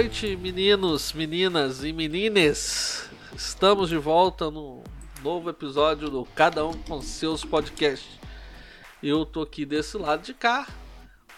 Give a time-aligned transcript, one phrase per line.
[0.00, 3.04] noite, meninos, meninas e menines.
[3.36, 4.82] Estamos de volta no
[5.22, 8.18] novo episódio do Cada Um com seus podcasts.
[9.02, 10.66] Eu tô aqui desse lado de cá,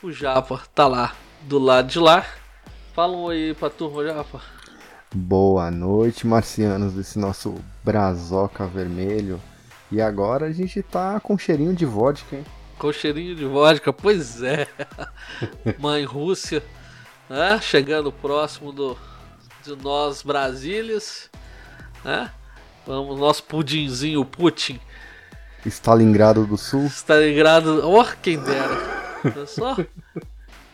[0.01, 2.25] o Japa tá lá do lado de lá.
[2.95, 4.41] Fala um oi pra turma, Japa.
[5.13, 9.41] Boa noite, marcianos desse nosso brazoca vermelho.
[9.91, 12.45] E agora a gente tá com cheirinho de vodka, hein?
[12.79, 14.69] Com cheirinho de vodka, pois é.
[15.81, 16.63] Mãe Rússia,
[17.33, 17.59] né?
[17.63, 18.97] chegando próximo do,
[19.65, 21.31] de nós Brasílias,
[22.05, 22.31] né?
[22.87, 24.79] Vamos, nosso pudinzinho Putin.
[25.65, 26.87] Stalingrado do Sul.
[26.87, 29.21] Stalingrado, oh, quem dera.
[29.25, 29.77] Olha só.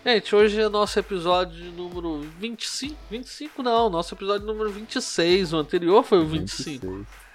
[0.05, 2.97] Gente, hoje é nosso episódio número 25.
[3.11, 5.53] 25 não, nosso episódio número 26.
[5.53, 6.87] O anterior foi o 25.
[6.87, 7.28] 26.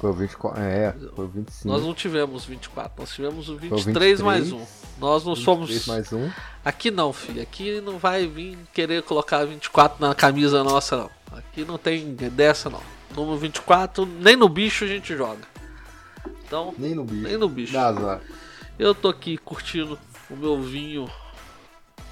[0.00, 0.60] Foi o 24.
[0.60, 1.68] É, foi o 25.
[1.68, 4.64] Nós não tivemos 24, nós tivemos o Foi 23, o 23 mais um.
[4.98, 5.86] Nós não 23 somos.
[5.86, 6.30] mais um.
[6.64, 7.42] Aqui não, filho.
[7.42, 11.10] Aqui não vai vir querer colocar 24 na camisa nossa, não.
[11.38, 12.80] Aqui não tem dessa, não.
[13.14, 15.40] Número 24, nem no bicho a gente joga.
[16.44, 17.22] Então, Nem no bicho.
[17.22, 17.72] nem no bicho.
[17.72, 18.20] Dá.
[18.78, 19.98] Eu tô aqui curtindo
[20.30, 21.10] o meu vinho.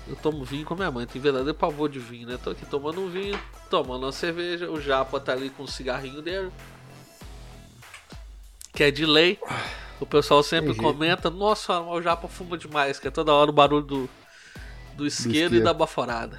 [0.09, 2.39] Eu tomo vinho com a minha mãe, tem verdadeiro pavor de vinho, né?
[2.43, 3.39] Tô aqui tomando um vinho,
[3.71, 4.71] tomando uma cerveja.
[4.71, 6.51] O Japa tá ali com o cigarrinho dele.
[8.77, 9.39] Que é de lei.
[9.99, 13.55] O pessoal sempre Tem comenta: Nossa, o Japa fuma demais, que é toda hora o
[13.55, 14.09] barulho do,
[14.95, 16.39] do isqueiro e da baforada.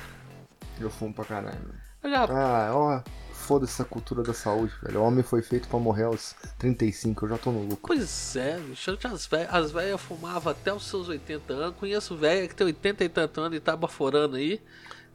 [0.80, 1.58] Eu fumo pra caralho.
[1.59, 1.80] mano.
[2.03, 3.02] O Japa, Ah, ó.
[3.34, 5.00] Foda-se essa cultura da saúde, velho.
[5.00, 7.80] O homem foi feito pra morrer aos 35, eu já tô no lucro.
[7.88, 8.92] Pois é, bicho.
[9.06, 11.76] As velhas as velhas fumavam até os seus 80 anos.
[11.80, 14.62] Conheço velha que tem 80 e tanto anos e tá baforando aí.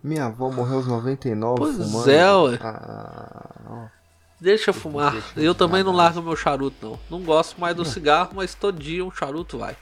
[0.03, 2.11] Minha avó morreu aos 99 Pois fumando.
[2.11, 2.59] é, ué.
[2.63, 4.02] Ah, ó.
[4.43, 5.13] Deixa eu fumar.
[5.13, 6.99] deixa Eu também não largo meu charuto, não.
[7.09, 9.77] Não gosto mais do cigarro, mas todo dia um charuto vai.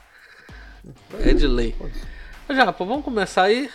[1.19, 1.75] É de lei.
[2.47, 3.71] Ô, Japa, vamos começar aí?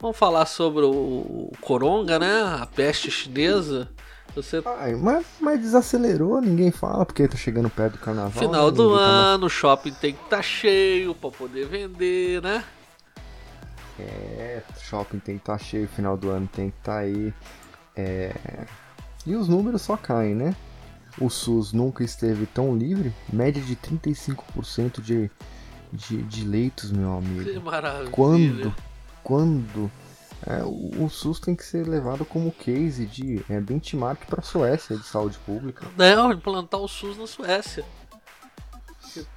[0.00, 2.42] Vamos falar sobre o, o coronga, né?
[2.62, 3.88] A peste chinesa.
[4.36, 8.30] Você Ai, mas, mas desacelerou, ninguém fala, porque tá chegando perto do carnaval.
[8.30, 8.72] final né?
[8.72, 12.64] do tá mais- ano, o shopping tem que estar cheio pra poder vender, né?
[13.98, 17.32] É, shopping tem que estar cheio, final do ano tem que estar aí.
[17.96, 18.32] É,
[19.26, 20.54] E os números só caem, né?
[21.20, 25.30] O SUS nunca esteve tão livre, média de 35% de,
[25.92, 27.60] de, de leitos, meu Que amigo.
[27.64, 28.10] maravilha.
[28.10, 28.74] Quando?
[29.22, 29.90] Quando?
[30.46, 34.42] É, o, o SUS tem que ser levado como case de é, benchmark para a
[34.42, 35.86] Suécia de saúde pública.
[35.96, 37.84] Não, implantar o SUS na Suécia.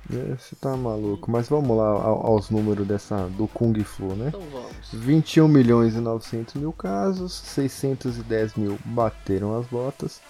[0.10, 1.30] Você tá maluco.
[1.30, 4.28] Mas vamos lá ao- aos números dessa do Kung Flu, né?
[4.30, 4.72] Então vamos.
[4.94, 10.22] 21 milhões e 900 mil casos, 610 mil bateram as botas,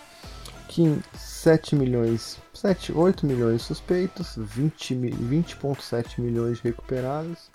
[0.67, 7.49] 15 7 milhões, 7, 8 milhões suspeitos, 20 mi- 20,7 milhões de recuperados.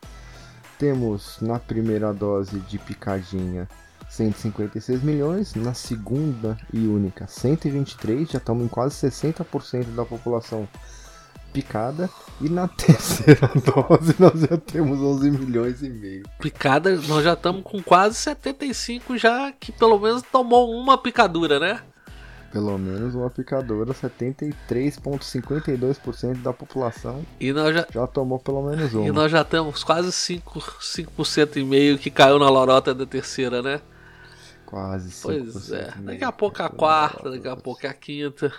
[0.78, 3.68] Temos na primeira dose de picadinha
[4.08, 10.68] 156 milhões, na segunda e única 123, já estamos em quase 60% da população
[11.52, 12.08] picada,
[12.40, 16.24] e na terceira dose nós já temos 11 milhões e meio.
[16.40, 21.80] Picada, nós já estamos com quase 75 já, que pelo menos tomou uma picadura, né?
[22.52, 29.06] Pelo menos uma picadora, 73,52% da população E nós já, já tomou pelo menos uma.
[29.06, 33.62] e nós já temos quase 5%, 5% e meio que caiu na lorota da terceira,
[33.62, 33.80] né?
[34.66, 35.22] Quase 5%.
[35.22, 35.94] Pois é.
[36.00, 38.52] Daqui a pouco a quarta, daqui a pouco a quinta.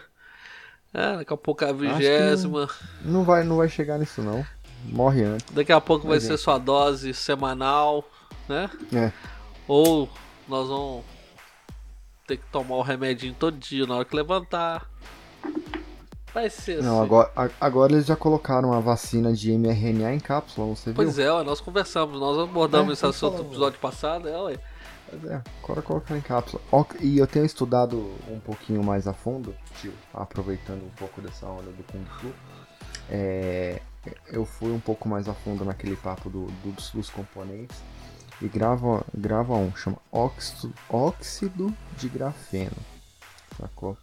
[0.94, 2.70] É, daqui a pouco a que não- vigésima.
[3.04, 4.46] Não vai, não vai chegar nisso não.
[4.86, 5.46] Morre antes.
[5.54, 6.42] Daqui a pouco vai Mas, ser gente.
[6.42, 8.04] sua dose semanal,
[8.48, 8.70] né?
[8.94, 9.12] É.
[9.68, 10.10] Ou
[10.48, 11.04] nós vamos
[12.28, 14.86] ter que tomar o remedinho todo dia na hora que levantar.
[16.34, 17.06] Vai ser Não, assim.
[17.06, 20.96] agora, agora eles já colocaram a vacina de mRNA em cápsula, você viu?
[20.96, 24.36] Pois é, ué, nós conversamos, nós abordamos É, esse nós assunto no episódio passado, é,
[24.42, 24.58] ué.
[25.26, 26.62] É, agora colocaram em cápsula.
[27.00, 27.98] E eu tenho estudado
[28.30, 32.32] um pouquinho mais a fundo, tio, aproveitando um pouco dessa onda do Kung Fu.
[33.10, 33.82] É,
[34.28, 37.78] eu fui um pouco mais a fundo naquele papo do, do- dos componentes
[38.42, 42.76] e grava, grava um, chama óxido, óxido de grafeno,
[43.60, 43.98] sacou?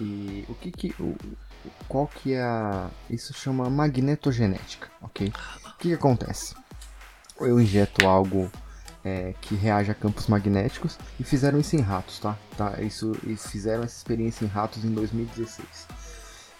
[0.00, 1.16] E o que que, o,
[1.88, 5.28] qual que é a, isso chama magnetogenética, ok?
[5.64, 6.54] O que que acontece?
[7.40, 8.50] Eu injeto algo
[9.06, 12.36] é, que reage a campos magnéticos e fizeram isso em ratos, tá?
[12.56, 12.82] tá?
[12.82, 13.12] Isso,
[13.48, 15.86] fizeram essa experiência em ratos em 2016.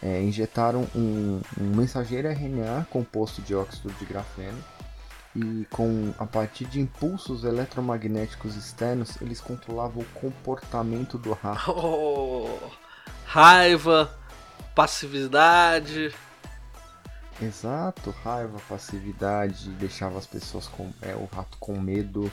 [0.01, 4.59] É, injetaram um, um mensageiro RNA composto de óxido de grafeno
[5.35, 11.73] e com a partir de impulsos eletromagnéticos externos eles controlavam o comportamento do rato.
[11.77, 12.59] Oh,
[13.25, 14.09] raiva,
[14.73, 16.15] passividade.
[17.41, 22.33] Exato, raiva, passividade, deixava as pessoas com é, o rato com medo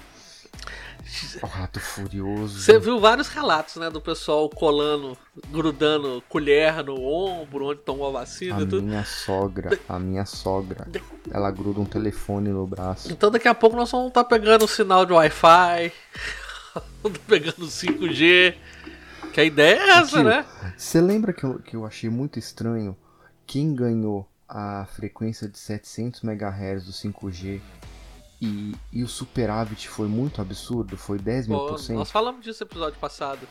[1.41, 2.61] O Rato Furioso.
[2.61, 5.17] Você viu vários relatos, né, do pessoal colando,
[5.51, 8.81] grudando colher no ombro, onde tomou a vacina A e tudo.
[8.81, 10.87] minha sogra, a minha sogra,
[11.29, 13.11] ela gruda um telefone no braço.
[13.11, 15.91] Então daqui a pouco nós vamos estar pegando o sinal de Wi-Fi,
[17.01, 18.55] vamos tá pegando 5G.
[19.33, 20.45] Que a ideia é essa, Tio, né?
[20.77, 22.95] Você lembra que eu, que eu achei muito estranho
[23.47, 27.59] quem ganhou a frequência de 700 MHz do 5G
[28.39, 30.95] e, e o superávit foi muito absurdo?
[30.95, 31.97] Foi 10 mil por cento?
[31.97, 33.47] nós falamos disso no episódio passado.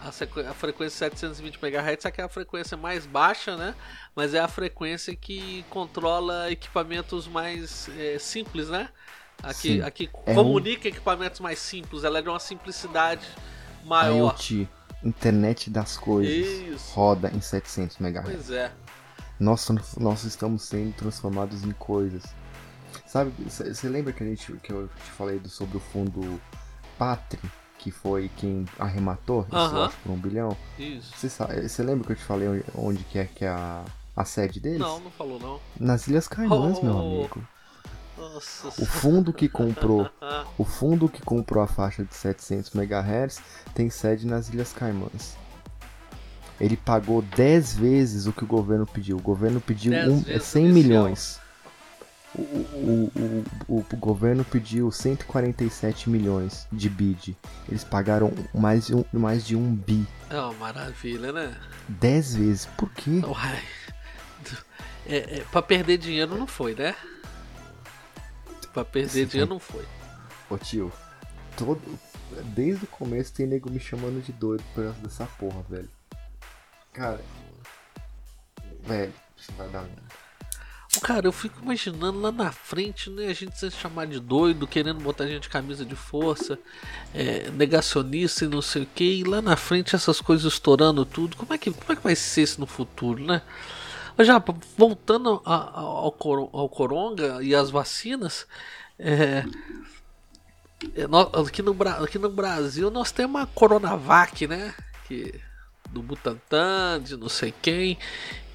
[0.00, 3.74] A, a frequência 720 MHz é que é a frequência mais baixa, né?
[4.16, 8.88] Mas é a frequência que controla equipamentos mais é, simples, né?
[9.42, 9.82] Aqui, Sim.
[9.82, 12.04] aqui É comunica equipamentos mais simples.
[12.04, 13.26] Ela é de uma simplicidade
[13.84, 14.32] maior.
[14.32, 14.68] IoT,
[15.04, 16.94] internet das coisas, Isso.
[16.94, 18.24] roda em 700 MHz.
[18.24, 18.72] Pois é.
[19.38, 22.24] Nós, nós estamos sendo transformados em coisas.
[23.06, 26.40] Sabe, você lembra que, a gente, que eu te falei do, sobre o fundo
[26.98, 27.38] Patri,
[27.78, 29.78] que foi quem arrematou esse Aham.
[29.78, 30.56] lote por um bilhão?
[30.78, 31.12] Isso.
[31.16, 33.84] Você lembra que eu te falei onde, que é, que é a,
[34.16, 34.80] a sede deles?
[34.80, 35.60] Não, não falou não.
[35.78, 36.98] Nas Ilhas Caimãs, meu Oh.
[37.00, 37.48] amigo.
[38.16, 40.10] Nossa O fundo que comprou,
[40.58, 43.40] o fundo que comprou a faixa de 700 MHz
[43.74, 45.36] tem sede nas Ilhas Caimãs.
[46.60, 49.16] Ele pagou 10 vezes o que o governo pediu.
[49.16, 50.82] O governo pediu 10 um, vezes 100 inicial.
[50.84, 51.40] milhões.
[52.34, 57.36] O, o, o, o, governo pediu 147 milhões de bid.
[57.68, 60.06] Eles pagaram mais de um, mais de um bi.
[60.28, 61.56] é uma maravilha, né?
[61.88, 62.66] 10 vezes.
[62.76, 63.22] Por quê?
[63.24, 63.62] Uai.
[65.06, 66.94] É, é, pra perder dinheiro não foi, né?
[68.74, 69.84] Pra perder dinheiro não foi.
[70.50, 70.92] Ô tio,
[71.56, 71.80] todo,
[72.54, 75.88] desde o começo tem nego me chamando de doido por causa dessa porra, velho.
[76.92, 77.20] Cara,
[78.82, 79.12] velho,
[79.56, 80.08] vai dar merda.
[81.02, 83.26] Cara, eu fico imaginando lá na frente, né?
[83.26, 86.58] A gente se chamar de doido, querendo botar a gente de camisa de força,
[87.14, 91.36] é, negacionista e não sei o que, e lá na frente essas coisas estourando tudo.
[91.36, 93.42] Como é que, como é que vai ser isso no futuro, né?
[94.20, 94.42] Já,
[94.76, 98.44] voltando a- a- ao, coro- ao Coronga e às vacinas,
[98.98, 99.44] é,
[100.96, 101.04] é,
[101.46, 104.74] aqui, no, aqui no Brasil nós temos a Coronavac, né?
[105.06, 105.40] Que,
[105.90, 107.98] do Butantan, de não sei quem.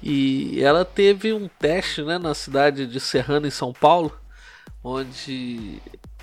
[0.02, 4.16] E ela teve um teste né, na cidade de Serrana, em São Paulo,
[4.82, 5.80] onde,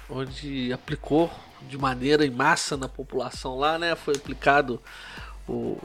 [0.10, 1.32] onde aplicou
[1.68, 3.96] de maneira em massa na população lá, né?
[3.96, 4.82] Foi aplicado
[5.48, 5.78] o,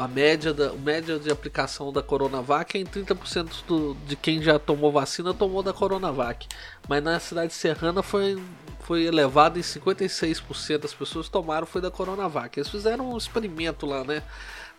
[0.00, 4.58] a média, da, média de aplicação da Coronavac é em 30% do, de quem já
[4.58, 6.48] tomou vacina tomou da Coronavac.
[6.88, 8.42] Mas na cidade de Serrana foi,
[8.80, 12.58] foi elevado em 56% das pessoas tomaram foi da Coronavac.
[12.58, 14.22] Eles fizeram um experimento lá, né?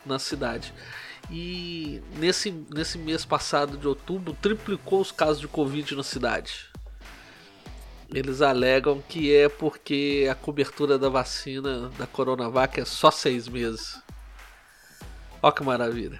[0.05, 0.73] Na cidade.
[1.29, 6.69] E nesse, nesse mês passado de outubro, triplicou os casos de Covid na cidade.
[8.13, 13.99] Eles alegam que é porque a cobertura da vacina da Coronavac é só seis meses.
[15.41, 16.19] Olha que maravilha.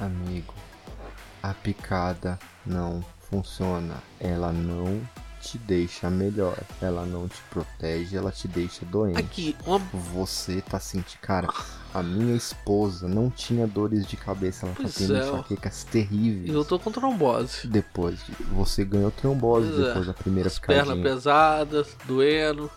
[0.00, 0.54] Amigo,
[1.42, 4.02] a picada não funciona.
[4.18, 5.00] Ela não
[5.42, 6.56] te deixa melhor.
[6.80, 9.18] Ela não te protege, ela te deixa doente.
[9.18, 9.78] Aqui, uma...
[10.14, 11.18] Você tá sentindo.
[11.20, 11.48] Cara,
[11.92, 14.66] a minha esposa não tinha dores de cabeça.
[14.66, 16.54] Ela Pois tá tendo é, enxaquecas terríveis.
[16.54, 17.66] eu tô com trombose.
[17.66, 18.32] Depois de.
[18.54, 19.86] Você ganhou trombose Pois é.
[19.88, 21.04] depois da primeira As pernas picadinha.
[21.04, 22.70] pesadas, doendo.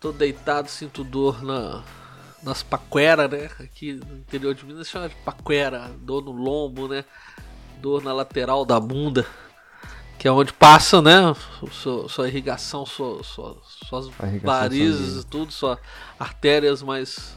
[0.00, 1.84] Tô deitado, sinto dor na,
[2.42, 3.48] nas paqueras, né?
[3.60, 7.04] Aqui no interior de Minas chama de paquera, dor no lombo, né?
[7.80, 9.24] Dor na lateral da bunda,
[10.22, 11.34] que é onde passa, né?
[11.72, 13.56] Sua, sua irrigação, sua, sua,
[13.88, 15.80] suas irrigação varizes e tudo, suas
[16.16, 17.36] artérias mais,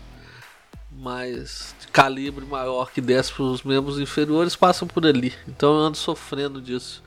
[0.91, 5.33] mais de calibre maior que desce para os membros inferiores passam por ali.
[5.47, 7.03] Então eu ando sofrendo disso.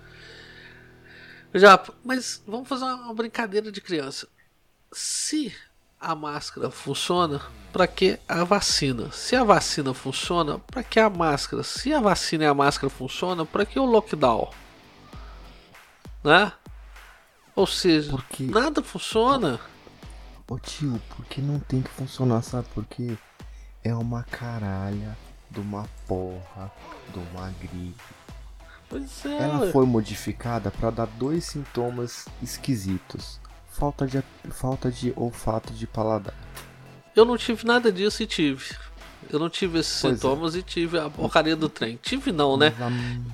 [1.55, 4.27] Já, mas vamos fazer uma brincadeira de criança.
[4.93, 5.55] Se
[6.01, 7.41] a máscara funciona,
[7.73, 9.13] para que a vacina?
[9.13, 11.63] Se a vacina funciona, para que a máscara?
[11.63, 14.51] Se a vacina e a máscara funcionam, para que o lockdown?
[16.29, 16.53] Né?
[17.57, 19.59] Ou seja, Porque- nada funciona.
[20.47, 22.67] Ô tio, porque não tem que funcionar, sabe?
[22.75, 23.17] Porque
[23.83, 25.17] é uma caralha
[25.51, 26.71] de uma porra
[27.15, 27.95] de uma gripe.
[28.91, 29.39] Pois é.
[29.43, 29.73] Ela ué.
[29.73, 36.35] foi modificada para dar dois sintomas esquisitos: falta de, falta de olfato de paladar.
[37.17, 38.77] Eu não tive nada disso e tive.
[39.31, 40.17] Eu não tive esses Pois é.
[40.17, 41.99] sintomas e tive a porcaria do trem.
[42.03, 42.73] Tive não, né?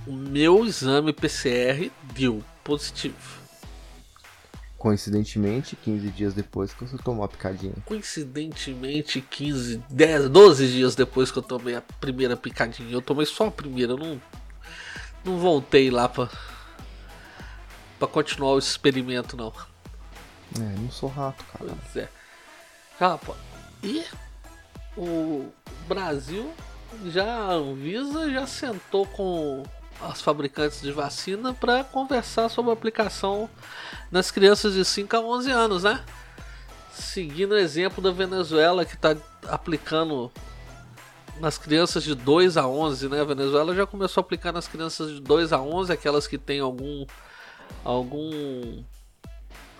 [0.06, 3.44] O meu exame PCR deu positivo.
[4.78, 7.72] Coincidentemente, 15 dias depois que você tomou a picadinha.
[7.86, 12.92] Coincidentemente, 15, 10, 12 dias depois que eu tomei a primeira picadinha.
[12.92, 14.20] Eu tomei só a primeira, eu não,
[15.24, 16.28] não voltei lá pra,
[17.98, 19.52] pra continuar o experimento, não.
[20.56, 21.72] É, não sou rato, cara.
[21.82, 22.08] Pois é.
[22.98, 23.36] Rapa,
[23.82, 24.04] e
[24.96, 25.48] o
[25.88, 26.52] Brasil
[27.06, 29.64] já a Anvisa já sentou com
[30.02, 33.48] as fabricantes de vacina para conversar sobre a aplicação
[34.10, 36.04] nas crianças de 5 a 11 anos, né?
[36.92, 39.16] Seguindo o exemplo da Venezuela que está
[39.48, 40.30] aplicando
[41.40, 43.20] nas crianças de 2 a 11, né?
[43.20, 46.60] A Venezuela já começou a aplicar nas crianças de 2 a 11, aquelas que têm
[46.60, 47.04] algum
[47.84, 48.84] algum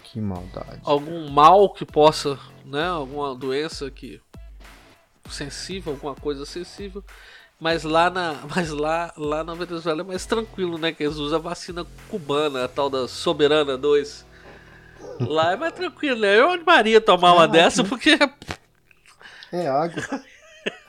[0.02, 0.80] Que maldade.
[0.84, 4.20] algum mal que possa, né, alguma doença que
[5.30, 7.04] sensível, alguma coisa sensível.
[7.60, 10.92] Mas lá na, mas lá, lá na Venezuela é mais tranquilo, né?
[10.92, 14.26] Que eles usam a vacina cubana, a tal da Soberana 2.
[15.20, 16.38] Lá é mais tranquilo, né?
[16.38, 18.18] Eu animaria tomar uma É, dessa porque
[19.52, 20.02] É água.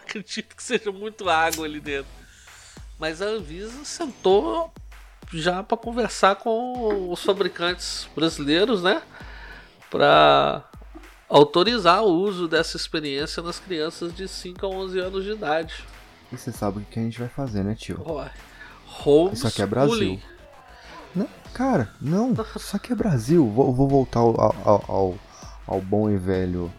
[0.01, 2.11] acredito que seja muito água ali dentro.
[2.97, 4.73] Mas a Anvisa sentou
[5.33, 9.01] já para conversar com os fabricantes brasileiros, né?
[9.89, 10.63] Para
[11.27, 15.83] autorizar o uso dessa experiência nas crianças de 5 a 11 anos de idade.
[16.35, 18.01] E você sabe o que a gente vai fazer, né, tio?
[18.05, 19.33] Homeschooling.
[19.33, 20.19] Isso aqui é Brasil.
[21.15, 22.33] Não, cara, não.
[22.55, 23.49] Isso aqui é Brasil.
[23.49, 25.15] Vou, vou voltar ao, ao, ao,
[25.65, 26.71] ao bom e velho.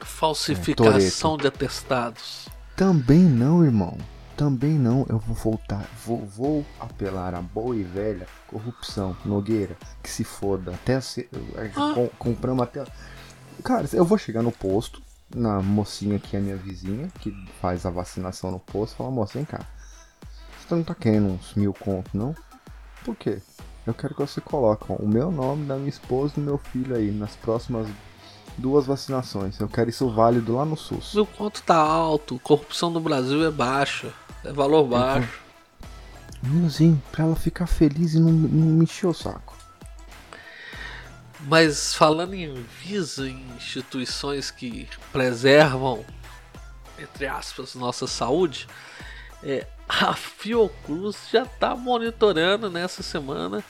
[0.00, 2.48] Falsificação de atestados.
[2.76, 3.98] Também não, irmão.
[4.36, 5.04] Também não.
[5.08, 5.84] Eu vou voltar.
[6.06, 9.16] Vou, vou apelar à boa e velha corrupção.
[9.24, 10.72] Nogueira, que se foda.
[10.72, 11.28] Até se,
[11.76, 11.92] Ah.
[11.94, 12.84] com- compramos até.
[13.64, 15.02] Cara, eu vou chegar no posto.
[15.34, 19.44] Na mocinha que é minha vizinha, que faz a vacinação no posto, fala, moça, vem
[19.44, 19.60] cá.
[20.58, 22.34] Você não tá querendo uns mil conto, não?
[23.04, 23.40] Por quê?
[23.86, 26.58] Eu quero que você coloque ó, o meu nome, da minha esposa e do meu
[26.58, 27.88] filho aí nas próximas
[28.58, 29.58] duas vacinações.
[29.58, 31.14] Eu quero isso válido lá no SUS.
[31.14, 34.12] Meu quanto tá alto, corrupção no Brasil é baixa,
[34.44, 35.40] é valor baixo.
[36.42, 39.59] Meninozinho, pra ela ficar feliz e não, não me encher o saco.
[41.46, 46.04] Mas falando em Anvisa, em instituições que preservam,
[46.98, 48.66] entre aspas, nossa saúde,
[49.42, 53.64] é, a Fiocruz já está monitorando nessa semana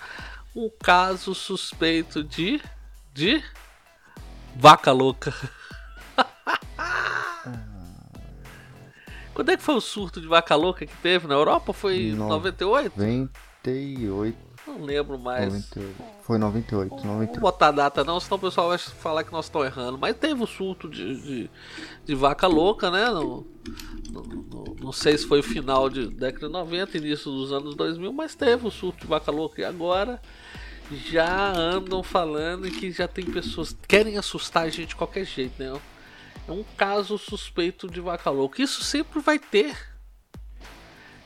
[0.54, 2.60] um caso suspeito de.
[3.14, 3.42] de.
[4.56, 5.32] vaca louca.
[9.32, 11.72] Quando é que foi o surto de vaca louca que teve na Europa?
[11.72, 12.92] Foi em No- 98?
[12.98, 14.36] 98,
[14.78, 15.52] Não lembro mais.
[15.52, 15.96] 98.
[16.22, 17.32] Foi 98, Não 98.
[17.40, 19.98] vou botar a data não, senão o pessoal vai falar que nós estamos errando.
[19.98, 21.50] Mas teve o surto de, de,
[22.04, 23.08] de vaca louca, né?
[23.10, 23.46] No,
[24.10, 27.74] no- no- não sei se foi o final de década de 90, início dos anos
[27.74, 29.60] 2000, mas teve o surto de vaca louca.
[29.60, 30.20] E agora
[30.90, 35.62] já andam falando que já tem pessoas que querem assustar a gente de qualquer jeito,
[35.62, 35.78] né?
[36.48, 38.60] É um caso suspeito de vaca louca.
[38.62, 39.76] Isso sempre vai ter.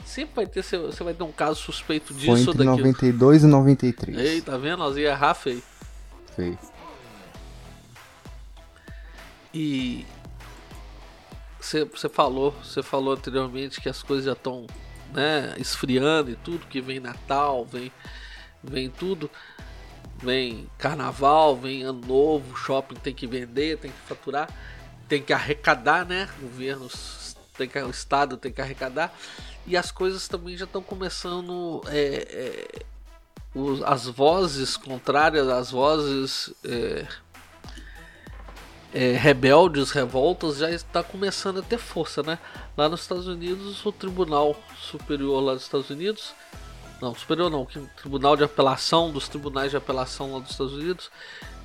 [0.04, 2.76] Sempre vai ter, você vai ter um caso suspeito Foi disso ou entre daquilo.
[2.76, 4.18] 92 e 93.
[4.18, 4.78] Ei, tá vendo?
[4.78, 5.62] Nós ia errar feio.
[6.36, 6.58] Feio.
[9.52, 10.04] E
[11.60, 14.66] você você falou, você falou anteriormente que as coisas já estão,
[15.12, 17.90] né, esfriando e tudo, que vem Natal, vem
[18.62, 19.30] vem tudo,
[20.22, 24.50] vem Carnaval, vem Ano Novo, shopping tem que vender, tem que faturar,
[25.08, 26.28] tem que arrecadar, né?
[26.40, 27.23] Governos
[27.56, 29.14] tem que o estado tem que arrecadar
[29.66, 32.82] e as coisas também já estão começando é, é,
[33.54, 37.06] os- as vozes contrárias, as vozes é,
[38.92, 42.38] é, rebeldes, revoltas, já está começando a ter força, né?
[42.76, 46.32] Lá nos Estados Unidos, o Tribunal Superior lá dos Estados Unidos,
[47.00, 51.10] não, superior não, o Tribunal de Apelação dos Tribunais de Apelação lá dos Estados Unidos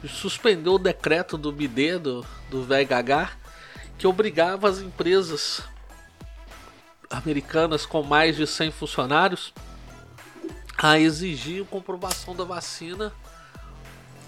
[0.07, 3.31] suspendeu o decreto do BID, do, do VHH,
[3.97, 5.61] que obrigava as empresas
[7.09, 9.53] americanas com mais de 100 funcionários
[10.77, 13.11] a exigir comprovação da vacina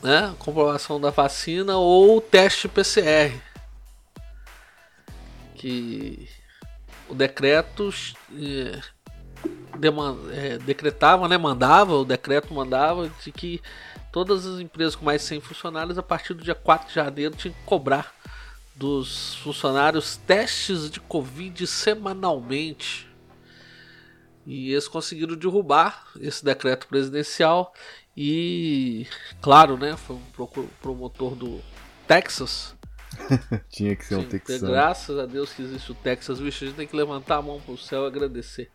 [0.02, 3.40] né, comprovação da vacina ou teste PCR.
[5.56, 6.28] Que
[7.08, 7.94] o decreto
[8.34, 8.82] eh,
[9.78, 13.62] deman- eh, decretava, né, mandava, o decreto mandava de que
[14.12, 17.36] todas as empresas com mais de 100 funcionários, a partir do dia 4 de janeiro,
[17.36, 18.12] tinham que cobrar
[18.82, 23.08] dos funcionários testes de Covid semanalmente.
[24.44, 27.76] E eles conseguiram derrubar esse decreto presidencial
[28.18, 29.06] e,
[29.40, 31.62] claro, né, foi um promotor do
[32.08, 32.76] Texas.
[33.70, 34.72] Tinha que ser um Sim, texano.
[34.72, 37.62] graças a Deus que existe o Texas, bicho, a gente tem que levantar a mão
[37.62, 38.72] pro céu e agradecer.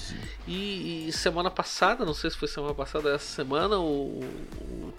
[0.47, 4.95] E, e semana passada, não sei se foi semana passada, essa semana, o, o,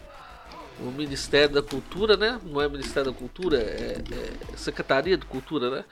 [0.80, 2.40] o, Ministério da Cultura, né?
[2.44, 5.86] Não é Ministério da Cultura, é, é Secretaria de Cultura, né?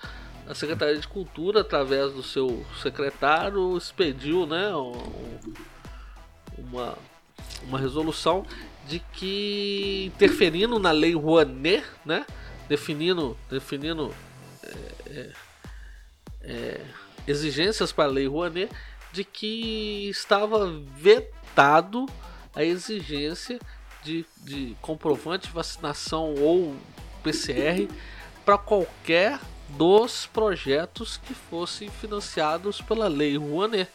[0.48, 4.76] A Secretaria de Cultura, através do seu secretário, expediu, né?
[4.76, 4.94] Um,
[6.58, 6.98] uma,
[7.64, 8.46] uma resolução
[8.88, 12.26] de que interferindo na lei Rouanet, né,
[12.68, 14.14] definindo, definindo
[14.64, 14.76] é,
[15.08, 15.32] é,
[16.42, 16.82] é,
[17.28, 18.70] exigências para a lei Rouanet,
[19.12, 20.68] de que estava
[20.98, 22.06] vetado
[22.56, 23.60] a exigência
[24.04, 26.76] de, de comprovante de vacinação ou
[27.24, 27.88] PCR
[28.46, 29.40] para qualquer
[29.70, 33.90] dos projetos que fossem financiados pela lei Rouanet.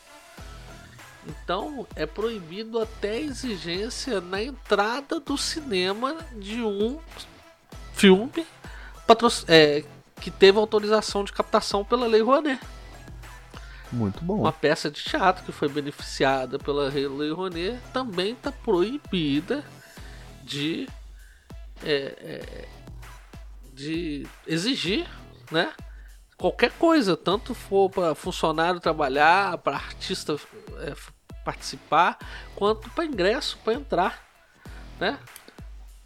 [1.26, 6.98] Então é proibido até a exigência na entrada do cinema de um
[7.92, 8.46] filme
[9.46, 9.84] é,
[10.20, 12.60] que teve autorização de captação pela Lei Rouanet.
[13.90, 14.40] Muito bom.
[14.40, 19.64] Uma peça de teatro que foi beneficiada pela Lei Rouanet também está proibida
[20.48, 20.88] de,
[21.84, 22.68] é, é,
[23.74, 25.06] de exigir,
[25.52, 25.72] né?
[26.36, 30.36] Qualquer coisa, tanto for para funcionário trabalhar, para artista
[30.78, 30.94] é,
[31.44, 32.18] participar,
[32.54, 34.24] quanto para ingresso, para entrar,
[34.98, 35.18] né?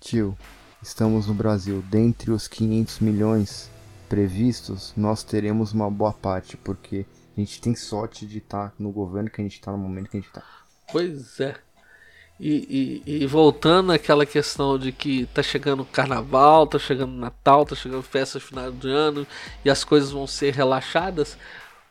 [0.00, 0.37] Tio,
[0.83, 1.83] estamos no Brasil.
[1.88, 3.70] Dentre os 500 milhões
[4.09, 9.31] previstos, nós teremos uma boa parte, porque a gente tem sorte de estar no governo
[9.31, 10.42] que a gente está no momento que a gente está.
[10.90, 11.57] Pois é.
[12.44, 17.76] E, e, e, voltando àquela questão de que tá chegando carnaval, tá chegando Natal, tá
[17.76, 19.24] chegando festa final de ano
[19.64, 21.38] e as coisas vão ser relaxadas,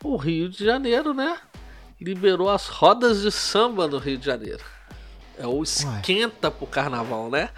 [0.04, 1.38] o Rio de Janeiro, né?
[2.02, 4.64] liberou as rodas de samba no Rio de Janeiro.
[5.38, 6.54] É o esquenta Ué.
[6.54, 7.50] pro carnaval, né?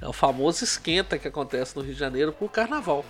[0.00, 3.04] É o famoso esquenta que acontece no Rio de Janeiro pro carnaval.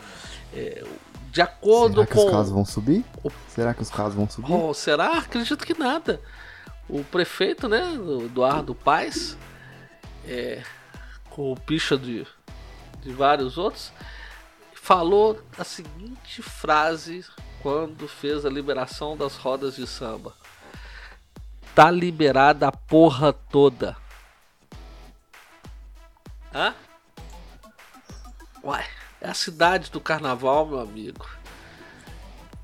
[0.52, 0.84] É,
[1.30, 2.26] de acordo será que com.
[2.26, 3.04] Os casos vão subir?
[3.24, 3.30] O...
[3.48, 4.52] Será que os casos vão subir?
[4.52, 5.18] Oh, será?
[5.18, 6.20] Acredito que nada.
[6.92, 7.82] O prefeito, né,
[8.24, 9.36] Eduardo Paes,
[10.26, 10.62] é,
[11.30, 12.26] com o picha de,
[13.00, 13.92] de vários outros,
[14.74, 17.24] falou a seguinte frase
[17.62, 20.34] quando fez a liberação das rodas de samba
[21.74, 23.96] tá liberada a porra toda.
[26.54, 26.74] Hã?
[28.62, 28.84] Uai,
[29.20, 31.26] é a cidade do carnaval, meu amigo.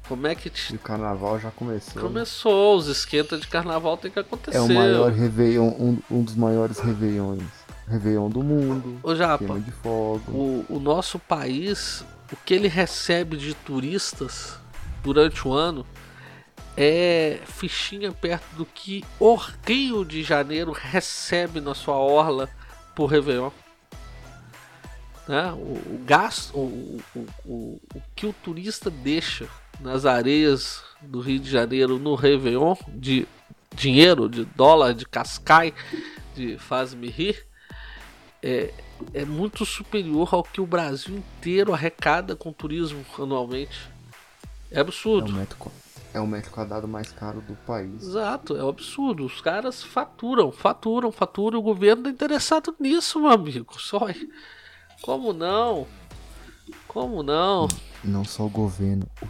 [0.09, 0.75] Como é que te...
[0.75, 1.97] O carnaval já começou.
[1.97, 2.09] Né?
[2.09, 4.57] Começou, os esquentas de carnaval tem que acontecer.
[4.57, 7.43] É o maior Réveillon, um, um dos maiores Réveillões.
[7.87, 8.99] Réveillon do mundo.
[9.03, 10.33] Ô Japa, de fogo.
[10.33, 14.59] O, o nosso país, o que ele recebe de turistas
[15.03, 15.87] durante o ano
[16.75, 19.35] é fichinha perto do que o
[19.67, 22.49] Rio de Janeiro recebe na sua orla
[22.95, 23.51] por Réveillon.
[25.27, 25.53] Né?
[25.53, 29.47] O, o gasto, o, o, o, o que o turista deixa
[29.81, 33.27] nas areias do Rio de Janeiro no Réveillon de
[33.75, 35.73] dinheiro, de dólar, de cascai,
[36.35, 37.47] de faz-me rir,
[38.43, 38.73] é,
[39.15, 43.89] é muito superior ao que o Brasil inteiro arrecada com turismo anualmente.
[44.71, 45.31] É absurdo.
[45.31, 45.73] É um metro,
[46.15, 48.03] é o metro quadrado mais caro do país.
[48.03, 49.25] Exato, é um absurdo.
[49.25, 51.59] Os caras faturam, faturam, faturam.
[51.59, 53.81] O governo tá interessado nisso, meu amigo.
[53.81, 54.01] Só.
[55.01, 55.87] Como não?
[56.87, 57.69] Como não?
[58.05, 59.27] Não só o governo, o,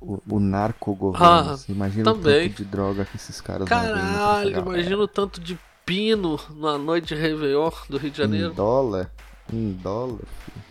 [0.00, 1.26] o, o narco-governo.
[1.26, 2.46] Ah, Você imagina também.
[2.46, 7.08] o tanto de droga que esses caras Caralho, imagina o tanto de pepino na noite
[7.08, 8.52] de Réveillon do Rio de Janeiro.
[8.52, 9.10] Em dólar?
[9.52, 10.20] Em dólar?
[10.44, 10.62] Filho.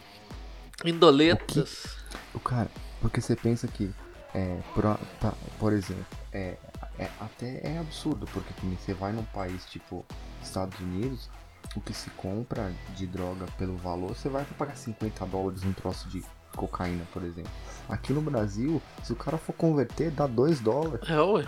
[0.96, 1.98] Indoletas.
[2.34, 2.70] O cara,
[3.02, 3.92] porque você pensa que,
[4.34, 4.84] é, por,
[5.20, 6.56] pra- por exemplo, é,
[6.98, 10.06] é- até é absurdo, porque você vai num país tipo
[10.42, 11.30] Estados Unidos,
[11.76, 16.08] o que se compra de droga pelo valor, você vai pagar 50 dólares num troço
[16.08, 16.24] de
[16.60, 17.52] cocaína, por exemplo.
[17.88, 21.10] Aqui no Brasil, se o cara for converter, dá 2 dólares.
[21.10, 21.46] É, ué.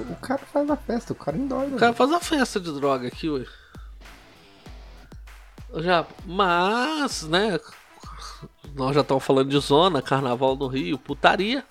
[0.00, 1.76] O cara faz a festa, o cara endoida.
[1.76, 3.44] O cara faz uma festa de droga aqui, ué.
[5.76, 7.60] Já, mas, né?
[8.74, 11.64] Nós já estamos falando de zona, carnaval no Rio, putaria.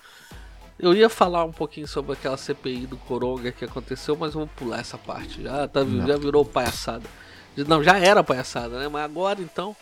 [0.78, 4.78] Eu ia falar um pouquinho sobre aquela CPI do Coronga que aconteceu, mas vou pular
[4.80, 5.42] essa parte.
[5.42, 7.04] Já, tá, já virou palhaçada.
[7.68, 8.88] Não, já era palhaçada, né?
[8.88, 9.76] Mas agora então.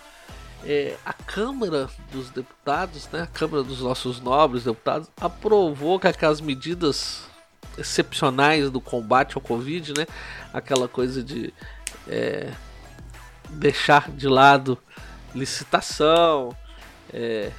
[0.65, 3.23] É, a Câmara dos Deputados, né?
[3.23, 7.25] A Câmara dos nossos nobres deputados, aprovou que aquelas medidas
[7.77, 10.07] excepcionais do combate ao Covid, né?
[10.53, 11.53] Aquela coisa de
[12.09, 12.53] é,
[13.51, 14.77] deixar de lado
[15.35, 16.57] licitação,
[17.13, 17.51] é,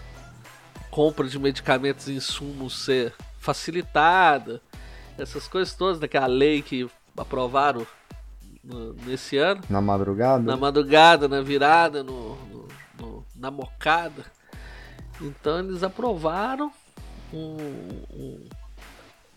[0.91, 4.61] compra de medicamentos e insumos ser facilitada,
[5.17, 7.85] essas coisas todas, daquela lei que aprovaram
[8.63, 10.43] no- nesse ano, Na madrugada?
[10.43, 12.58] na madrugada, na virada, no, no- no-
[13.39, 14.25] na mocada.
[15.21, 16.71] Então eles aprovaram
[17.33, 17.57] um-
[18.13, 18.49] um-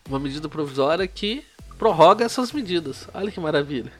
[0.08, 1.44] uma medida provisória que
[1.78, 3.08] prorroga essas medidas.
[3.14, 3.92] Olha que maravilha.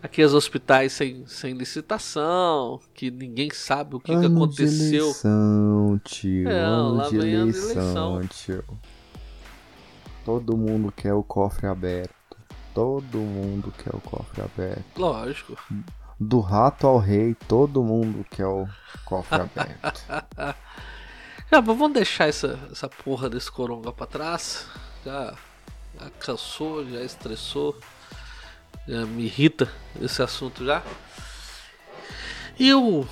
[0.00, 5.02] Aqueles hospitais sem, sem licitação, que ninguém sabe o que, que ano De aconteceu.
[5.04, 6.48] eleição, tio.
[6.48, 8.26] É, ano lá de de eleição, eleição.
[8.28, 8.64] tio.
[10.24, 12.14] Todo mundo quer o cofre aberto.
[12.74, 14.84] Todo mundo quer o cofre aberto.
[14.96, 15.58] Lógico.
[16.18, 18.68] Do rato ao rei, todo mundo quer o
[19.04, 20.04] cofre aberto.
[21.50, 24.66] Já, mas vamos deixar essa, essa porra desse coronga pra trás.
[25.04, 25.34] Já,
[25.98, 27.74] já cansou, já estressou.
[28.86, 30.82] Já me irrita esse assunto já.
[32.58, 33.06] E o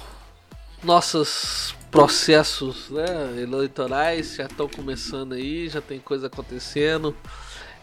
[0.82, 7.16] nossos processos né, eleitorais já estão começando aí, já tem coisa acontecendo.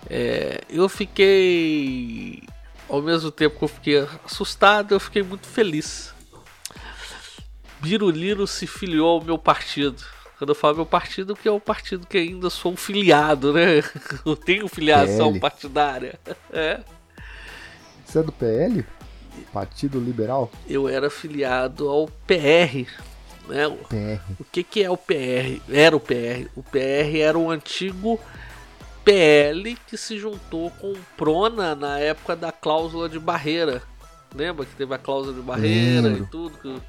[0.09, 2.43] É, eu fiquei.
[2.93, 6.13] Ao mesmo tempo que eu fiquei assustado, eu fiquei muito feliz.
[7.82, 9.99] Biruliro se filiou ao meu partido.
[10.38, 13.84] Quando eu falo meu partido, que é o partido que ainda sou filiado, né?
[14.23, 15.39] Eu tenho filiação PL.
[15.39, 16.19] partidária.
[16.51, 16.82] É.
[18.06, 18.86] Você é do PL?
[19.51, 20.51] Partido Liberal?
[20.69, 22.88] Eu era filiado ao PR.
[23.47, 23.65] Né?
[23.65, 24.21] O- PR.
[24.39, 25.60] O que, que é o PR?
[25.67, 26.47] Era o PR.
[26.56, 28.19] O PR era o antigo
[29.03, 33.81] PL que se juntou com o Prona na época da cláusula de barreira.
[34.35, 36.23] Lembra que teve a cláusula de barreira Lembro.
[36.23, 36.57] e tudo?
[36.57, 36.81] Que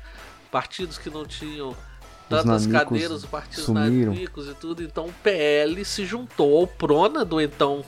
[0.50, 1.76] partidos que não tinham
[2.28, 4.14] tantas cadeiras, os partidos sumiram.
[4.14, 4.28] e
[4.60, 4.82] tudo.
[4.82, 7.84] Então o PL se juntou ao Prona do então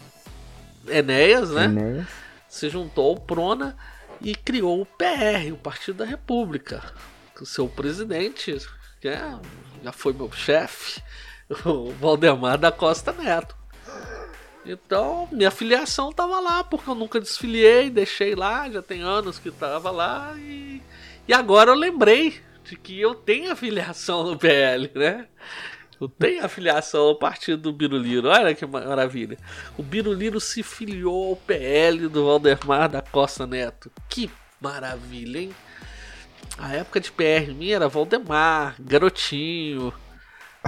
[0.89, 1.65] Enéas, né?
[1.65, 2.07] Enéas.
[2.49, 3.77] se juntou ao Prona
[4.21, 6.83] e criou o PR, o Partido da República.
[7.41, 8.57] O seu presidente,
[9.01, 9.39] que é-
[9.85, 11.03] já foi meu chefe,
[11.65, 13.55] o Valdemar da Costa Neto.
[14.67, 19.51] Então, minha filiação tava lá, porque eu nunca desfiliei, deixei lá, já tem anos que
[19.51, 20.83] tava lá, e,
[21.29, 25.27] e agora eu lembrei de que eu tenho afiliação no PL, né?
[26.01, 29.39] Eu tenho afiliação ao partido do Biruliro, olha que maravilha.
[29.79, 33.91] O Biruliro se filiou ao PL do Valdemar da Costa Neto.
[34.09, 35.55] Que maravilha, hein?
[36.59, 39.93] A época de PR minha era Valdemar, Garotinho.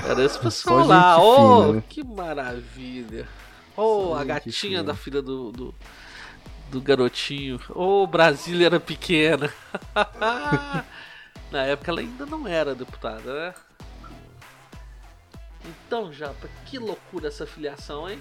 [0.02, 1.20] Era esse pessoal lá.
[1.20, 1.82] Oh, fina, né?
[1.88, 3.28] que maravilha.
[3.80, 5.74] Oh, a gatinha da filha do, do,
[6.68, 7.60] do garotinho.
[7.70, 9.52] Oh, Brasília era pequena.
[11.52, 13.54] Na época ela ainda não era deputada, né?
[15.64, 18.18] Então, Japa, que loucura essa filiação, hein?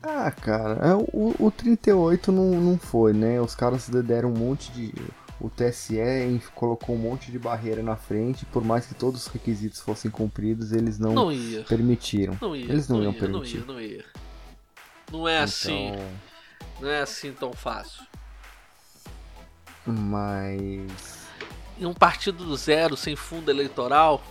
[0.00, 3.40] Ah, cara, é, o, o 38 não, não foi, né?
[3.40, 4.92] Os caras deram um monte de.
[5.40, 5.96] O TSE
[6.54, 10.70] colocou um monte de barreira na frente, por mais que todos os requisitos fossem cumpridos,
[10.70, 12.38] eles não, Não permitiram.
[12.40, 12.66] Não ia.
[12.66, 13.66] Eles não iam ia, permitir.
[13.66, 14.04] Não ia, não ia.
[15.14, 15.92] Não é assim.
[15.92, 16.08] Então,
[16.80, 18.02] Não é assim tão fácil.
[19.86, 21.24] mas.
[21.78, 24.22] E um partido do zero, sem fundo eleitoral.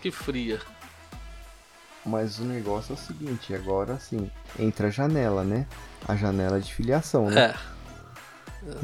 [0.00, 0.60] Que fria.
[2.06, 5.66] Mas o negócio é o seguinte, agora sim, entra a janela, né?
[6.06, 7.46] A janela de filiação, né?
[7.46, 7.54] É.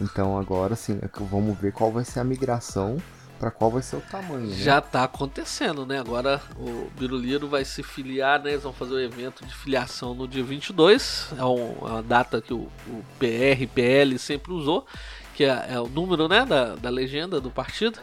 [0.00, 2.96] Então agora sim, é vamos ver qual vai ser a migração,
[3.40, 4.54] pra qual vai ser o tamanho, né?
[4.54, 5.98] Já tá acontecendo, né?
[5.98, 8.50] Agora o Biruliro vai se filiar, né?
[8.50, 11.28] Eles vão fazer o evento de filiação no dia 22.
[11.38, 14.86] É um- uma data que o, o PR, PL sempre usou,
[15.34, 16.44] que é, é o número, né?
[16.44, 17.98] Da, da legenda do partido.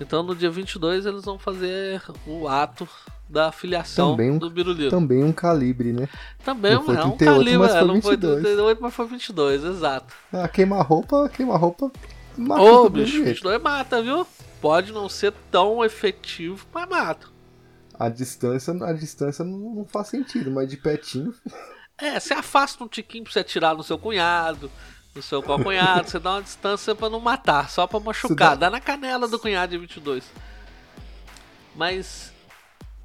[0.00, 2.88] Então no dia 22 eles vão fazer o ato
[3.28, 4.88] da filiação Também um- do Biruliro.
[4.90, 6.08] Também um calibre, né?
[6.42, 8.42] Também não foi é um 38, calibre, mas é, foi não foi 22.
[8.42, 10.14] 38, mas foi 22, exato.
[10.32, 11.92] Ah, queima-roupa, queima-roupa.
[12.36, 13.26] machuca Ô, bicho, jeito.
[13.26, 14.26] 22 mata, viu?
[14.60, 17.28] Pode não ser tão efetivo, mas mata.
[17.98, 21.34] A distância, a distância não, faz sentido, mas de pertinho.
[21.98, 24.70] É, você afasta um tiquinho pra você atirar no seu cunhado,
[25.14, 28.50] no seu cunhado, você dá uma distância pra não matar, só pra machucar.
[28.50, 30.24] dá- Dá na canela do cunhado de 22.
[31.74, 32.32] Mas.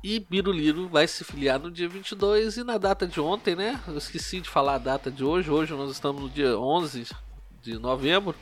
[0.03, 3.81] E Biruliro vai se filiar no dia 22 e na data de ontem, né?
[3.87, 5.49] Eu esqueci de falar a data de hoje.
[5.49, 7.07] Hoje nós estamos no dia 11
[7.63, 8.35] de novembro.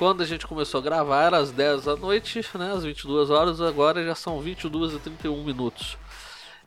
[0.00, 2.72] Quando a gente começou a gravar era às 10 da noite, né?
[2.72, 5.98] Às 22 horas, agora já são 22 e 31 minutos.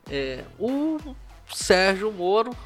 [0.08, 1.00] É, o
[1.52, 2.56] Sérgio Moro,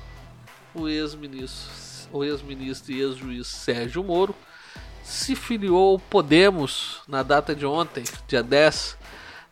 [0.75, 1.71] o ex-ministro,
[2.13, 4.35] o ex-ministro e ex-juiz Sérgio Moro,
[5.03, 8.99] se filiou ao Podemos na data de ontem, dia 10,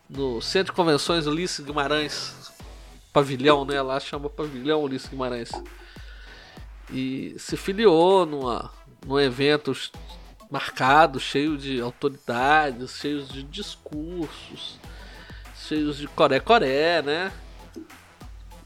[0.07, 2.51] no Centro de Convenções Ulisses Guimarães,
[3.11, 3.81] pavilhão, né?
[3.81, 5.49] Lá chama pavilhão Ulisses Guimarães.
[6.93, 8.71] E se filiou numa,
[9.03, 9.73] num evento
[10.49, 14.79] marcado, cheio de autoridades, cheios de discursos,
[15.55, 17.31] cheios de coré-coré, né?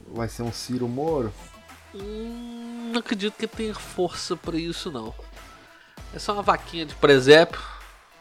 [0.08, 1.34] Vai ser um Ciro Moro?
[1.94, 5.14] Hum, não acredito que tenha força pra isso não.
[6.14, 7.60] É só uma vaquinha de presépio.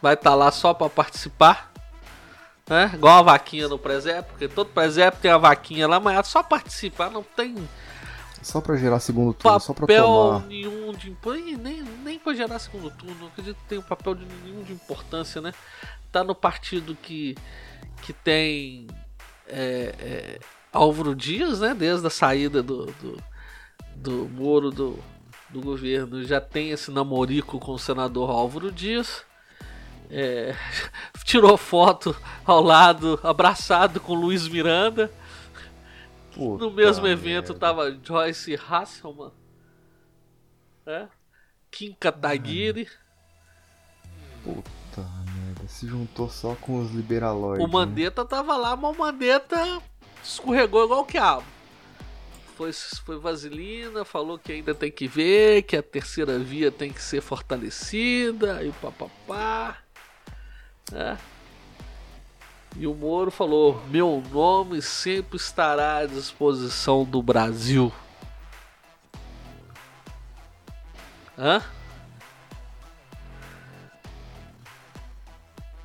[0.01, 1.71] Vai estar lá só pra participar.
[2.67, 2.91] Né?
[2.93, 6.41] Igual a vaquinha no presépio, porque todo presépio tem a vaquinha lá, mas é só
[6.41, 7.67] participar, não tem
[8.41, 10.47] Só pra gerar segundo turno, só pra papel tomar.
[10.47, 11.15] nenhum de
[11.57, 14.73] nem nem pra gerar segundo turno, não acredito que tenha um papel de nenhum de
[14.73, 15.53] importância, né?
[16.11, 17.35] Tá no partido que
[18.01, 18.87] que tem
[19.47, 20.39] é, é,
[20.73, 21.75] Álvaro Dias, né?
[21.75, 23.23] Desde a saída do do,
[23.95, 24.99] do Moro do,
[25.49, 29.23] do governo, já tem esse namorico com o senador Álvaro Dias.
[30.09, 30.55] É,
[31.23, 35.11] tirou foto ao lado, abraçado com Luiz Miranda.
[36.33, 37.21] Puta No mesmo merda.
[37.21, 39.31] evento tava Joyce Hasselman,
[40.85, 41.09] né?
[41.69, 42.87] Kim Kataguiri,
[44.43, 45.01] Puta
[45.35, 47.65] merda, se juntou só com os liberalóides.
[47.65, 49.81] o Mandetta tava lá, mas o Mandetta
[50.23, 51.43] escorregou igual o quiabo.
[52.57, 57.01] Foi, foi vaselina, falou que ainda tem que ver, que a terceira via tem que
[57.01, 59.77] ser fortalecida, e papapá.
[60.91, 61.17] Né?
[62.77, 67.91] E o Moro falou: Meu nome sempre estará à disposição do Brasil.
[71.37, 71.61] Hã?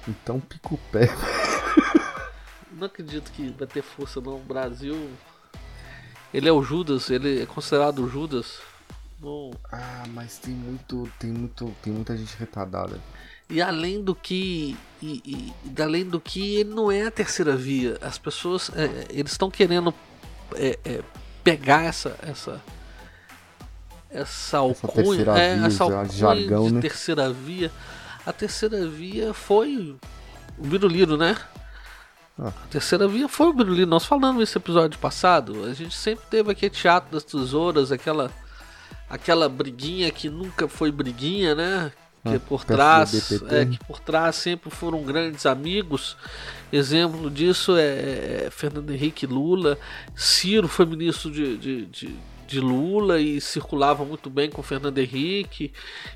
[0.08, 1.08] Então pica o pé.
[2.72, 4.36] Não acredito que vai ter força não.
[4.36, 5.10] O Brasil.
[6.34, 8.58] Ele é o Judas, ele é considerado o Judas.
[9.18, 11.10] Não- Ah, mas tem muito.
[11.18, 11.74] Tem muito.
[11.82, 13.00] Tem muita gente retardada.
[13.48, 14.76] E além do que.
[15.02, 17.96] E, e- além do que, ele não é a terceira via.
[18.00, 18.70] As pessoas.
[18.74, 19.94] é, eles estão querendo
[20.54, 21.02] é, é,
[21.44, 22.16] pegar essa.
[22.22, 22.60] essa
[24.08, 26.80] essa alcunha, terceira é, via, essa alcunha jargão, de né?
[26.80, 27.70] terceira via.
[28.24, 29.96] A terceira via foi
[30.58, 31.36] o Biruliro, né?
[32.38, 32.48] Ah.
[32.48, 33.88] A terceira via foi o Biruliro.
[33.88, 35.64] Nós falamos nesse episódio passado.
[35.64, 38.30] A gente sempre teve aquele teatro das tesouras, aquela
[39.08, 41.92] aquela briguinha que nunca foi briguinha, né?
[42.30, 46.16] Que Ah, por trás, é, que por trás sempre foram grandes amigos.
[46.72, 49.78] Exemplo disso é, é Fernando Henrique Lula.
[50.14, 55.72] Ciro foi ministro de, de, de, de Lula e circulava muito bem com Fernando Henrique.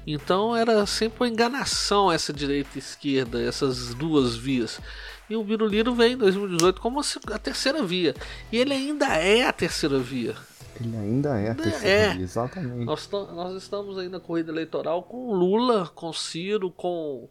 [0.07, 4.81] Então era sempre uma enganação essa direita e esquerda, essas duas vias.
[5.29, 8.15] E o Biruliro vem em 2018 como a terceira via.
[8.51, 10.35] E ele ainda é a terceira via.
[10.81, 12.15] Ele ainda é a terceira É.
[12.15, 12.85] via, exatamente.
[12.85, 17.29] Nós, nós estamos aí na corrida eleitoral com Lula, com Ciro, com.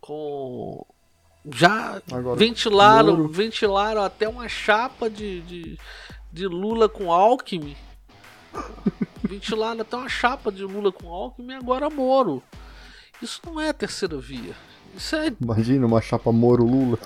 [0.00, 0.86] com.
[1.52, 3.28] Já Agora, ventilaram, Moro.
[3.28, 5.78] ventilaram até uma chapa de, de,
[6.32, 7.76] de Lula com Alckmin.
[9.22, 12.42] ventilaram até uma chapa de Lula com Alckmin e agora Moro.
[13.22, 14.54] Isso não é a terceira via.
[14.96, 16.98] Isso é Imagina uma chapa Moro-Lula.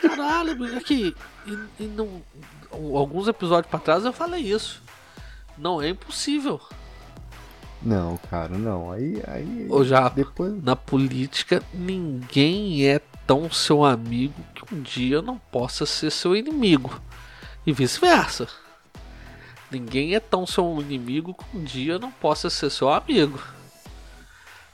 [0.00, 1.14] Caralho, aqui.
[1.46, 2.22] E, e não,
[2.72, 4.82] alguns episódios pra trás eu falei isso.
[5.56, 6.60] Não é impossível.
[7.80, 8.92] Não, cara, não.
[8.92, 9.22] Aí.
[9.26, 10.62] aí Ou já Depois.
[10.62, 17.00] na política ninguém é tão seu amigo que um dia não possa ser seu inimigo.
[17.66, 18.48] E vice-versa.
[19.70, 23.40] Ninguém é tão seu inimigo que um dia não possa ser seu amigo.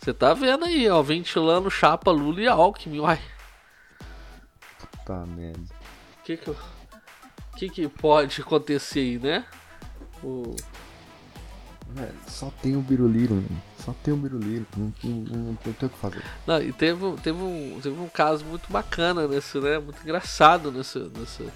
[0.01, 3.21] Você tá vendo aí, ó, ventilando chapa Lula e Alckmin, uai.
[5.05, 5.61] Tá merda.
[6.21, 6.51] O que que,
[7.59, 9.44] que que pode acontecer aí, né?
[10.23, 10.55] O,
[11.90, 13.62] Velho, só tem o Biruliro, mano.
[13.85, 14.66] Só tem o Biruliro.
[14.77, 16.23] Não, tem- não, não tem o que fazer.
[16.47, 19.79] Não, e teve, um- teve, um, teve um caso muito bacana nesse, né?
[19.79, 21.49] Muito engraçado nesse, nesse,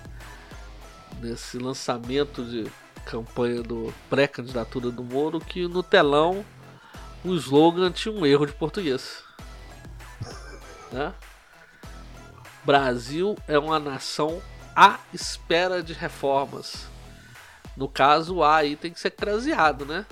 [1.20, 2.66] nesse lançamento de
[3.04, 6.44] campanha do pré-candidatura do Moro que no telão
[7.24, 9.22] o slogan tinha um erro de português.
[10.92, 11.10] Né?
[12.66, 14.42] Brasil é uma nação
[14.74, 16.86] à espera de reformas.
[17.76, 20.04] No caso, o A aí tem que ser craseado, né?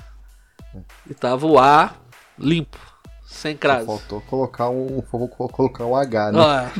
[1.08, 1.94] E tava o A
[2.38, 2.78] limpo,
[3.26, 3.86] sem crase.
[3.86, 6.38] Só faltou colocar um, colocar um H, né?
[6.40, 6.72] Ah,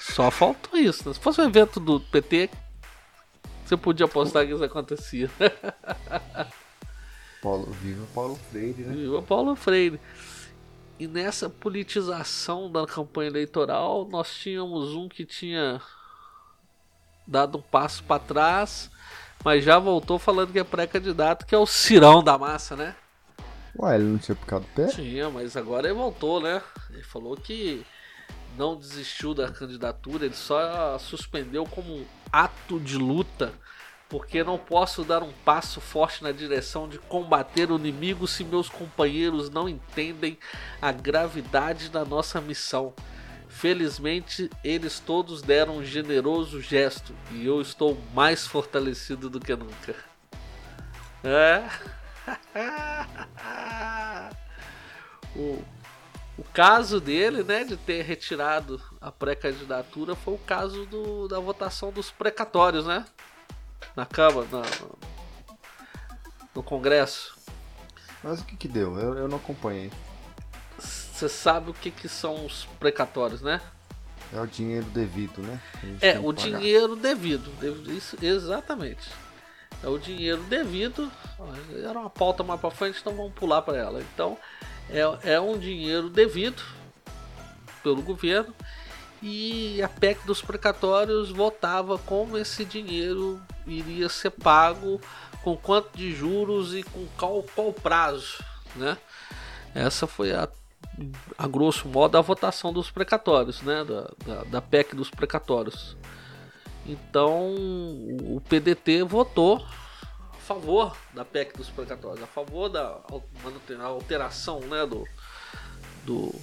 [0.00, 1.08] só faltou isso.
[1.08, 1.14] Né?
[1.14, 2.50] Se fosse um evento do PT,
[3.64, 5.30] você podia apostar que isso acontecia.
[7.42, 8.94] Paulo, viva Paulo Freire, né?
[8.94, 10.00] Viva Paulo Freire.
[10.98, 15.80] E nessa politização da campanha eleitoral, nós tínhamos um que tinha
[17.26, 18.90] dado um passo para trás,
[19.44, 22.94] mas já voltou falando que é pré-candidato, que é o Cirão da Massa, né?
[23.78, 24.86] Ué, ele não tinha picado o pé?
[24.86, 26.62] Tinha, mas agora ele voltou, né?
[26.90, 27.84] Ele falou que
[28.56, 33.52] não desistiu da candidatura, ele só suspendeu como um ato de luta,
[34.08, 38.68] porque não posso dar um passo forte na direção de combater o inimigo se meus
[38.68, 40.38] companheiros não entendem
[40.80, 42.94] a gravidade da nossa missão.
[43.54, 49.94] Felizmente, eles todos deram um generoso gesto e eu estou mais fortalecido do que nunca.
[51.22, 51.62] É.
[55.36, 55.62] o,
[56.36, 61.92] o caso dele, né, de ter retirado a pré-candidatura foi o caso do, da votação
[61.92, 63.04] dos precatórios, né?
[63.94, 64.62] Na Câmara, na,
[66.52, 67.38] no Congresso.
[68.22, 68.98] Mas o que que deu?
[68.98, 69.92] Eu, eu não acompanhei.
[71.14, 73.60] Você sabe o que que são os precatórios, né?
[74.32, 75.60] É o dinheiro devido, né?
[76.00, 77.52] É, o dinheiro devido.
[77.88, 79.08] Isso, exatamente.
[79.80, 81.08] É o dinheiro devido.
[81.84, 84.02] Era uma pauta mais para frente, então vamos pular para ela.
[84.12, 84.36] Então,
[84.90, 86.60] é, é um dinheiro devido
[87.80, 88.52] pelo governo
[89.22, 95.00] e a PEC dos precatórios votava como esse dinheiro iria ser pago,
[95.44, 98.42] com quanto de juros e com qual, qual prazo,
[98.74, 98.98] né?
[99.74, 100.48] Essa foi a,
[101.36, 103.84] a grosso modo a votação dos precatórios, né?
[103.84, 105.96] Da, da, da PEC dos precatórios.
[106.86, 113.00] Então o PDT votou a favor da PEC dos precatórios, a favor da
[113.84, 115.06] alteração né, do,
[116.04, 116.34] do,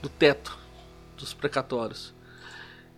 [0.00, 0.58] do teto
[1.16, 2.14] dos precatórios.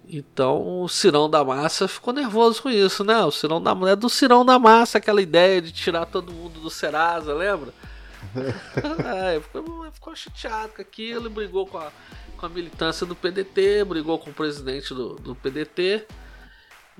[0.08, 3.24] Então o Cirão da Massa ficou nervoso com isso, né?
[3.24, 6.70] O Cirão da é do Cirão da Massa, aquela ideia de tirar todo mundo do
[6.70, 7.72] Serasa, lembra?
[8.36, 11.92] É, ficou, ficou, chateado com aquilo, brigou com a,
[12.36, 16.06] com a militância do PDT, brigou com o presidente do, do PDT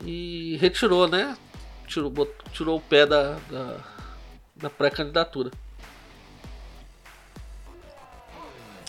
[0.05, 1.37] e retirou, né?
[1.87, 3.77] Tirou, botou, tirou o pé da, da,
[4.57, 5.51] da pré-candidatura.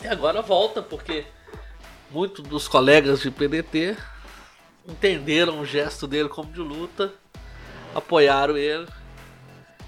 [0.04, 1.26] E agora volta, porque
[2.12, 3.98] muitos dos colegas de PDT
[4.88, 7.14] entenderam o gesto dele como de luta,
[7.94, 8.88] apoiaram ele.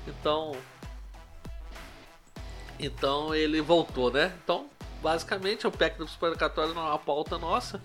[0.07, 0.55] Então,
[2.79, 4.33] então ele voltou, né?
[4.43, 4.67] Então,
[5.01, 7.81] basicamente, o PEC do Supercatório não é uma pauta nossa.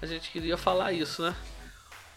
[0.00, 1.34] A gente queria falar isso, né?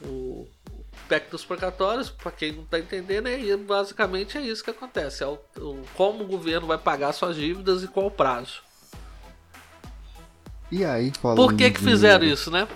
[0.02, 4.70] O, o PEC dos precatórios, para quem não está entendendo, é basicamente é isso que
[4.70, 5.24] acontece.
[5.24, 8.62] É o, o, como o governo vai pagar suas dívidas e qual prazo.
[10.72, 12.68] E aí, Por que, que fizeram isso, né?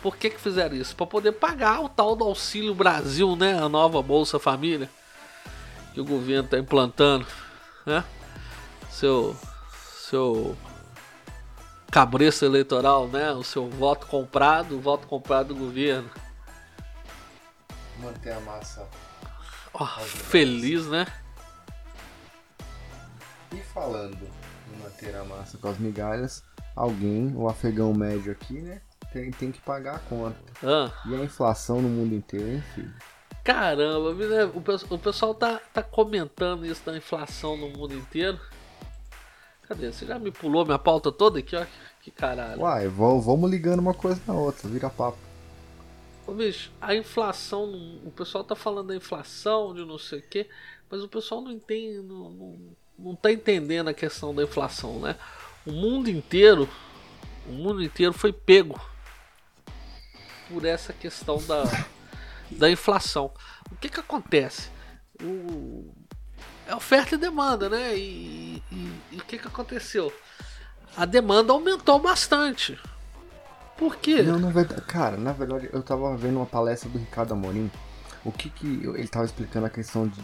[0.00, 0.94] Por que, que fizeram isso?
[0.94, 3.58] Para poder pagar o tal do Auxílio Brasil, né?
[3.58, 4.88] A nova Bolsa Família
[5.92, 7.26] que o governo está implantando,
[7.84, 8.02] né?
[8.92, 9.34] Seu,
[10.08, 10.56] seu
[11.90, 13.32] cabreço eleitoral, né?
[13.32, 16.10] O seu voto comprado, o voto comprado do governo.
[17.98, 18.86] Manter a massa.
[19.74, 21.06] Oh, feliz, né?
[23.52, 24.28] E falando
[24.72, 26.44] em manter a massa com as migalhas,
[26.76, 28.80] alguém, o afegão médio aqui, né?
[29.12, 30.38] Tem, tem que pagar a conta.
[30.62, 30.90] Ah.
[31.06, 32.94] E a inflação no mundo inteiro, hein, filho?
[33.44, 34.44] Caramba, né?
[34.88, 38.38] o pessoal tá, tá comentando isso da inflação no mundo inteiro.
[39.68, 39.92] Cadê?
[39.92, 41.64] Você já me pulou minha pauta toda aqui, ó.
[42.00, 42.60] Que caralho.
[42.60, 45.18] Uai, vamos ligando uma coisa na outra, vira papo.
[46.26, 47.64] Ô, bicho, a inflação,
[48.04, 50.48] o pessoal tá falando da inflação, de não sei o quê,
[50.90, 52.58] mas o pessoal não entende, não, não,
[52.98, 55.16] não tá entendendo a questão da inflação, né?
[55.64, 56.68] o mundo inteiro,
[57.46, 58.80] o mundo inteiro foi pego
[60.48, 61.64] por essa questão da,
[62.50, 63.32] da inflação.
[63.70, 64.70] O que que acontece?
[65.22, 65.92] O,
[66.66, 67.96] é oferta e demanda, né?
[67.96, 70.12] E, e, e, o que que aconteceu?
[70.96, 72.78] A demanda aumentou bastante.
[73.76, 74.22] Por quê?
[74.22, 77.70] Não, na verdade, cara, na verdade eu tava vendo uma palestra do Ricardo Amorim.
[78.24, 80.22] O que que ele tava explicando a questão de,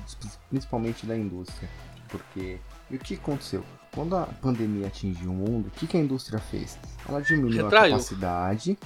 [0.48, 1.68] principalmente da indústria,
[2.08, 2.60] porque
[2.90, 3.64] e o que aconteceu?
[3.94, 6.78] Quando a pandemia atingiu o mundo, o que, que a indústria fez?
[7.08, 7.94] Ela diminuiu Retraiu.
[7.94, 8.78] a capacidade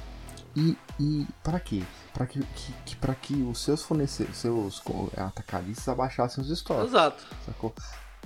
[0.55, 1.83] E, e para quê?
[2.13, 4.83] Para que, que, que, pra que os seus fornecedores, seus
[5.17, 6.89] atacadistas abaixassem os estoques.
[6.89, 7.25] Exato.
[7.47, 7.75] Sacou?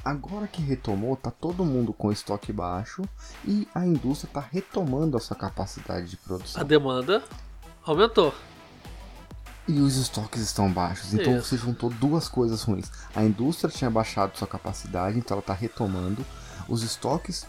[0.04, 3.02] Agora que retomou, tá todo mundo com estoque baixo
[3.44, 6.60] e a indústria tá retomando a sua capacidade de produção.
[6.60, 7.22] A demanda
[7.84, 8.32] aumentou.
[9.68, 11.12] E os estoques estão baixos.
[11.12, 11.48] Então Isso.
[11.48, 12.90] você juntou duas coisas ruins.
[13.14, 16.24] A indústria tinha baixado sua capacidade, então ela está retomando.
[16.68, 17.44] Os estoques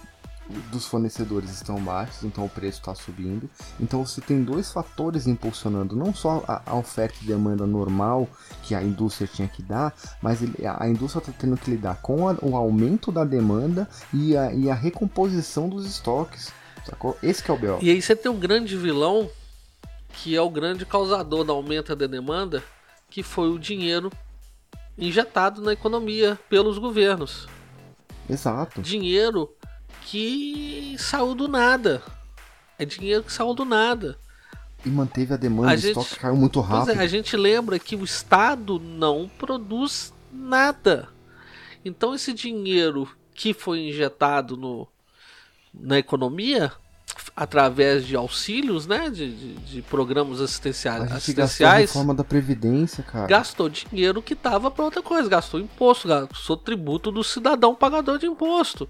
[0.71, 3.49] dos fornecedores estão baixos, então o preço está subindo.
[3.79, 8.27] Então você tem dois fatores impulsionando não só a, a, oferta e demanda normal
[8.63, 12.27] que a indústria tinha que dar, mas ele, a indústria está tendo que lidar com
[12.27, 16.51] a, o aumento da demanda e a, e a recomposição dos estoques.
[16.85, 17.17] Sacou?
[17.21, 17.79] Esse que é o BO.
[17.81, 19.29] E aí você tem um grande vilão
[20.09, 22.63] que é o grande causador da aumento da demanda,
[23.09, 24.11] que foi o dinheiro
[24.97, 27.47] injetado na economia pelos governos.
[28.29, 28.81] Exato.
[28.81, 29.49] Dinheiro
[30.09, 32.01] que saiu do nada.
[32.79, 34.17] É dinheiro que saiu do nada.
[34.85, 36.97] E manteve a demanda, a o gente, estoque caiu muito rápido.
[36.97, 41.09] É, a gente lembra que o Estado não produz nada.
[41.83, 44.87] Então esse dinheiro que foi injetado no,
[45.73, 46.71] na economia
[47.35, 52.23] através de auxílios, né, de, de, de programas assistenciais, a gente assistenciais, gastou a da
[52.23, 53.27] previdência, cara.
[53.27, 58.25] Gastou dinheiro que tava para outra coisa, gastou imposto, gastou tributo do cidadão pagador de
[58.25, 58.89] imposto.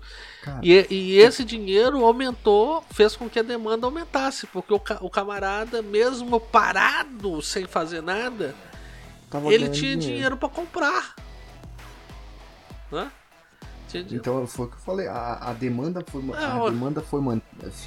[0.61, 5.81] e, e, esse dinheiro aumentou, fez com que a demanda aumentasse, porque o, o camarada,
[5.81, 8.55] mesmo parado, sem fazer nada,
[9.45, 11.15] ele tinha dinheiro, dinheiro para comprar.
[12.91, 13.11] Né?
[14.15, 17.21] Então foi o que eu falei, a, a demanda foi, é, a demanda foi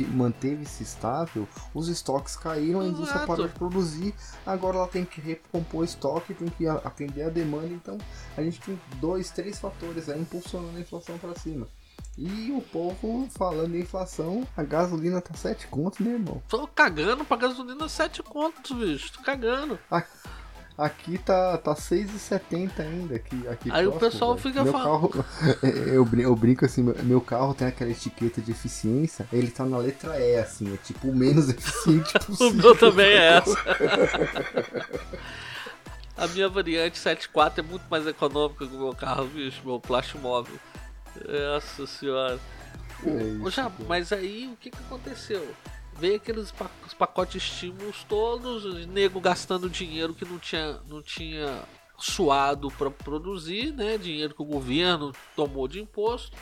[0.09, 4.15] manteve-se estável, os estoques caíram, a indústria parou de produzir,
[4.47, 7.99] agora ela tem que recompor estoque, tem que atender a demanda, então
[8.37, 11.67] a gente tem dois, três fatores aí impulsionando a inflação para cima.
[12.19, 16.43] E o povo falando em inflação, a gasolina tá 7 contos, né, irmão?
[16.49, 19.13] Tô cagando pra gasolina 7 contos, bicho.
[19.13, 19.79] Tô cagando.
[20.77, 23.17] Aqui tá, tá 6,70 ainda.
[23.17, 24.49] Aqui, aqui Aí próximo, o pessoal velho.
[24.49, 25.09] fica meu falando.
[25.09, 25.25] Carro,
[25.87, 30.19] eu, eu brinco assim, meu carro tem aquela etiqueta de eficiência, ele tá na letra
[30.19, 32.49] E, assim, é tipo o menos eficiente possível.
[32.51, 33.57] o meu também é essa.
[36.17, 40.19] A minha variante 7.4 é muito mais econômica que o meu carro, bicho, meu plástico
[40.19, 40.57] móvel.
[41.55, 42.39] Nossa senhora.
[43.05, 45.47] É isso, já, mas aí o que, que aconteceu?
[46.01, 46.53] Veio aqueles
[46.99, 51.63] pacotes estímulos todos, nego gastando dinheiro que não tinha, não tinha
[51.99, 53.99] suado para produzir, né?
[53.99, 56.35] Dinheiro que o governo tomou de imposto.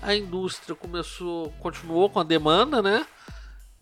[0.00, 3.04] A indústria começou, continuou com a demanda, né?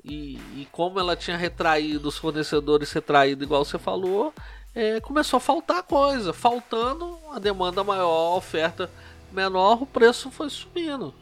[0.03, 4.33] E, e como ela tinha retraído os fornecedores retraído, igual você falou,
[4.75, 6.33] é, começou a faltar coisa.
[6.33, 8.91] Faltando a demanda maior, a oferta
[9.31, 11.15] menor, o preço foi subindo.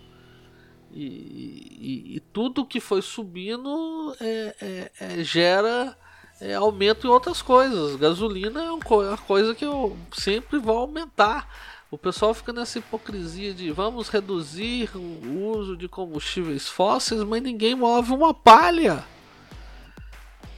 [0.93, 5.97] E, e, e, tudo que foi subindo é, é, é, gera
[6.41, 7.97] é, aumento em outras coisas.
[7.97, 11.49] Gasolina é uma coisa que eu sempre vou aumentar.
[11.91, 17.75] O pessoal fica nessa hipocrisia de vamos reduzir o uso de combustíveis fósseis, mas ninguém
[17.75, 19.05] move uma palha.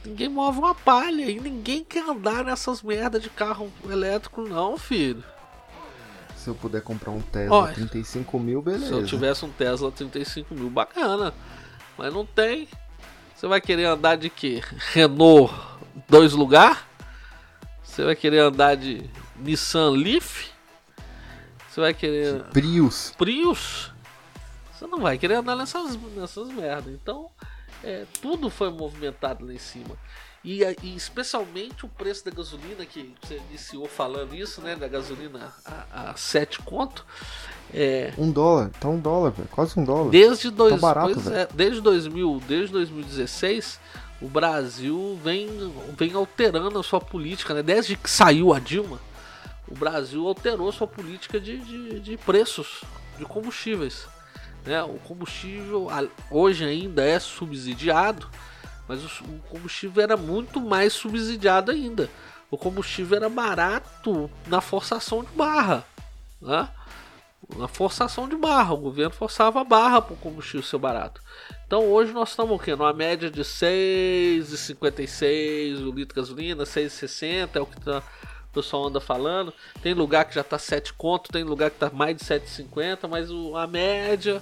[0.05, 5.23] Ninguém move uma palha e ninguém quer andar nessas merdas de carro elétrico, não, filho
[6.43, 8.87] se eu puder comprar um Tesla Olha, 35 mil, beleza.
[8.87, 11.33] Se eu tivesse um Tesla 35 mil, bacana.
[11.97, 12.67] Mas não tem.
[13.33, 14.61] Você vai querer andar de quê?
[14.91, 15.53] Renault
[16.07, 16.87] dois lugar?
[17.81, 20.51] Você vai querer andar de Nissan Leaf?
[21.69, 22.43] Você vai querer.
[22.45, 23.13] Prius.
[23.17, 23.91] Prius?
[24.73, 26.93] Você não vai querer andar nessas, nessas merdas.
[26.93, 27.29] Então,
[27.83, 29.95] é, tudo foi movimentado lá em cima.
[30.43, 34.75] E, e, especialmente o preço da gasolina, que você iniciou falando isso, né?
[34.75, 37.05] Da gasolina a, a 7 conto.
[37.73, 40.11] É, um dólar, tá um dólar, quase um dólar.
[40.11, 43.79] Desde, dois, tá barato, é, desde, 2000, desde 2016,
[44.21, 45.47] o Brasil vem,
[45.97, 47.63] vem alterando a sua política, né?
[47.63, 48.99] Desde que saiu a Dilma,
[49.67, 52.83] o Brasil alterou sua política de, de, de preços
[53.17, 54.07] de combustíveis.
[54.65, 54.83] Né?
[54.83, 55.87] O combustível
[56.29, 58.29] hoje ainda é subsidiado
[58.87, 59.09] mas o
[59.49, 62.09] combustível era muito mais subsidiado ainda.
[62.51, 65.83] O combustível era barato na forçação de barra.
[66.41, 66.69] Né?
[67.57, 68.73] Na forçação de barra.
[68.73, 71.19] O governo forçava a barra para o combustível ser barato.
[71.65, 72.75] Então hoje nós estamos o quê?
[72.75, 78.03] Numa média de 6,56 o litro de gasolina, 6,60 é o que tá,
[78.51, 79.51] o pessoal anda falando.
[79.81, 83.31] Tem lugar que já está 7 conto, tem lugar que está mais de 7,50, mas
[83.31, 84.39] o, a média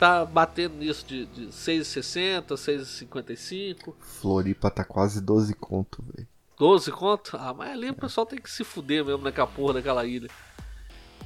[0.00, 3.94] tá batendo nisso de, de 6,60, 6,55.
[4.00, 6.26] Floripa tá quase 12 conto, velho.
[6.58, 7.36] 12 conto?
[7.36, 7.90] Ah, mas ali é.
[7.90, 10.30] o pessoal tem que se fuder mesmo naquela porra daquela ilha.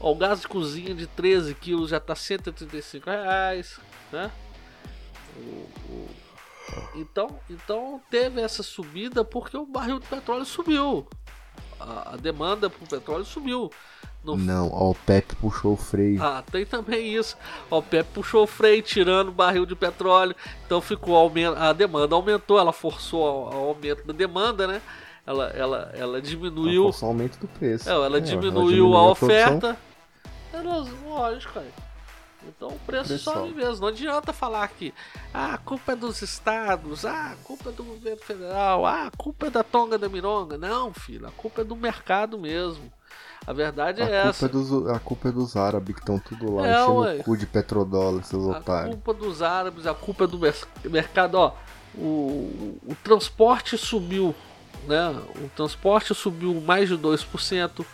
[0.00, 3.78] Ó, o gás de cozinha de 13 quilos já tá 135 reais,
[4.10, 4.30] né?
[6.96, 11.06] Então, então teve essa subida porque o barril de petróleo subiu.
[11.78, 13.70] A, a demanda por petróleo subiu.
[14.24, 14.36] No...
[14.36, 16.22] Não, a OPEP puxou o freio.
[16.22, 17.36] Ah, tem também isso.
[17.70, 20.34] A OPEP puxou o freio, tirando o barril de petróleo.
[20.64, 24.80] Então ficou a demanda aumentou, ela forçou o aumento da demanda, né?
[25.26, 26.84] Ela, ela, ela diminuiu.
[26.84, 27.88] Ela forçou o aumento do preço.
[27.88, 29.78] É, ela, é, diminuiu ela diminuiu a, a oferta.
[30.52, 31.66] Era lógico, cara.
[32.48, 33.34] Então o preço Pressão.
[33.34, 33.80] sobe mesmo.
[33.80, 34.92] Não adianta falar que
[35.32, 39.10] ah, a culpa é dos estados, ah, a culpa é do governo federal, ah, a
[39.10, 40.58] culpa é da tonga da mironga.
[40.58, 42.92] Não, filho, a culpa é do mercado mesmo.
[43.46, 44.46] A verdade a é essa.
[44.46, 47.16] É dos, a culpa é dos árabes que estão tudo lá é, enchendo ué.
[47.16, 48.94] o cu de petrodólar, seus a otários.
[48.94, 50.40] A culpa dos árabes, a culpa é do
[50.90, 51.34] mercado.
[51.34, 51.54] Ó,
[51.94, 54.34] o, o transporte subiu,
[54.86, 55.14] né?
[55.36, 57.84] O transporte subiu mais de 2%.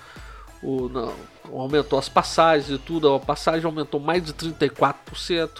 [0.62, 1.12] O, não,
[1.52, 5.50] aumentou as passagens e tudo, a passagem aumentou mais de 34%.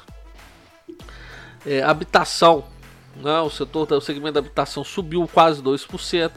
[1.67, 2.65] É, habitação,
[3.17, 3.41] né?
[3.41, 6.31] o setor o segmento da habitação subiu quase 2%.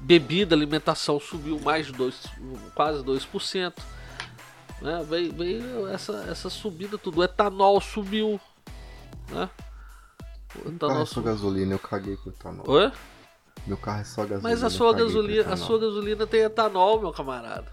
[0.00, 2.26] Bebida, alimentação subiu mais de 2,
[2.74, 3.72] quase 2%.
[4.80, 5.04] Né?
[5.08, 7.20] Veio, veio essa, essa subida tudo.
[7.20, 8.40] O etanol subiu.
[9.30, 9.50] Né?
[10.64, 12.64] O etanol é só gasolina, eu caguei com o etanol.
[12.68, 12.92] Oi?
[13.66, 14.48] Meu carro é só gasolina.
[14.48, 17.66] Mas a sua gasolina, a sua gasolina tem etanol, meu camarada.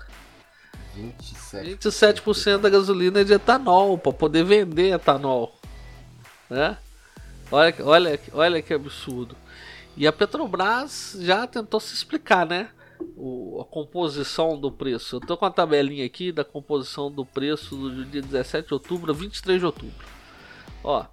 [0.97, 1.77] 27%.
[1.79, 5.55] 27% da gasolina é de etanol, para poder vender etanol.
[6.49, 6.77] Né?
[7.51, 9.35] Olha, olha, olha que absurdo.
[9.97, 12.69] E a Petrobras já tentou se explicar, né?
[13.15, 15.17] O, a composição do preço.
[15.17, 19.11] Eu tô com a tabelinha aqui da composição do preço do dia 17 de outubro
[19.11, 20.05] a 23 de outubro.
[20.83, 21.05] Ó,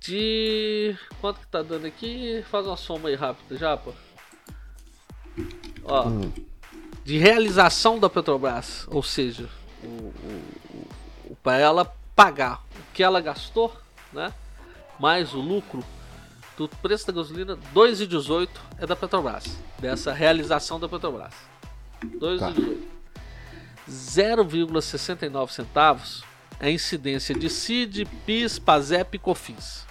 [0.00, 2.44] de quanto que tá dando aqui?
[2.50, 3.78] Faz uma soma aí rápida, já.
[5.84, 6.32] Ó, hum
[7.04, 9.48] de realização da Petrobras, ou seja,
[9.82, 11.84] o, o, o para ela
[12.16, 13.76] pagar o que ela gastou,
[14.10, 14.32] né,
[14.98, 15.84] mais o lucro
[16.56, 18.48] do preço da gasolina 2,18
[18.78, 21.34] é da Petrobras, dessa realização da Petrobras.
[22.04, 22.38] 2,18.
[22.38, 22.52] Tá.
[23.88, 26.24] 0,69 centavos
[26.58, 29.84] é a incidência de CID, PIS, PASEP e COFINS.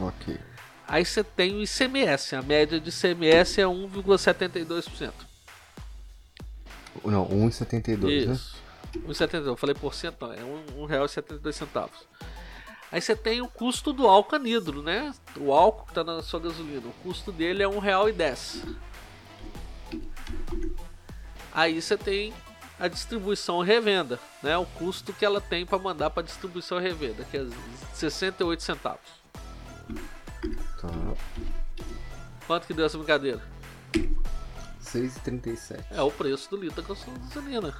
[0.00, 0.38] Ok.
[0.88, 5.12] Aí você tem o ICMS, a média de ICMS é 1,72%.
[7.04, 8.38] Não, 1,72, né?
[9.06, 11.88] 1,72, eu falei por cento, não, é R$1,72.
[12.92, 15.14] Aí você tem o custo do álcool anidro, né?
[15.36, 16.88] O álcool que está na sua gasolina.
[16.88, 18.76] O custo dele é R$1,10.
[21.52, 22.32] Aí você tem
[22.78, 24.56] a distribuição revenda, né?
[24.56, 27.46] O custo que ela tem para mandar para distribuição revenda, que é
[27.94, 29.20] 68 centavos.
[30.80, 30.88] Tá.
[32.46, 33.40] Quanto que deu essa brincadeira?
[34.82, 35.84] 6,37.
[35.90, 37.76] É o preço do litro da gasolina.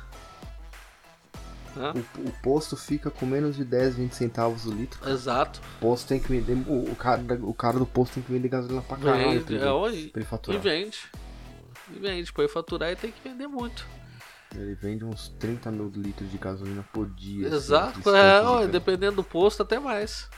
[1.77, 4.99] O, o, posto fica com menos de 10, 20 centavos o litro.
[5.01, 5.13] Cara.
[5.13, 5.61] Exato.
[5.77, 6.53] O posto tem que vender.
[6.69, 9.41] O, o, cara, o cara do posto tem que vender gasolina pra caralho.
[9.41, 11.11] Vende, é, oi, e vende.
[11.95, 12.33] E vende.
[12.33, 13.87] Pra ele faturar ele tem que vender muito.
[14.55, 17.47] Ele vende uns 30 mil litros de gasolina por dia.
[17.47, 17.99] Assim, Exato.
[18.01, 20.29] Assim, é, ó, dependendo do posto, até mais.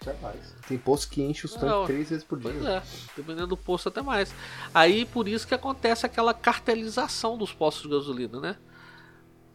[0.00, 0.54] Até mais.
[0.68, 2.52] Tem posto que enche os tanques três vezes por dia.
[2.52, 2.82] Pois é,
[3.16, 4.32] dependendo do posto até mais.
[4.72, 8.56] Aí por isso que acontece aquela cartelização dos postos de gasolina, né?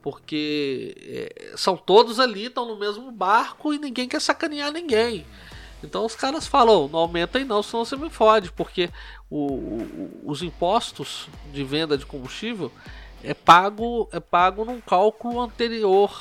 [0.04, 5.26] Porque é, são todos ali, estão no mesmo barco e ninguém quer sacanear ninguém.
[5.82, 8.90] Então os caras falam, não aumenta aí não, senão você me fode, porque
[9.30, 12.72] o, o, os impostos de venda de combustível
[13.24, 16.20] é pago, é pago num cálculo anterior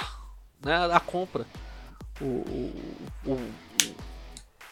[0.64, 1.44] né, à compra.
[2.20, 2.72] O,
[3.26, 3.52] o,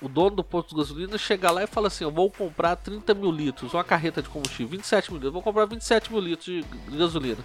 [0.01, 3.13] o dono do posto de gasolina chega lá e fala assim: Eu vou comprar 30
[3.15, 6.65] mil litros, uma carreta de combustível, 27 mil litros, vou comprar 27 mil litros de,
[6.97, 7.45] gasolina.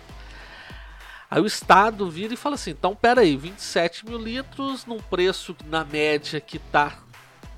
[1.36, 5.54] Aí o Estado vira e fala assim: Então pera aí, 27 mil litros num preço
[5.66, 6.98] na média que tá.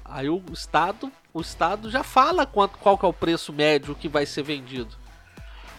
[0.03, 4.09] Aí o Estado, o Estado já fala quanto, qual que é o preço médio que
[4.09, 4.95] vai ser vendido.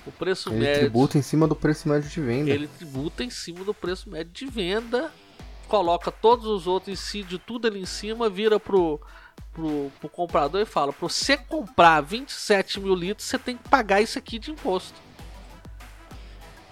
[0.07, 0.75] O preço ele médio.
[0.75, 2.51] Ele tributa em cima do preço médio de venda.
[2.51, 5.13] Ele tributa em cima do preço médio de venda
[5.67, 9.01] coloca todos os outros, incide tudo ali em cima, vira pro,
[9.53, 14.01] pro, pro comprador e fala: para você comprar 27 mil litros, você tem que pagar
[14.01, 15.08] isso aqui de imposto.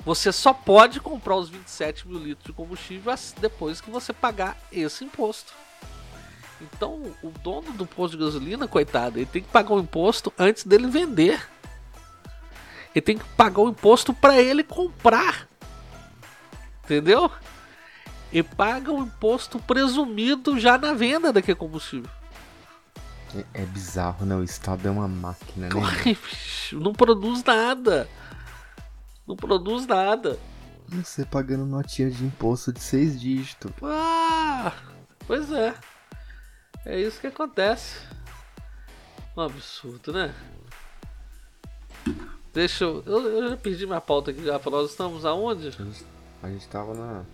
[0.07, 5.05] Você só pode comprar os 27 mil litros de combustível depois que você pagar esse
[5.05, 5.53] imposto.
[6.63, 10.65] Então, o dono do posto de gasolina, coitado, ele tem que pagar o imposto antes
[10.65, 11.47] dele vender.
[12.95, 15.47] Ele tem que pagar o imposto para ele comprar.
[16.83, 17.31] Entendeu?
[18.33, 22.11] e paga o imposto presumido já na venda daquele combustível.
[23.35, 24.35] É, é bizarro, né?
[24.35, 26.17] O Estado é uma máquina, né?
[26.73, 28.09] não produz nada.
[29.27, 30.39] Não produz nada.
[30.89, 33.73] Você pagando notinha de imposto de seis dígitos.
[33.83, 34.73] Ah,
[35.27, 35.75] pois é.
[36.85, 37.99] É isso que acontece.
[39.37, 40.33] Um absurdo, né?
[42.55, 43.03] Deixa eu.
[43.05, 44.61] Eu, eu já perdi minha pauta aqui já.
[44.71, 45.69] Nós estamos aonde?
[46.43, 47.25] A gente estava na.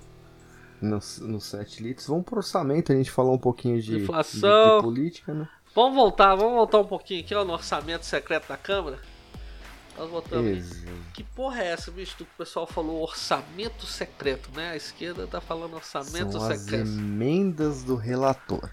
[0.81, 2.09] No, no 7 litros.
[2.09, 4.71] Vamos pro orçamento, a gente falou um pouquinho de, Inflação.
[4.71, 5.49] de, de política, né?
[5.75, 8.99] Vamos voltar, vamos voltar um pouquinho aqui ó, no orçamento secreto da Câmara.
[9.97, 10.47] Nós voltamos.
[10.59, 10.93] Exato.
[11.13, 12.17] Que porra é essa, bicho?
[12.17, 14.71] Que o pessoal falou orçamento secreto, né?
[14.71, 16.87] A esquerda tá falando orçamento São as secreto.
[16.89, 18.69] emendas do relator.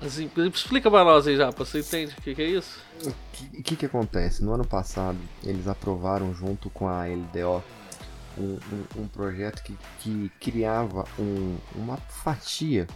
[0.00, 2.78] As em- Explica pra nós aí já, você entende o que, que é isso?
[3.04, 4.44] O que, que que acontece?
[4.44, 7.62] No ano passado, eles aprovaram junto com a LDO
[8.36, 12.86] um, um- um projeto que, que criava um- uma fatia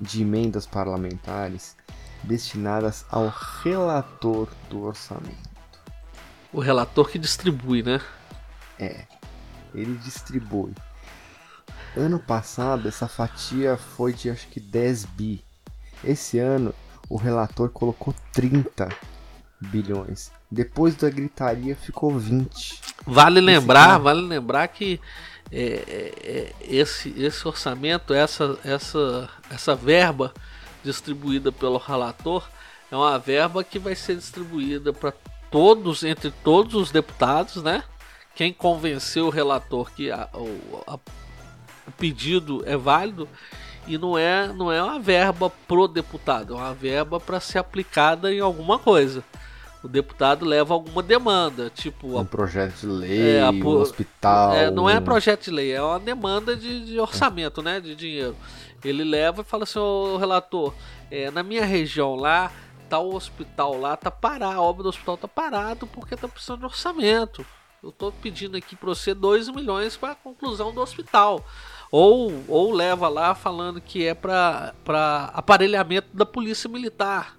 [0.00, 1.76] de emendas parlamentares
[2.24, 3.32] destinadas ao
[3.62, 5.55] relator do orçamento.
[6.56, 8.00] O relator que distribui, né?
[8.78, 9.04] É,
[9.74, 10.72] ele distribui.
[11.94, 15.44] Ano passado, essa fatia foi de acho que 10 bi.
[16.02, 16.74] Esse ano,
[17.10, 18.88] o relator colocou 30
[19.60, 20.32] bilhões.
[20.50, 22.80] Depois da gritaria, ficou 20.
[23.06, 24.98] Vale lembrar, vale lembrar que
[25.52, 30.32] é, é, é, esse, esse orçamento, essa, essa, essa verba
[30.82, 32.48] distribuída pelo relator
[32.90, 35.12] é uma verba que vai ser distribuída para
[35.60, 37.82] todos, entre todos os deputados, né?
[38.34, 40.98] Quem convenceu o relator que a- o, a-
[41.88, 43.26] o pedido é válido
[43.86, 48.30] e não é, não é uma verba pro deputado, é uma verba para ser aplicada
[48.30, 49.24] em alguma coisa.
[49.82, 54.52] O deputado leva alguma demanda, tipo a Um projeto de lei, É, a um hospital.
[54.52, 57.80] é, não é um- projeto de lei, é uma demanda de, de orçamento, né?
[57.80, 58.36] De dinheiro.
[58.84, 60.74] Ele leva e fala assim, ô relator,
[61.10, 62.52] é, na minha região lá,
[62.98, 66.64] o hospital lá, tá parado, a obra do hospital tá parado porque tá precisando de
[66.66, 67.44] orçamento.
[67.82, 71.44] Eu tô pedindo aqui pra você 2 milhões para a conclusão do hospital.
[71.90, 74.72] Ou, ou leva lá falando que é para
[75.34, 77.36] aparelhamento da polícia militar.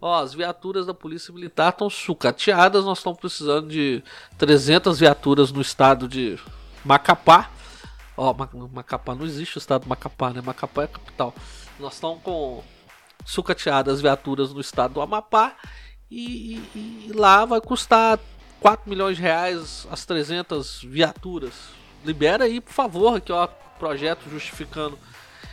[0.00, 4.04] Ó, as viaturas da Polícia Militar estão sucateadas, nós estamos precisando de
[4.36, 6.38] 300 viaturas no estado de
[6.84, 7.50] Macapá.
[8.14, 10.42] Ó, Ma- Macapá não existe o estado de Macapá, né?
[10.42, 11.34] Macapá é a capital.
[11.80, 12.62] Nós estamos com
[13.24, 15.54] sucateadas viaturas no estado do Amapá
[16.10, 18.18] e, e- e lá vai custar
[18.60, 21.52] 4 milhões de reais as 300 viaturas.
[22.04, 23.46] Libera aí, por favor, aqui ó,
[23.78, 24.98] projeto justificando.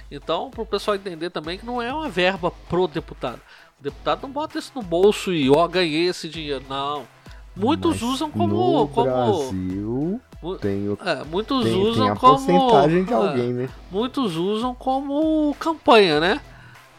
[0.10, 3.40] Então, para o pessoal entender também que não é uma verba pro deputado.
[3.80, 6.64] O deputado não bota isso no bolso e ó, ganhei esse dinheiro.
[6.70, 7.08] Não.
[7.56, 8.82] Muitos Mas usam como.
[8.82, 12.36] No como Brasil, mu- tem, é, muitos tem, usam tem a como.
[12.46, 13.70] porcentagem de é, alguém, né?
[13.90, 16.42] muitos usam como campanha, né?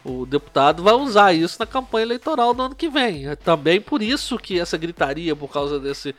[0.05, 3.27] O deputado vai usar isso na campanha eleitoral do ano que vem.
[3.27, 6.13] É também por isso que essa gritaria, por causa desse.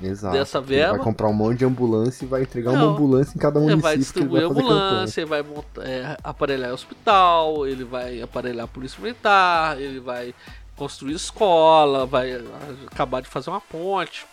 [0.00, 0.36] Exato.
[0.36, 0.96] dessa Ele verba.
[0.96, 2.84] Vai comprar um monte de ambulância e vai entregar Não.
[2.84, 3.82] uma ambulância em cada Ele município.
[3.82, 8.64] vai que ele distribuir vai ambulância, ele vai montar, é, aparelhar hospital, ele vai aparelhar
[8.64, 10.32] a polícia militar, ele vai
[10.76, 12.40] construir escola, vai
[12.86, 14.24] acabar de fazer uma ponte.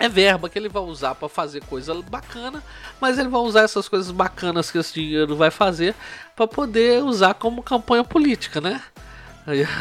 [0.00, 2.62] É verba que ele vai usar para fazer coisa bacana,
[2.98, 5.94] mas ele vai usar essas coisas bacanas que esse dinheiro vai fazer
[6.34, 8.82] para poder usar como campanha política, né?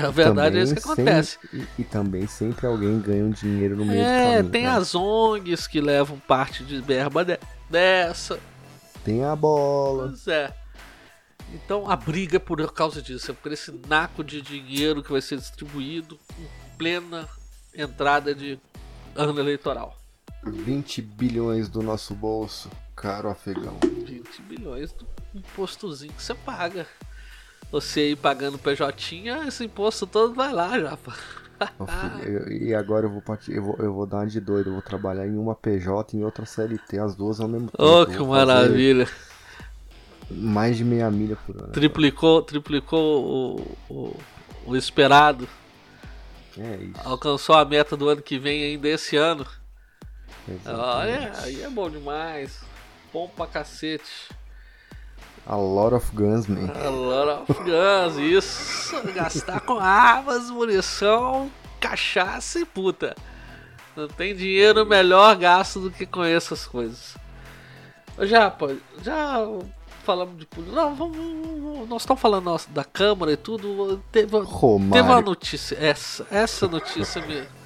[0.03, 1.37] A verdade é isso que Também acontece.
[1.41, 4.51] sempre- e, e também sempre alguém ganha um dinheiro no meio do É, caminho.
[4.51, 4.69] tem né?
[4.71, 7.39] as ONGs que levam parte de verba de-
[7.69, 8.39] dessa.
[9.05, 10.07] Tem a bola.
[10.09, 10.53] Pois é.
[11.53, 15.21] Então a briga é por causa disso, é por esse naco de dinheiro que vai
[15.21, 17.27] ser distribuído em plena
[17.75, 18.59] entrada de
[19.15, 19.95] ano eleitoral.
[20.43, 23.77] 20 bilhões do nosso bolso, caro afegão.
[23.83, 26.85] 20 bilhões do impostozinho que você paga.
[27.71, 30.97] Você aí pagando PJ, esse imposto todo vai lá já.
[32.49, 34.69] e agora eu vou, partir, eu, vou, eu vou dar uma de doido.
[34.69, 37.83] Eu vou trabalhar em uma PJ e em outra CLT, as duas ao mesmo tempo.
[37.83, 39.07] Oh, que maravilha.
[40.31, 41.71] Mais de meia milha por ano.
[41.71, 43.57] Triplicou, triplicou
[43.89, 44.19] o, o,
[44.65, 45.47] o esperado.
[46.57, 47.01] É isso.
[47.03, 49.45] Alcançou a meta do ano que vem ainda esse ano.
[50.65, 52.59] Olha, aí é bom demais.
[53.13, 54.29] Bom pra cacete.
[55.45, 56.69] A lot of guns, man.
[56.85, 59.01] A lot of guns, isso.
[59.13, 63.15] Gastar com armas, munição, cachaça e puta.
[63.95, 67.15] Não tem dinheiro melhor gasto do que com essas coisas.
[68.17, 69.37] Ô, Japa, já
[70.03, 70.75] falamos de política.
[70.79, 74.03] Não, vamos, vamos- nós estamos falando nossa, da Câmara e tudo.
[74.11, 74.27] Teve,
[74.93, 77.58] teve uma notícia, essa, essa notícia mesmo.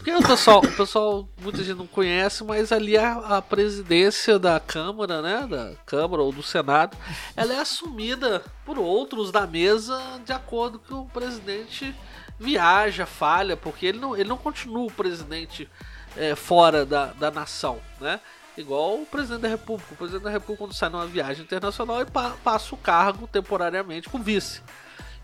[0.00, 4.58] Porque o pessoal, o pessoal, muita gente não conhece, mas ali a, a presidência da
[4.58, 6.96] Câmara, né, da Câmara ou do Senado,
[7.36, 11.94] ela é assumida por outros da mesa de acordo que o presidente
[12.38, 15.68] viaja, falha, porque ele não, ele não continua o presidente
[16.16, 18.20] é, fora da, da nação, né?
[18.56, 19.92] Igual o presidente da República.
[19.92, 24.08] O presidente da República, quando sai numa viagem internacional, ele pa- passa o cargo temporariamente
[24.08, 24.62] pro vice.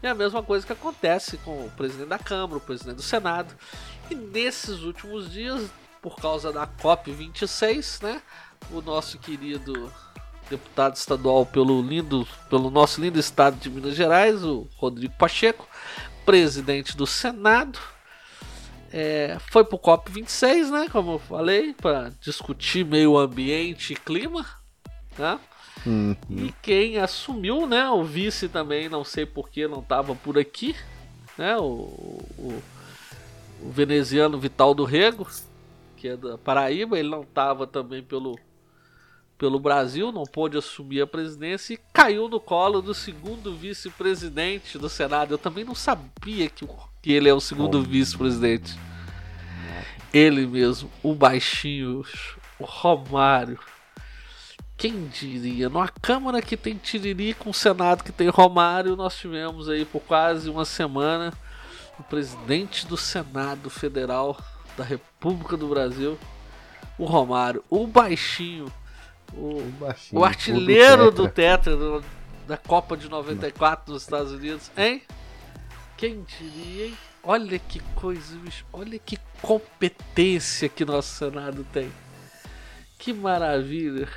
[0.02, 3.54] E a mesma coisa que acontece com o presidente da Câmara, o presidente do Senado.
[4.10, 8.22] E nesses últimos dias, por causa da COP26, né,
[8.70, 9.92] o nosso querido
[10.48, 15.68] deputado estadual pelo lindo, pelo nosso lindo estado de Minas Gerais, o Rodrigo Pacheco,
[16.24, 17.78] presidente do Senado,
[18.92, 20.88] é, foi pro COP 26, né?
[20.90, 24.46] Como eu falei, para discutir meio ambiente e clima,
[25.18, 25.38] né?
[25.84, 26.16] Uhum.
[26.30, 27.88] E quem assumiu, né?
[27.90, 30.74] O vice também, não sei porque não estava por aqui,
[31.36, 31.56] né?
[31.56, 32.62] O, o,
[33.62, 35.26] o veneziano Vital do Rego,
[35.96, 38.38] que é da Paraíba, ele não estava também pelo
[39.38, 44.88] pelo Brasil, não pôde assumir a presidência e caiu no colo do segundo vice-presidente do
[44.88, 45.34] Senado.
[45.34, 46.66] Eu também não sabia que,
[47.02, 47.82] que ele é o segundo Oh.
[47.82, 48.78] vice-presidente.
[50.12, 52.02] Ele mesmo, o baixinho,
[52.58, 53.58] o Romário.
[54.76, 55.68] Quem diria?
[55.68, 60.48] Numa Câmara que tem Tiririca, um Senado que tem Romário, nós tivemos aí por quase
[60.48, 61.32] uma semana
[61.98, 64.38] o presidente do Senado Federal
[64.76, 66.18] da República do Brasil,
[66.98, 68.70] o Romário, o baixinho,
[69.32, 72.04] o, baixinho, o artilheiro tudo do Tetra do-
[72.46, 75.02] da Copa de 94 nos Estados Unidos, hein?
[75.96, 76.98] Quem diria, hein?
[77.22, 78.64] Olha que coisa, bicho.
[78.72, 81.90] Olha que competência que nosso Senado tem.
[82.98, 84.08] Que maravilha.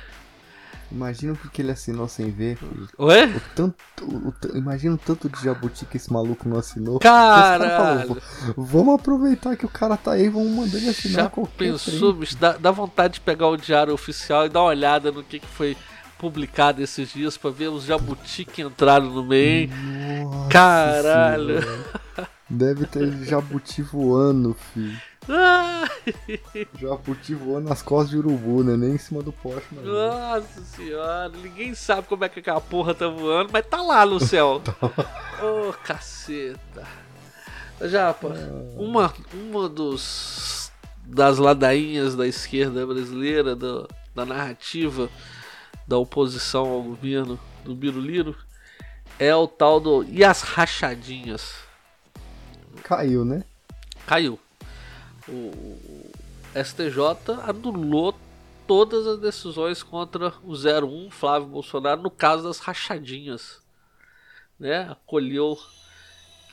[0.92, 2.88] Imagina o que que ele assinou sem ver, filho.
[2.98, 3.26] Ué?
[3.26, 6.98] O tanto, o t- imagina o tanto de jabuti que esse maluco não assinou.
[7.00, 8.16] Falaram,
[8.56, 12.20] Vamos aproveitar que o cara tá aí, vamos mandar ele assinar Já qualquer pensou, trem."
[12.20, 12.36] bicho?
[12.36, 15.46] Dá, dá vontade de pegar o diário oficial e dar uma olhada no que, que
[15.46, 15.76] foi
[16.18, 19.70] publicado esses dias pra ver os jabuti que entraram no meio?
[20.24, 21.60] Nossa Caralho.
[21.62, 22.28] senhora.
[22.50, 25.00] Deve ter jabuti voando, filho.
[25.32, 25.88] Ah,
[26.78, 28.76] Jabuti voando nas costas de urubu, né?
[28.76, 29.86] Nem em cima do poste, mano.
[29.92, 34.18] nossa senhora, ninguém sabe como é que aquela porra tá voando, mas tá lá no
[34.18, 34.60] céu.
[35.40, 36.86] Ô, caceta.
[37.82, 38.28] Japa,
[38.76, 40.70] uma, uma dos
[41.04, 45.08] das ladainhas da esquerda brasileira, do- da narrativa
[45.88, 48.36] da oposição ao governo do Biruliro,
[49.18, 50.04] é o tal do.
[50.04, 51.54] E as rachadinhas?
[52.82, 53.42] Caiu, né?
[54.06, 54.38] Caiu.
[55.30, 56.10] O, o
[56.54, 58.14] STJ anulou
[58.66, 63.60] todas as decisões contra o 01 Flávio Bolsonaro no caso das rachadinhas.
[64.58, 64.88] Né?
[64.90, 65.58] Acolheu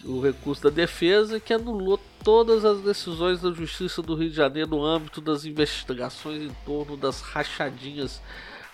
[0.03, 4.69] o recurso da defesa que anulou todas as decisões da Justiça do Rio de Janeiro
[4.69, 8.21] no âmbito das investigações em torno das rachadinhas.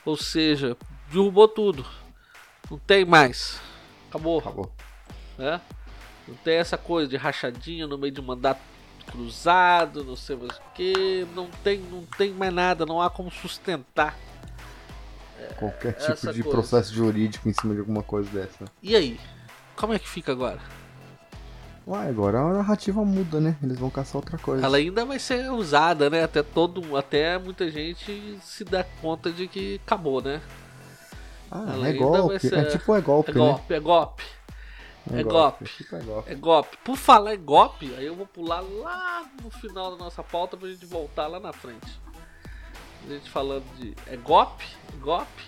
[0.06, 0.78] Ou seja,
[1.12, 1.86] derrubou tudo.
[2.70, 3.60] Não tem mais.
[4.10, 4.72] Acabou Acabou.
[5.38, 5.62] né?
[6.28, 8.73] Não tem essa coisa de rachadinha no meio de mandato
[9.12, 13.30] cruzado, não sei mais o que, não tem, não tem mais nada, não há como
[13.32, 14.18] sustentar.
[15.60, 16.58] Qualquer essa tipo de coisa.
[16.58, 18.66] processo jurídico em cima de alguma coisa dessa.
[18.82, 19.20] E aí?
[19.76, 20.60] Como é que fica agora?
[21.86, 23.58] Uai, agora a narrativa muda, né?
[23.62, 24.66] Eles vão caçar outra coisa.
[24.66, 26.24] Ela ainda vai ser usada, né?
[26.24, 30.42] Até todo, até muita gente se dá conta de que acabou, né?
[31.52, 32.40] Ah, ela é golpe.
[32.40, 33.40] ser- É tipo é golpe, É né?
[33.40, 34.24] golpe, é golpe, é golpe.
[35.12, 35.66] É é golpe.
[36.28, 36.78] é golpe.
[36.84, 40.70] Por falar em golpe, aí eu vou pular lá no final da nossa pauta pra
[40.70, 42.00] gente voltar lá na frente.
[43.06, 45.44] A gente falando de é golpe, é golpe.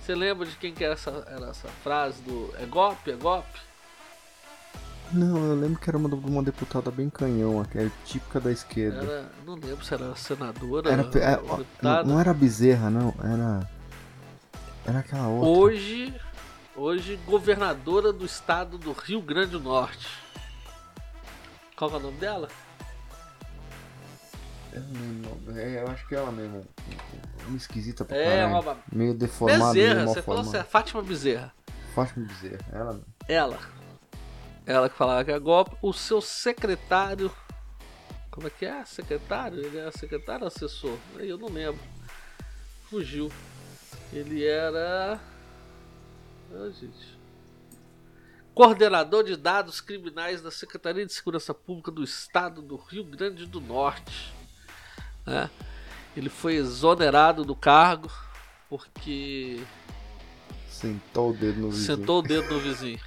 [0.00, 3.60] Você lembra de quem que era essa, era essa frase do é golpe, é golpe?
[5.12, 9.02] Não, eu lembro que era uma, uma deputada bem canhão, que é típica da esquerda.
[9.02, 11.64] Era, não lembro se era senadora Era, é, deputada.
[11.80, 13.14] não, não era Bezerra, não.
[13.22, 13.70] Era.
[14.84, 15.48] Era aquela outra.
[15.48, 16.14] Hoje,
[16.76, 20.08] hoje governadora do estado do Rio Grande do Norte.
[21.76, 22.48] Qual é o nome dela?
[24.72, 26.66] Lembro, é, eu acho que é ela mesmo.
[27.46, 28.60] Uma esquisita pra É, caralho.
[28.60, 31.52] uma Meio deformada, Bezerra, meio você falou certo, Fátima Bezerra.
[31.94, 33.06] Fátima Bezerra, ela mesmo.
[33.28, 33.58] Ela.
[34.66, 35.76] Ela que falava que é golpe.
[35.80, 37.30] O seu secretário.
[38.30, 38.84] Como é que é?
[38.84, 39.64] Secretário?
[39.64, 40.98] Ele era secretário ou assessor?
[41.18, 41.80] Eu não lembro.
[42.90, 43.30] Fugiu.
[44.12, 45.18] Ele era.
[46.80, 47.16] Gente.
[48.54, 53.60] Coordenador de dados criminais da Secretaria de Segurança Pública do Estado do Rio Grande do
[53.60, 54.32] Norte.
[55.26, 55.50] né?
[56.16, 58.10] Ele foi exonerado do cargo
[58.68, 59.62] porque
[60.68, 61.96] Sentou o dedo no vizinho.
[61.96, 63.00] Sentou o dedo no vizinho.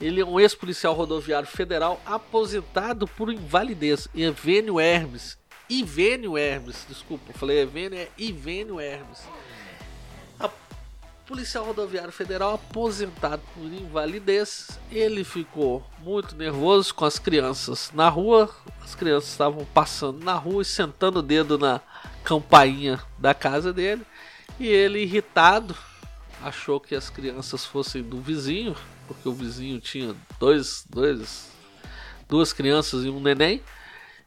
[0.00, 4.08] Ele é um ex-policial rodoviário federal aposentado por invalidez.
[4.14, 5.38] Evênio Hermes.
[5.68, 9.20] Ivênio Hermes, desculpa, eu falei Evênio, é Ivênio Hermes.
[11.30, 14.80] Policial rodoviário federal aposentado por invalidez.
[14.90, 18.50] Ele ficou muito nervoso com as crianças na rua.
[18.82, 21.80] As crianças estavam passando na rua e sentando o dedo na
[22.24, 24.04] campainha da casa dele.
[24.58, 25.76] E ele, irritado,
[26.42, 28.74] achou que as crianças fossem do vizinho,
[29.06, 31.52] porque o vizinho tinha dois, dois,
[32.28, 33.62] duas crianças e um neném.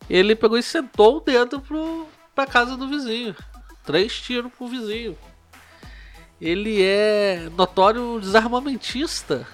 [0.10, 3.36] Ele pegou e sentou o dedo pro, pra casa do vizinho.
[3.84, 5.18] Três tiros pro vizinho.
[6.44, 9.48] Ele é notório desarmamentista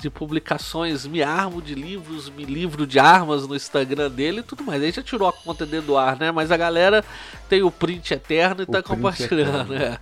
[0.00, 4.64] de publicações, me armo de livros, me livro de armas no Instagram dele e tudo
[4.64, 4.82] mais.
[4.82, 6.32] Aí já tirou a conta dele do ar, né?
[6.32, 7.04] Mas a galera
[7.50, 9.74] tem o print eterno e o tá compartilhando.
[9.74, 9.98] É.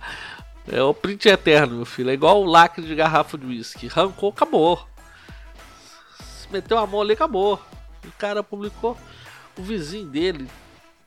[0.71, 2.11] é o print eterno, meu filho.
[2.11, 3.87] É igual o lacre de garrafa de uísque.
[3.87, 4.87] Rancou, acabou.
[6.17, 7.61] Se meteu a mão ali, acabou.
[8.05, 8.97] O cara publicou.
[9.57, 10.47] O vizinho dele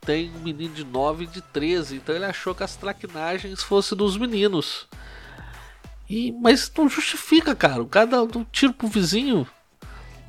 [0.00, 3.96] tem um menino de 9 e de 13, então ele achou que as traquinagens fossem
[3.96, 4.86] dos meninos.
[6.08, 7.82] E, mas não justifica, cara.
[7.82, 9.46] O cara dá um tiro pro vizinho.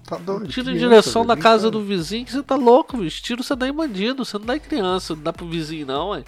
[0.05, 0.47] Tá doido.
[0.47, 3.23] Tiro em direção da casa do vizinho, que você tá louco, bicho.
[3.23, 6.09] Tiro você dá em bandido, você não dá em criança, não dá pro vizinho, não,
[6.09, 6.23] ué.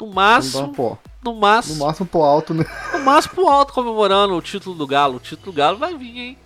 [0.00, 0.72] No máximo.
[0.72, 1.76] Dá, no máximo.
[1.76, 2.64] No máximo pro alto, né?
[2.92, 5.16] No máximo pro alto comemorando o título do Galo.
[5.16, 6.38] O título do Galo vai vir, hein?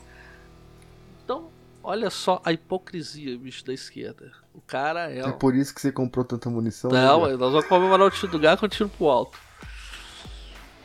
[1.83, 4.33] Olha só a hipocrisia, bicho, da esquerda.
[4.55, 5.21] O cara é.
[5.21, 6.91] É por isso que você comprou tanta munição?
[6.91, 7.37] Não, né?
[7.37, 9.39] nós vamos comemorar o título do Galo com tiro pro alto.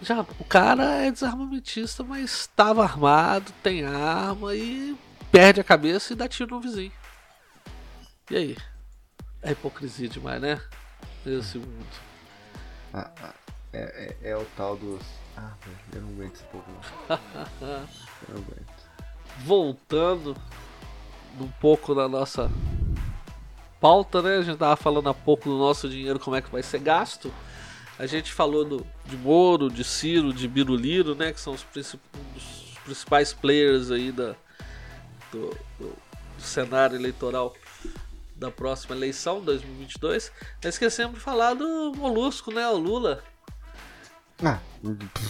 [0.01, 4.95] Já, o cara é desarmamentista, mas estava armado, tem arma e
[5.31, 6.91] perde a cabeça e dá tiro no vizinho.
[8.29, 8.57] E aí?
[9.41, 10.61] É hipocrisia demais, né?
[11.25, 11.85] Nesse mundo.
[12.93, 13.33] Ah, ah,
[13.73, 15.01] é, é, é, o tal dos.
[15.35, 15.51] Ah,
[15.93, 16.65] eu não aguento esse povo.
[17.09, 18.89] eu não aguento.
[19.43, 20.35] Voltando
[21.39, 22.49] um pouco da nossa
[23.79, 24.37] pauta, né?
[24.37, 27.33] A gente tava falando há pouco do nosso dinheiro, como é que vai ser gasto.
[27.97, 31.31] A gente falou do, de Moro, de Ciro, de Biruliro, né?
[31.31, 32.01] Que são os, princip
[32.35, 34.35] os principais players aí da,
[35.31, 37.55] do, do, do, cenário eleitoral
[38.35, 40.31] da próxima eleição, 2022.
[40.63, 42.67] Nós esquecemos de falar do Molusco, né?
[42.67, 43.23] O Lula.
[44.43, 44.59] Ah.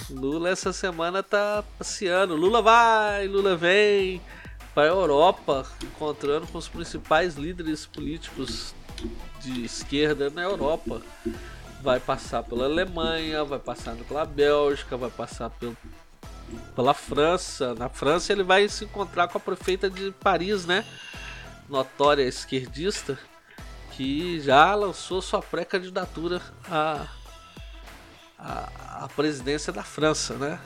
[0.09, 2.35] Lula essa semana tá passeando.
[2.35, 4.21] Lula vai, Lula vem
[4.75, 8.75] para a Europa, encontrando com os principais líderes políticos
[9.41, 11.01] de esquerda na Europa
[11.81, 15.77] vai passar pela Alemanha, vai passar pela Bélgica, vai passar pelo,
[16.75, 17.75] pela França.
[17.75, 20.83] Na França ele vai se encontrar com a prefeita de Paris, né?
[21.69, 23.19] Notória esquerdista,
[23.91, 27.07] que já lançou sua pré-candidatura à,
[28.37, 30.59] à, à, presidência da França, né?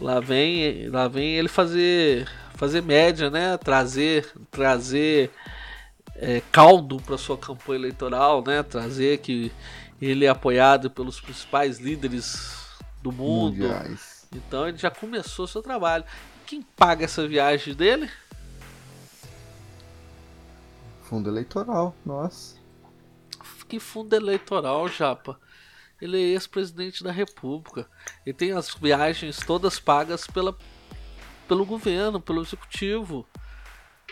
[0.00, 3.56] Lá vem, lá vem ele fazer, fazer média, né?
[3.56, 5.30] Trazer, trazer
[6.14, 8.62] é, caldo para sua campanha eleitoral, né?
[8.62, 9.50] Trazer que
[10.00, 12.56] ele é apoiado pelos principais líderes
[13.02, 13.62] do mundo.
[13.62, 14.26] Mundiais.
[14.34, 16.04] Então ele já começou seu trabalho.
[16.44, 18.10] Quem paga essa viagem dele?
[21.02, 22.56] Fundo eleitoral, nossa.
[23.68, 25.38] Que fundo eleitoral, Japa?
[26.00, 27.86] Ele é ex-presidente da República.
[28.24, 30.56] Ele tem as viagens todas pagas pela,
[31.48, 33.26] pelo governo, pelo executivo.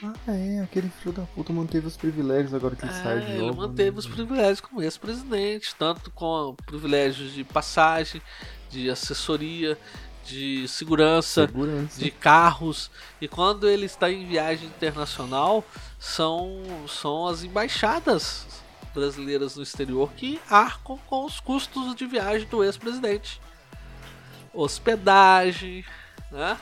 [0.03, 3.33] Ah, é, aquele filho da puta manteve os privilégios agora que ele é, sai de
[3.35, 3.45] novo.
[3.45, 3.99] Ele manteve né?
[3.99, 8.21] os privilégios como ex-presidente, tanto com privilégios de passagem,
[8.71, 9.79] de assessoria,
[10.25, 12.91] de segurança, segurança, de carros.
[13.21, 15.65] E quando ele está em viagem internacional,
[15.99, 18.64] são, são as embaixadas
[18.95, 23.41] brasileiras no exterior que arcam com os custos de viagem do ex-presidente.
[24.53, 25.85] Hospedagem,
[26.31, 26.57] né?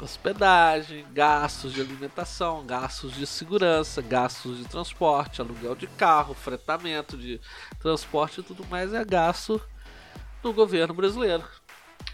[0.00, 7.40] hospedagem, gastos de alimentação, gastos de segurança, gastos de transporte, aluguel de carro, fretamento de
[7.80, 9.60] transporte e tudo mais é gasto
[10.42, 11.44] do governo brasileiro.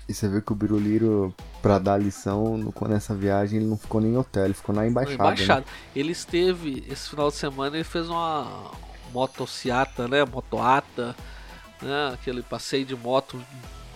[0.08, 4.12] E você vê que o Biruliro, pra dar lição, nessa viagem ele não ficou nem
[4.12, 5.14] em hotel, ele ficou na embaixada.
[5.14, 5.60] Embaixada.
[5.60, 5.66] Né?
[5.96, 8.70] Ele esteve, esse final de semana, ele fez uma
[9.12, 10.24] motociata, né?
[10.24, 11.16] Motoata,
[11.80, 12.10] né?
[12.12, 13.42] Aquele passeio de moto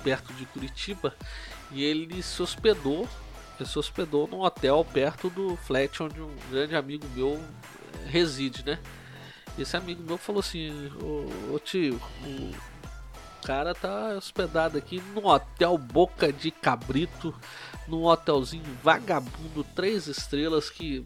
[0.03, 1.15] perto de Curitiba.
[1.71, 3.07] E ele se hospedou
[3.59, 8.65] ele se hospedou num hotel perto do flat onde um grande amigo meu eh, reside,
[8.65, 8.79] né?
[9.59, 10.71] Esse amigo meu falou assim:
[11.03, 12.53] Ô, ô tio, o
[13.49, 17.35] cara tá hospedado aqui num hotel Boca de Cabrito,
[17.87, 21.03] num hotelzinho vagabundo, três estrelas, que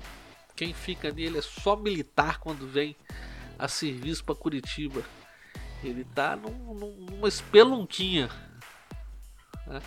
[0.57, 2.97] quem fica nele é só militar quando vem
[3.57, 5.05] a serviço para Curitiba.
[5.85, 8.29] Ele tá num, num, numa espelunquinha.
[9.65, 9.81] Né?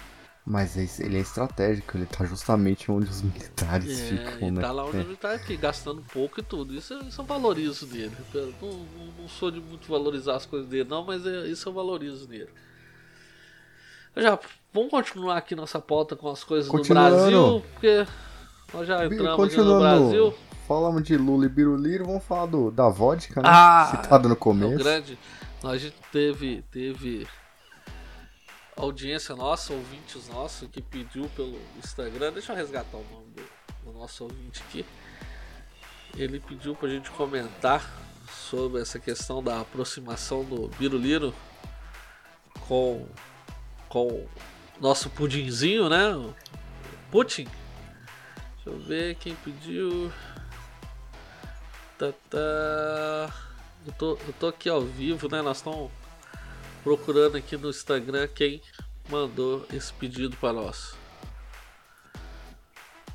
[0.48, 4.62] Mas ele é estratégico, ele tá justamente onde os militares é, ficam, ele né?
[4.62, 5.00] tá lá onde é.
[5.00, 6.76] ele tá aqui, gastando pouco e tudo.
[6.76, 8.16] Isso, isso eu valorizo nele.
[8.32, 8.86] Eu não,
[9.22, 12.50] não, sou de muito valorizar as coisas dele, não, mas é, isso eu valorizo nele.
[14.16, 14.38] Já,
[14.72, 18.06] vamos continuar aqui nossa pauta com as coisas do Brasil, porque
[18.72, 20.34] nós já entramos aqui no Brasil.
[20.68, 23.50] Falamos de Lula e Biruliro, vamos falar do, da vodka, né?
[23.52, 24.76] Ah, Citada no começo.
[24.76, 25.18] É grande.
[25.64, 27.28] A gente teve, teve
[28.76, 32.34] audiência nossa, ouvintes nossos, que pediu pelo Instagram.
[32.34, 34.86] Deixa eu resgatar o nome do, do nosso ouvinte aqui.
[36.16, 37.90] Ele pediu pra gente comentar
[38.30, 41.34] sobre essa questão da aproximação do Biruliro
[42.68, 43.08] com
[43.90, 44.28] com
[44.82, 46.34] nosso pudinzinho, né?
[47.12, 47.48] Putin.
[48.56, 50.12] Deixa eu ver quem pediu.
[51.98, 53.34] Tá, tá.
[53.86, 55.42] Eu, tô, eu tô aqui ao vivo, né?
[55.42, 55.90] Nós estamos
[56.86, 58.62] procurando aqui no Instagram quem
[59.10, 60.94] mandou esse pedido para nós.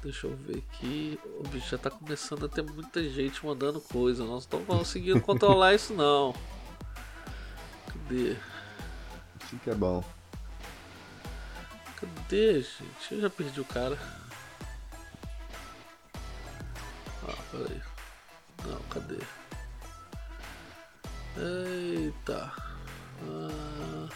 [0.02, 1.20] Deixa eu ver aqui.
[1.38, 4.24] O bicho já tá começando a ter muita gente mandando coisa.
[4.24, 6.34] Nós não estamos conseguindo controlar isso não.
[7.86, 8.36] Cadê?
[9.40, 10.02] Assim que é bom.
[11.94, 13.12] Cadê, gente?
[13.12, 13.96] Eu já perdi o cara.
[17.22, 17.80] Ah, peraí.
[18.66, 19.18] Não, cadê?
[21.36, 22.69] Eita.
[23.22, 24.08] Ah.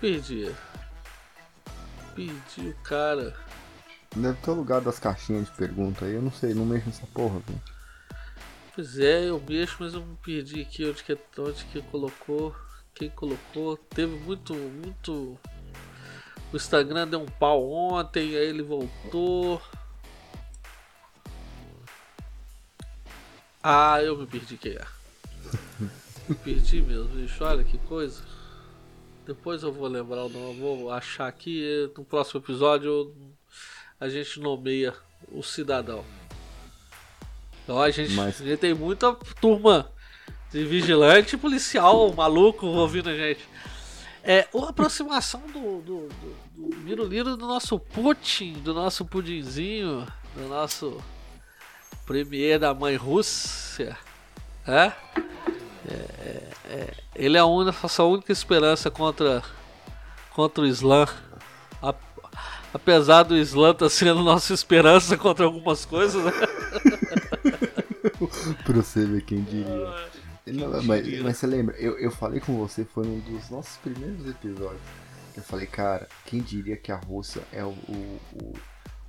[0.00, 0.54] Perdi.
[2.14, 3.34] Perdi o cara.
[4.14, 7.06] Deve ter o lugar das caixinhas de pergunta aí, eu não sei, não mexo nessa
[7.08, 7.60] porra, viu?
[8.74, 12.54] Pois é, eu mexo, mas eu me perdi aqui onde que, onde que colocou.
[12.94, 13.76] Quem colocou?
[13.76, 15.38] Teve muito, muito.
[16.52, 19.60] O Instagram deu um pau ontem, aí ele voltou.
[23.62, 24.84] Ah, eu me perdi quem é.
[26.34, 27.44] perdi mesmo, bicho.
[27.44, 28.22] Olha que coisa.
[29.26, 31.90] Depois eu vou lembrar o nome, vou achar aqui.
[31.96, 33.14] No próximo episódio
[34.00, 34.94] a gente nomeia
[35.30, 36.04] o cidadão.
[37.62, 39.90] Então a gente, Mas- a gente tem muita turma
[40.50, 43.46] de vigilante policial maluco ouvindo a gente.
[44.24, 46.08] É, a aproximação do, do,
[46.56, 51.02] do, do do nosso Putin, do nosso pudinzinho, do nosso
[52.06, 53.96] premier da mãe Rússia.
[54.66, 54.92] É?
[55.88, 59.42] É, é, é, ele é a única, nossa única esperança contra,
[60.34, 61.06] contra o Islã.
[61.82, 61.94] A-
[62.74, 66.32] apesar do Islã estar sendo nossa esperança contra algumas coisas, né?
[68.64, 70.08] pra você ver quem diria.
[70.46, 71.22] Não, mas, diria?
[71.22, 74.80] mas você lembra, eu, eu falei com você, foi num dos nossos primeiros episódios.
[75.36, 78.52] Eu falei, cara, quem diria que a Rússia é o, o, o,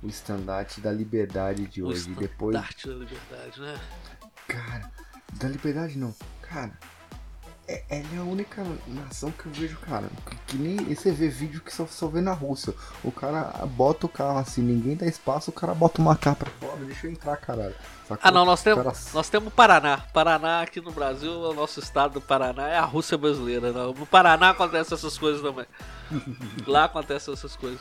[0.02, 2.10] o estandarte da liberdade de O hoje?
[2.10, 3.80] E depois, estandarte da liberdade, né?
[4.46, 4.90] cara,
[5.32, 6.14] da liberdade não,
[6.50, 6.72] cara.
[7.68, 11.28] É, ela é a única nação que eu vejo, cara, que, que nem você vê
[11.28, 12.74] vídeo que só, só vê na Rússia.
[13.04, 16.68] O cara bota o carro assim, ninguém dá espaço, o cara bota uma capa pra
[16.68, 17.74] fora, deixa eu entrar, caralho.
[18.08, 18.18] Sacou?
[18.28, 19.98] Ah não, nós temos, cara- nós temos Paraná.
[20.12, 23.72] Paraná aqui no Brasil, o nosso estado do Paraná é a Rússia brasileira.
[23.72, 23.92] Não.
[23.92, 25.66] No Paraná acontecem essas coisas também.
[26.66, 27.80] Lá acontecem essas coisas.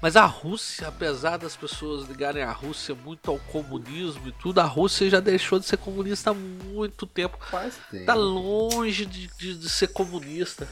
[0.00, 4.64] Mas a Rússia, apesar das pessoas ligarem a Rússia muito ao comunismo e tudo, a
[4.64, 7.38] Rússia já deixou de ser comunista há muito tempo.
[7.50, 8.06] Faz tempo.
[8.06, 10.66] Tá longe de, de, de ser comunista.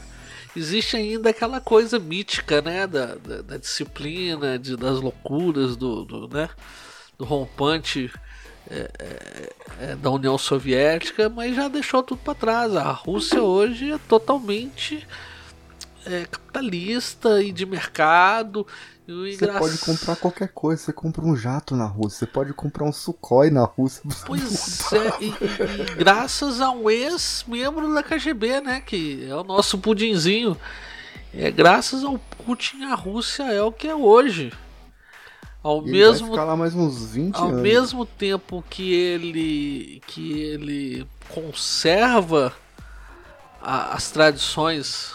[0.55, 2.87] Existe ainda aquela coisa mítica, né?
[2.87, 6.49] Da, da, da disciplina, de, das loucuras, do, do, né,
[7.17, 8.11] do rompante
[8.67, 12.75] é, é, é, da União Soviética, mas já deixou tudo para trás.
[12.75, 15.07] A Rússia hoje é totalmente
[16.05, 18.65] é, capitalista e de mercado.
[19.11, 22.83] Você engra- pode comprar qualquer coisa, você compra um jato na Rússia, você pode comprar
[22.85, 24.03] um Sukhoi na Rússia.
[24.25, 28.81] Pois é, e, e- graças a um ex-membro da KGB, né?
[28.81, 30.55] Que é o nosso pudinzinho.
[31.33, 34.51] É graças ao Putin a Rússia é o que é hoje.
[35.61, 37.61] Ao ele vai mesmo ficar lá mais uns 20 ao anos.
[37.61, 42.53] mesmo tempo que ele que ele conserva
[43.61, 45.11] a- as tradições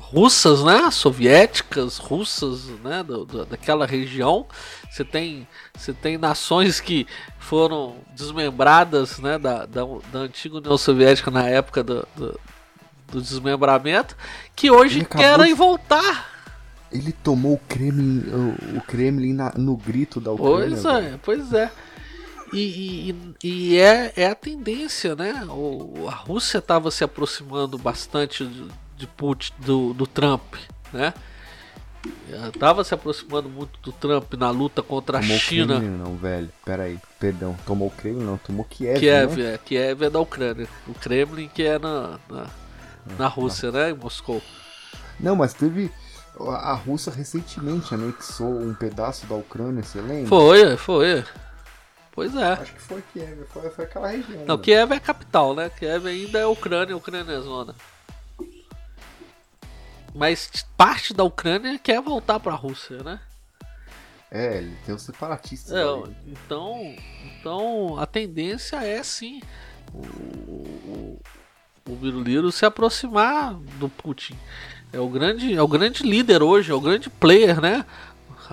[0.00, 4.46] russas, né, soviéticas, russas, né, do- do- daquela região,
[4.90, 5.46] você tem
[5.76, 7.06] você tem nações que
[7.38, 9.82] foram desmembradas, né, da, da,
[10.12, 12.40] da antiga União Soviética na época do, do,
[13.12, 14.16] do desmembramento,
[14.56, 16.36] que hoje querem de- voltar.
[16.90, 20.68] Ele tomou o Kremlin, o, o Kremlin na- no grito da Ucrânia.
[20.70, 21.14] Pois velho.
[21.14, 21.70] é, pois é.
[22.52, 23.10] E, e-
[23.42, 25.44] e- e é, é a tendência, né?
[25.50, 28.66] O, a Rússia estava se aproximando bastante de,
[28.98, 30.54] de Putin, do, do Trump,
[30.92, 31.14] né?
[32.54, 35.76] Estava se aproximando muito do Trump na luta contra a Tomou o China.
[35.76, 36.50] Kremlin não, velho.
[36.64, 37.56] Pera aí, perdão.
[37.66, 39.54] Tomou o Kremlin não, tomou Kiev, Kiev, né?
[39.54, 40.68] é, Kiev é da Ucrânia.
[40.86, 42.46] O Kremlin que é na, na,
[43.18, 43.90] na Rússia, né?
[43.90, 44.42] Em Moscou.
[45.18, 45.90] Não, mas teve...
[46.40, 50.28] A a Rússia recentemente anexou um pedaço da Ucrânia, você lembra?
[50.28, 51.24] Foi, foi.
[52.12, 52.52] Pois é.
[52.52, 54.44] Acho que foi Kiev, foi, foi aquela região.
[54.46, 54.62] Não, né?
[54.62, 55.68] Kiev é a capital, né?
[55.68, 57.74] Kiev ainda é Ucrânia, Ucrânia é zona.
[60.18, 63.20] Mas parte da Ucrânia quer voltar pra Rússia, né?
[64.30, 65.82] É, ele tem os separatistas É,
[66.26, 66.94] então,
[67.40, 69.40] então a tendência é sim
[69.94, 71.20] o, o-
[71.88, 74.36] o Biruliro se aproximar do Putin.
[74.92, 77.86] É o grande, é o grande líder hoje, é o grande player, né?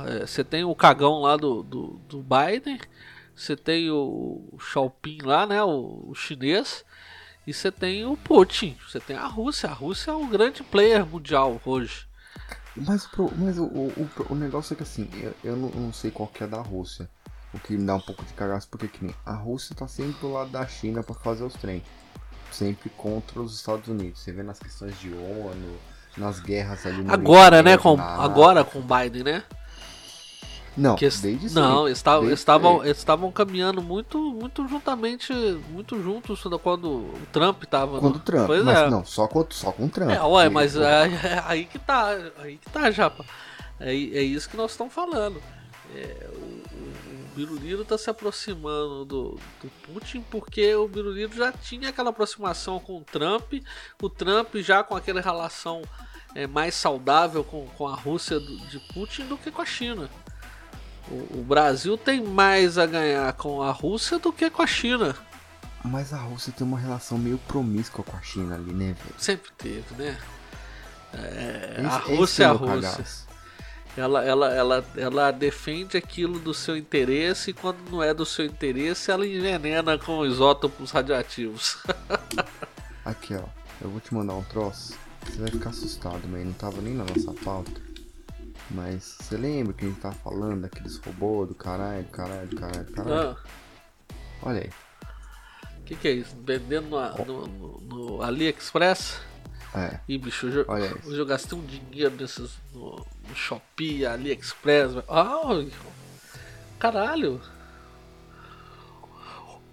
[0.08, 2.80] É, você tem o cagão lá do, do, do Biden,
[3.36, 5.62] você tem o Xiaoping lá, né?
[5.64, 6.86] O, o chinês.
[7.48, 9.70] E você tem o Putin, você tem a Rússia.
[9.70, 12.08] A Rússia é o grande player mundial hoje.
[12.76, 16.28] Mas, mas o, o, o negócio é que assim, eu, eu não, não, sei qual
[16.28, 17.10] que é da Rússia.
[17.54, 20.20] O que me dá um pouco de cagaço, porque que nem a Rússia tá sempre
[20.20, 21.82] do lado da China para fazer os trem.
[22.52, 24.20] Sempre contra os Estados Unidos.
[24.20, 25.78] Você vê nas questões de ONU,
[26.18, 27.78] nas guerras ali no Agora, né?
[27.78, 29.44] Com, agora com Biden, né?
[30.78, 35.34] Não, que, desde Não, estavam, estavam, estavam caminhando muito, muito juntamente,
[35.70, 38.00] muito juntos quando o Trump estava.
[38.00, 38.90] Quando o Trump, pois mas é.
[38.90, 40.10] não, só com, só com o Trump.
[40.10, 42.10] É, ué, mas é, é, aí que tá,
[42.40, 43.26] aí que tá, Japa.
[43.80, 45.42] É, é isso que nós estamos falando.
[45.96, 51.90] É, o, o Biruliro está se aproximando do, do, Putin porque o Biruliro já tinha
[51.90, 53.54] aquela aproximação com o Trump,
[54.02, 55.82] o Trump já com aquela relação
[56.34, 60.10] é, mais saudável com, com a Rússia do, de Putin do que com a China.
[61.10, 65.16] O, Brasil tem mais a ganhar com a Rússia do que com a China.
[65.84, 69.16] Mas a Rússia tem uma relação meio promíscua com a China ali, né, velho?
[69.18, 70.18] Sempre teve, né?
[71.14, 73.06] É, esse, a Rússia é a Rússia.
[73.96, 78.46] Ela, ela, ela, ela defende aquilo do seu interesse e quando não é do seu
[78.46, 81.78] interesse, ela envenena com isótopos radioativos.
[83.06, 83.46] Aqui, ó.
[83.82, 84.96] Eu vou te mandar um troço.
[85.26, 87.85] Você vai ficar assustado, mas não tava nem na nossa pauta.
[88.72, 92.56] Mas você lembra que a gente tava falando daqueles robôs do caralho, do caralho, do
[92.56, 93.38] caralho, do caralho?
[93.38, 93.50] Ah.
[94.42, 94.70] Olha aí.
[95.80, 96.36] O que, que é isso?
[96.44, 99.20] Vendendo no, no, no, no AliExpress?
[99.76, 100.00] É.
[100.08, 105.04] Ih, bicho, eu, Olha eu, eu gastei um dinheiro desses no, no Shopee, AliExpress.
[105.08, 105.42] Ah,
[106.80, 107.42] caralho.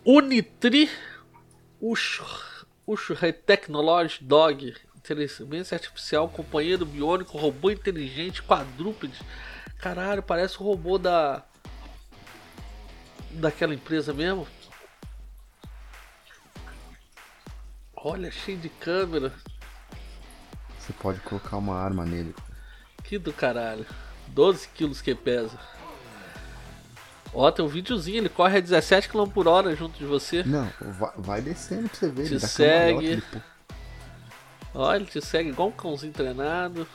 [0.05, 0.91] Unitri
[1.81, 2.21] Ush,
[2.87, 3.13] Ush
[4.21, 9.19] Dog inteligência artificial, companheiro biônico, robô inteligente, quadrúpede.
[9.79, 11.43] Caralho, parece o robô da.
[13.33, 14.47] daquela empresa mesmo.
[17.97, 19.33] Olha, cheio de câmera.
[20.79, 22.35] Você pode colocar uma arma nele.
[23.05, 23.87] Que do caralho.
[24.29, 25.59] 12 quilos que pesa.
[27.35, 30.43] Ó, tem um videozinho, ele corre a 17 km por hora junto de você.
[30.45, 32.29] Não, vai, vai descendo pra você ver.
[32.29, 33.23] Te segue.
[34.75, 36.89] Olha, ele te segue igual um cãozinho treinado.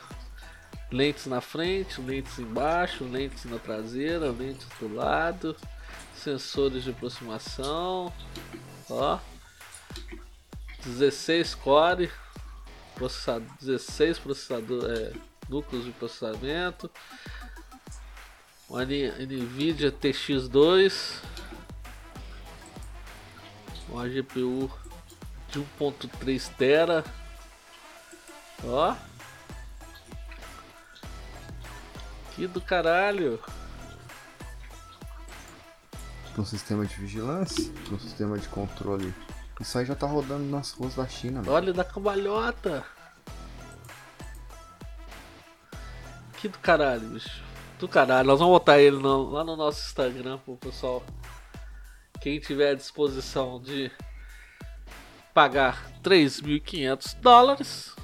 [0.92, 5.56] Lentes na frente, lentes embaixo, lentes na traseira, lentes do lado,
[6.16, 8.12] sensores de aproximação.
[8.90, 9.20] Ó.
[10.84, 12.10] 16 core,
[12.96, 15.14] processador, 16 processador, é,
[15.50, 16.90] núcleos de processamento.
[18.70, 21.22] Uma Nvidia TX2.
[23.90, 24.72] Uma GPU
[25.52, 27.04] de 1.3 tera
[28.64, 28.96] Ó.
[32.36, 33.40] Que do caralho.
[36.38, 39.14] Um sistema de vigilância, um sistema de controle.
[39.60, 41.40] Isso aí já tá rodando nas ruas da China.
[41.40, 41.52] Mano.
[41.52, 42.86] Olha da cambalhota.
[46.38, 47.44] Que do caralho, bicho.
[47.80, 48.28] Do caralho.
[48.28, 51.04] Nós vamos botar ele no, lá no nosso Instagram pro pessoal.
[52.22, 53.92] Quem tiver à disposição de
[55.34, 57.97] pagar 3.500 dólares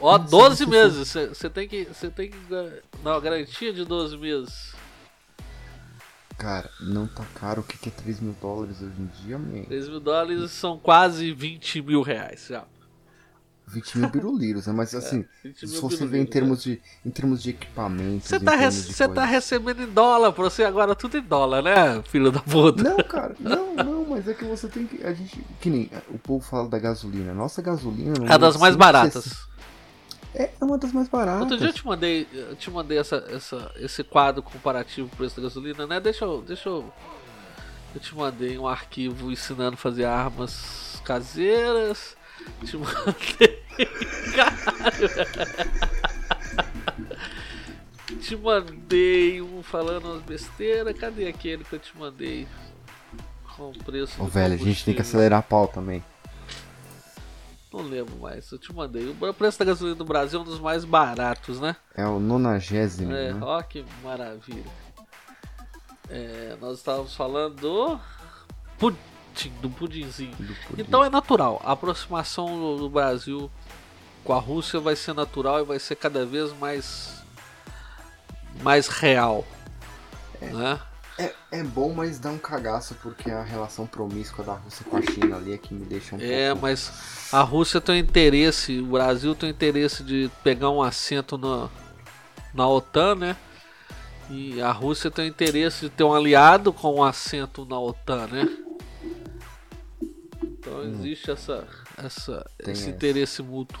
[0.00, 1.12] Ó, 12 meses.
[1.12, 1.84] Você tem que.
[1.84, 2.38] Você tem que.
[3.02, 4.74] Não, garantia de 12 meses.
[6.38, 7.60] Cara, não tá caro.
[7.60, 9.64] O que, que é 3 mil dólares hoje em dia, man?
[9.64, 12.64] 3 mil dólares são quase 20 mil reais já.
[13.66, 14.72] 20 mil biruliros, né?
[14.72, 18.26] Mas é, assim, é, se você ver em termos, de, em termos de equipamento.
[18.26, 22.30] Você tá, rece tá recebendo em dólar, pra você agora tudo em dólar, né, filho
[22.30, 22.82] da puta?
[22.82, 25.04] Não, cara, não, não, mas é que você tem que.
[25.04, 25.40] A gente.
[25.60, 27.32] Que nem o povo fala da gasolina.
[27.32, 28.14] Nossa gasolina.
[28.28, 29.46] É das mais baratas.
[30.34, 31.42] É, é uma das mais baratas.
[31.42, 35.42] Outro dia eu te mandei, eu te mandei essa, essa, esse quadro comparativo preço da
[35.42, 36.00] gasolina, né?
[36.00, 36.92] Deixa eu, deixa eu.
[37.94, 42.16] Eu te mandei um arquivo ensinando a fazer armas caseiras.
[42.64, 43.62] Te mandei.
[44.34, 45.08] Caralho.
[48.20, 50.98] te mandei um falando umas besteiras.
[50.98, 52.48] Cadê aquele que eu te mandei?
[53.56, 54.20] Com preço.
[54.20, 56.02] Ô, velho, a gente tem que acelerar a pau também.
[57.74, 59.04] Não lembro mais, eu te mandei.
[59.08, 61.74] O preço da gasolina do Brasil é um dos mais baratos, né?
[61.96, 63.12] É o nonagésimo.
[63.12, 63.40] É, né?
[63.42, 64.70] ó que maravilha.
[66.08, 68.00] É, nós estávamos falando do
[68.78, 70.36] pudim, do pudinzinho.
[70.36, 70.82] Do pudim.
[70.82, 71.60] Então é natural.
[71.64, 73.50] A aproximação do, Brasil
[74.22, 77.24] com a Rússia vai ser natural e vai ser cada vez mais
[78.62, 79.44] mais real,
[80.40, 80.46] é.
[80.46, 80.80] né?
[81.16, 85.02] É, é bom, mas dá um cagaço porque a relação promíscua da Rússia com a
[85.02, 86.62] China ali é que me deixa um É, pouco.
[86.62, 91.68] mas a Rússia tem interesse, o Brasil tem interesse de pegar um assento na,
[92.52, 93.36] na OTAN, né?
[94.28, 98.48] E a Rússia tem interesse de ter um aliado com um assento na OTAN, né?
[100.42, 101.66] Então existe essa,
[101.96, 102.90] essa, Tem esse essa.
[102.90, 103.80] interesse mútuo.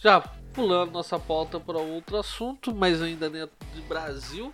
[0.00, 0.20] Já
[0.54, 4.50] pulando nossa pauta para outro assunto, mas ainda dentro de Brasil,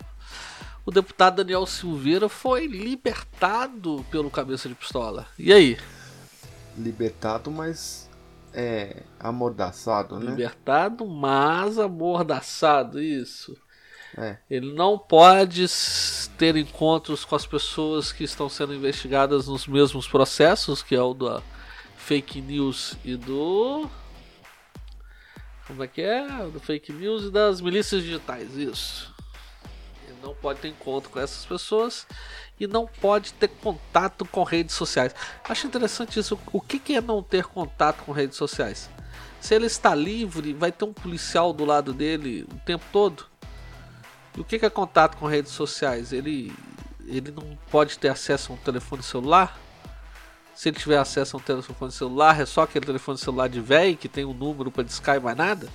[0.85, 5.27] o deputado Daniel Silveira foi libertado pelo cabeça de pistola.
[5.37, 5.77] E aí?
[6.77, 8.09] Libertado, mas
[8.53, 10.31] é amordaçado, né?
[10.31, 13.57] Libertado, mas amordaçado, isso.
[14.17, 14.37] É.
[14.49, 15.65] Ele não pode
[16.37, 21.13] ter encontros com as pessoas que estão sendo investigadas nos mesmos processos, que é o
[21.13, 21.41] da
[21.97, 23.89] fake news e do.
[25.65, 26.27] Como é que é?
[26.49, 29.12] Do fake news e das milícias digitais, isso.
[30.23, 32.07] Não pode ter encontro com essas pessoas
[32.57, 35.13] e não pode ter contato com redes sociais.
[35.43, 36.39] Acho interessante isso.
[36.51, 38.89] O que que é não ter contato com redes sociais?
[39.41, 43.25] Se ele está livre, vai ter um policial do lado dele o tempo todo?
[44.37, 46.13] E o que que é contato com redes sociais?
[46.13, 46.53] Ele,
[47.05, 49.59] ele não pode ter acesso a um telefone celular?
[50.55, 53.97] Se ele tiver acesso a um telefone celular, é só aquele telefone celular de velho
[53.97, 55.67] que tem um número para discar e mais nada?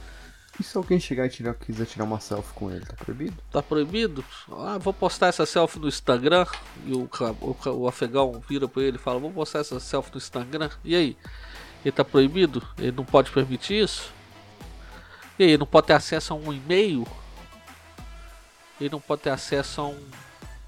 [0.59, 3.37] E se alguém chegar e tirar, quiser tirar uma selfie com ele, tá proibido?
[3.53, 4.25] Tá proibido?
[4.51, 6.47] Ah, vou postar essa selfie no Instagram.
[6.85, 7.09] E o,
[7.41, 10.71] o, o afegão vira pra ele e fala: Vou postar essa selfie no Instagram.
[10.85, 11.17] E aí?
[11.85, 12.67] Ele tá proibido?
[12.77, 14.13] Ele não pode permitir isso?
[15.39, 15.51] E aí?
[15.51, 17.07] Ele não pode ter acesso a um e-mail?
[18.81, 20.09] Ele não pode ter acesso a um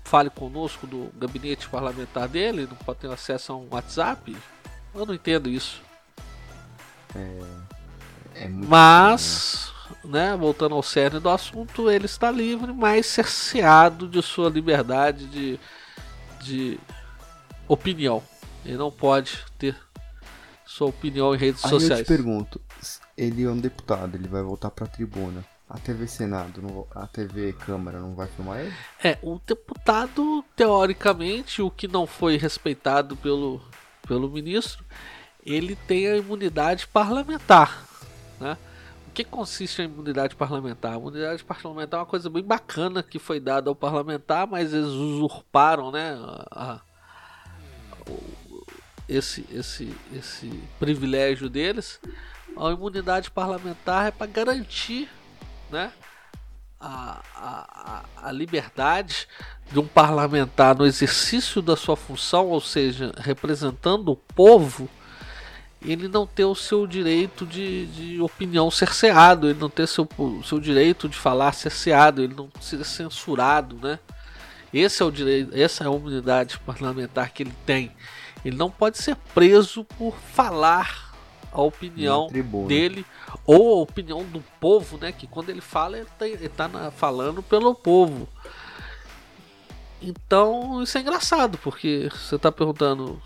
[0.05, 2.67] fale conosco do gabinete parlamentar dele?
[2.69, 4.37] Não pode ter acesso a um WhatsApp?
[4.95, 5.83] Eu não entendo isso.
[8.35, 9.80] É muito Mas, né,
[10.39, 15.59] voltando ao cerne do assunto, ele está livre, mas cerceado de sua liberdade de,
[16.43, 16.79] de
[17.69, 18.23] opinião.
[18.65, 19.77] Ele não pode ter
[20.67, 22.03] sua opinião em redes Aí eu sociais.
[22.03, 22.61] te pergunto,
[23.17, 25.45] ele é um deputado, ele vai voltar pra tribuna.
[25.69, 28.75] A TV Senado, não- a TV Câmara não vai filmar ele?
[29.05, 33.61] É, o deputado, teoricamente, o que não foi respeitado pelo,
[34.07, 34.85] pelo ministro,
[35.47, 37.85] ele tem a imunidade parlamentar.
[38.41, 38.59] Né?
[39.11, 40.93] O que consiste a imunidade parlamentar?
[40.95, 44.87] A imunidade parlamentar é uma coisa bem bacana que foi dada ao parlamentar, mas eles
[44.87, 46.81] usurparam né, a- a-
[48.09, 48.65] o-
[49.09, 52.01] esse, esse, esse privilégio deles.
[52.57, 55.09] A imunidade parlamentar é para garantir
[55.73, 55.93] né,
[56.81, 59.27] a, a, a- liberdade
[59.73, 64.89] de um parlamentar no exercício da sua função, ou seja, representando o povo,
[65.82, 70.43] ele não ter o seu direito de, de opinião cerceado, ele não ter seu, o
[70.44, 73.98] seu direito de falar cerceado, ele não ser censurado, né?
[74.73, 77.90] Esse é o direito, essa é a imunidade parlamentar que ele tem.
[78.44, 81.11] Ele não pode ser preso por falar
[81.52, 82.28] a opinião
[82.69, 83.05] dele
[83.44, 85.12] ou a opinião do povo, né?
[85.12, 88.28] Que quando ele fala, ele tá, ele tá falando pelo povo.
[90.01, 93.20] Então isso é engraçado, porque você tá perguntando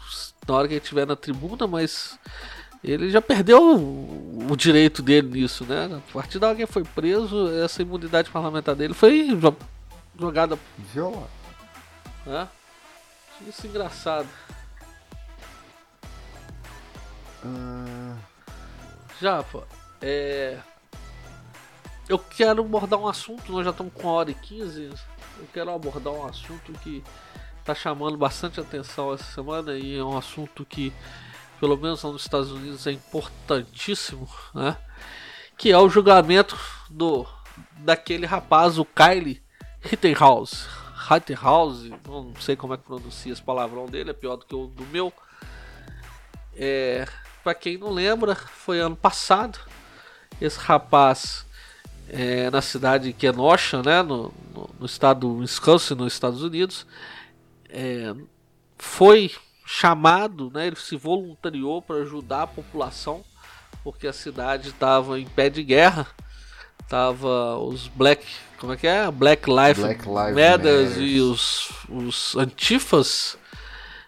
[0.47, 2.19] na hora que ele estiver na tribuna, mas
[2.83, 5.87] ele já perdeu o, o direito dele nisso, né?
[6.09, 9.57] A partir da hora que ele foi preso, essa imunidade parlamentar dele foi jo-
[10.19, 10.59] jogada.
[10.93, 11.29] Viola.
[12.27, 12.49] Né?
[13.49, 14.29] Isso é engraçado.
[17.45, 18.17] Ah,
[19.21, 19.63] Já, pô,
[20.01, 20.59] é.
[22.09, 24.83] Eu quero abordar um assunto, nós já estamos com 1 hora e 15.
[25.39, 27.03] Eu quero abordar um assunto que
[27.65, 30.93] está chamando bastante atenção essa semana e é um assunto que,
[31.59, 34.77] pelo menos nos Estados Unidos, é importantíssimo, né?
[35.57, 36.59] Que é o julgamento
[36.91, 37.27] do
[37.79, 39.43] daquele rapaz, o Kyle
[39.81, 40.67] Rittenhouse.
[41.09, 44.67] Rittenhouse, não sei como é que pronuncia esse palavrão dele, é pior do que o
[44.67, 45.11] do meu.
[46.55, 47.07] É,
[47.43, 49.59] para quem não lembra, foi ano passado.
[50.39, 51.47] Esse rapaz
[52.11, 56.87] é, na cidade de Kenosha, né, no, no, no estado do Wisconsin, nos Estados Unidos,
[57.75, 58.15] é,
[58.79, 59.33] foi
[59.67, 63.25] chamado, né, ele se voluntariou para ajudar a população,
[63.83, 66.07] porque a cidade estava em pé de guerra.
[66.89, 68.25] Tava os Black,
[68.59, 69.11] como é que é?
[69.11, 70.97] Black Lives Black Matters Matters.
[70.99, 73.39] e os, os antifas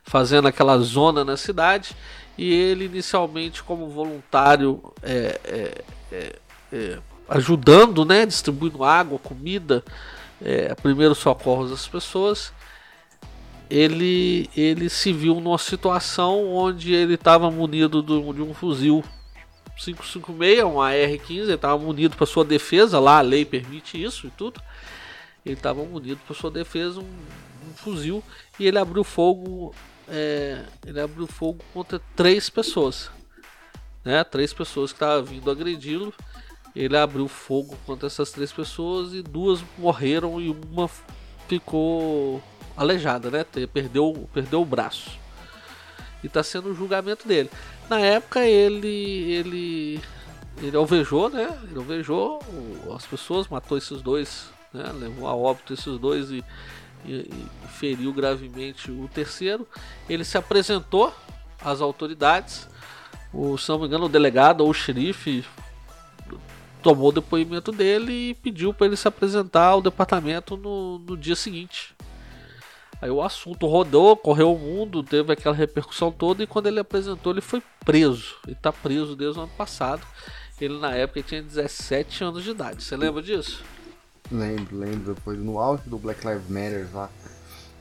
[0.04, 1.96] fazendo aquela zona na cidade.
[2.36, 6.36] E ele inicialmente como voluntário é, é, é,
[6.70, 6.98] é,
[7.28, 9.82] ajudando, né, distribuindo água, comida,
[10.40, 12.52] é, primeiros socorros às pessoas.
[13.68, 19.04] Ele, ele se viu numa situação onde ele estava munido do- de um fuzil
[19.76, 24.30] 556, um AR-15, ele estava munido para sua defesa, lá a lei permite isso e
[24.30, 24.60] tudo.
[25.44, 28.22] Ele estava munido para sua defesa um, um, fuzil
[28.58, 29.74] e ele abriu fogo.
[30.08, 33.10] É, ele abriu fogo contra três pessoas,
[34.04, 34.22] né?
[34.24, 36.12] Três pessoas que estavam vindo agredi-lo.
[36.74, 40.88] Ele abriu fogo contra essas três pessoas e duas morreram e uma
[41.48, 42.42] ficou
[42.76, 43.44] aleijada, né?
[43.72, 45.10] Perdeu, perdeu o braço.
[46.22, 47.50] E está sendo o julgamento dele.
[47.88, 50.00] Na época ele ele
[50.62, 51.56] ele alvejou, né?
[51.64, 52.40] Ele alvejou
[52.94, 54.90] as pessoas, matou esses dois, né?
[54.92, 56.44] Levou a óbito esses dois e,
[57.04, 59.66] e, e feriu gravemente o terceiro.
[60.08, 61.12] Ele se apresentou
[61.62, 62.68] às autoridades.
[63.32, 65.44] O, se não me engano, o delegado ou o xerife
[66.82, 71.34] tomou o depoimento dele e pediu para ele se apresentar ao departamento no, no dia
[71.34, 71.94] seguinte.
[73.00, 77.32] Aí o assunto rodou, correu o mundo, teve aquela repercussão toda e quando ele apresentou
[77.32, 78.36] ele foi preso.
[78.46, 80.06] Ele está preso desde o ano passado.
[80.60, 82.82] Ele na época tinha 17 anos de idade.
[82.82, 83.62] Você lembra disso?
[84.30, 85.14] Lembro, lembro.
[85.14, 87.10] Depois no auge do Black Lives Matter lá,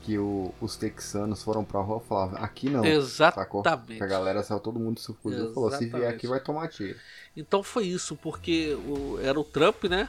[0.02, 2.84] que o, os texanos foram pra rua e falavam, aqui não.
[2.84, 4.02] Exatamente.
[4.02, 6.98] A galera saiu todo mundo se fugiu e falou, se vier aqui vai tomar tiro.
[7.36, 10.08] Então foi isso, porque o, era o Trump, né?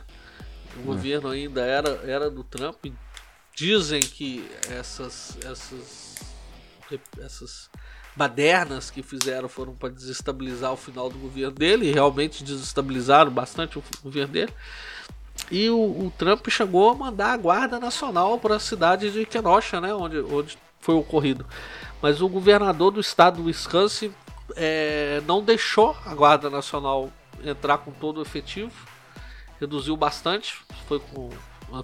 [0.78, 0.86] O é.
[0.86, 2.86] governo ainda era, era do Trump.
[3.58, 6.16] Dizem que essas, essas,
[7.20, 7.72] essas
[8.16, 13.80] badernas que fizeram foram para desestabilizar o final do governo dele, e realmente desestabilizaram bastante
[13.80, 14.54] o governo dele.
[15.50, 19.82] E o, o Trump chegou a mandar a Guarda Nacional para a cidade de Kenosha,
[19.82, 21.44] né, onde, onde foi ocorrido.
[22.00, 24.14] Mas o governador do estado do Wisconsin
[24.56, 27.12] é, não deixou a Guarda Nacional
[27.44, 28.72] entrar com todo o efetivo,
[29.60, 30.56] reduziu bastante,
[30.88, 31.32] foi, com,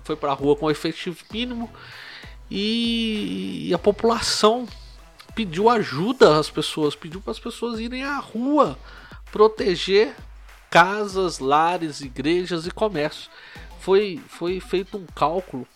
[0.03, 1.69] foi para a rua com efetivo mínimo
[2.49, 4.67] e, e a população
[5.35, 8.77] pediu ajuda às pessoas, pediu para as pessoas irem à rua
[9.31, 10.15] proteger
[10.69, 13.29] casas, lares, igrejas e comércios.
[13.79, 15.67] Foi, foi feito um cálculo,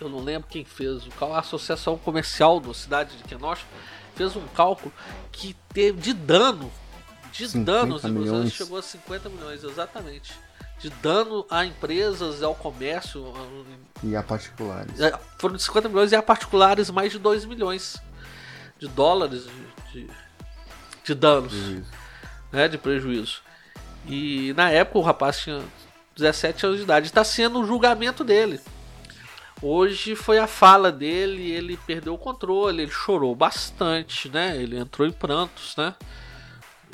[0.00, 3.64] eu não lembro quem fez, a Associação Comercial da cidade de Kenosha
[4.14, 4.92] fez um cálculo
[5.32, 6.70] que teve de dano,
[7.32, 8.52] de danos, milhões.
[8.52, 10.32] chegou a 50 milhões, exatamente.
[10.80, 13.32] De dano a empresas, ao comércio.
[14.02, 14.98] E a particulares.
[14.98, 18.00] É, foram de 50 milhões e a particulares mais de 2 milhões
[18.78, 19.44] de dólares
[19.92, 20.10] de, de,
[21.04, 21.90] de danos, prejuízo.
[22.50, 23.42] né, de prejuízo.
[24.06, 25.62] E na época o rapaz tinha
[26.16, 27.06] 17 anos de idade.
[27.06, 28.60] Está sendo o julgamento dele.
[29.62, 34.56] Hoje foi a fala dele, ele perdeu o controle, ele chorou bastante, né?
[34.56, 35.94] Ele entrou em prantos, né?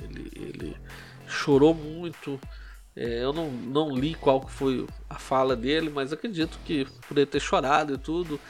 [0.03, 0.77] Ele, ele
[1.29, 2.41] chorou muito.
[2.97, 7.27] É, eu não, não li qual foi a fala dele, mas acredito que por ele
[7.27, 8.41] ter chorado e tudo,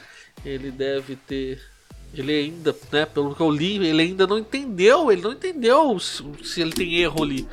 [0.45, 1.61] ele deve ter
[2.13, 6.23] ele ainda, né, pelo que eu li, ele ainda não entendeu, ele não entendeu se,
[6.43, 7.47] se ele tem erro ali.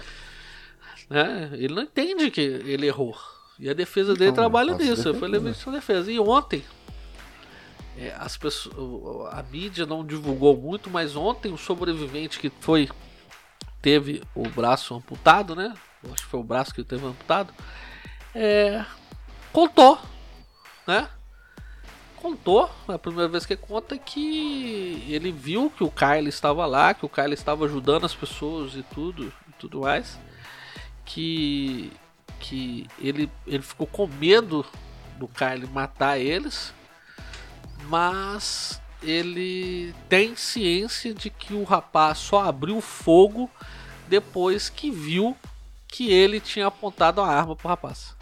[1.11, 1.51] Né?
[1.55, 3.17] Ele não entende que ele errou.
[3.59, 6.11] E a defesa dele não, trabalha nisso, foi legítima defesa.
[6.11, 6.65] E ontem,
[7.99, 12.89] é, as pessoas, a mídia não divulgou muito, mas ontem o sobrevivente que foi
[13.83, 15.75] teve o braço amputado, né?
[16.13, 17.53] Acho que foi o braço que ele teve amputado.
[18.35, 18.85] É,
[19.53, 19.99] contou,
[20.87, 21.09] né?
[22.25, 27.05] contou, a primeira vez que conta que ele viu que o Kyle estava lá, que
[27.05, 30.19] o Kyle estava ajudando as pessoas e tudo, e tudo mais,
[31.05, 31.93] que
[32.41, 34.65] que ele ele ficou com medo
[35.19, 36.73] do Kyle matar eles,
[37.89, 43.51] mas ele tem ciência de que o rapaz só abriu fogo
[44.09, 45.37] depois que viu
[45.95, 48.17] que ele tinha apontado a arma pro rapaz.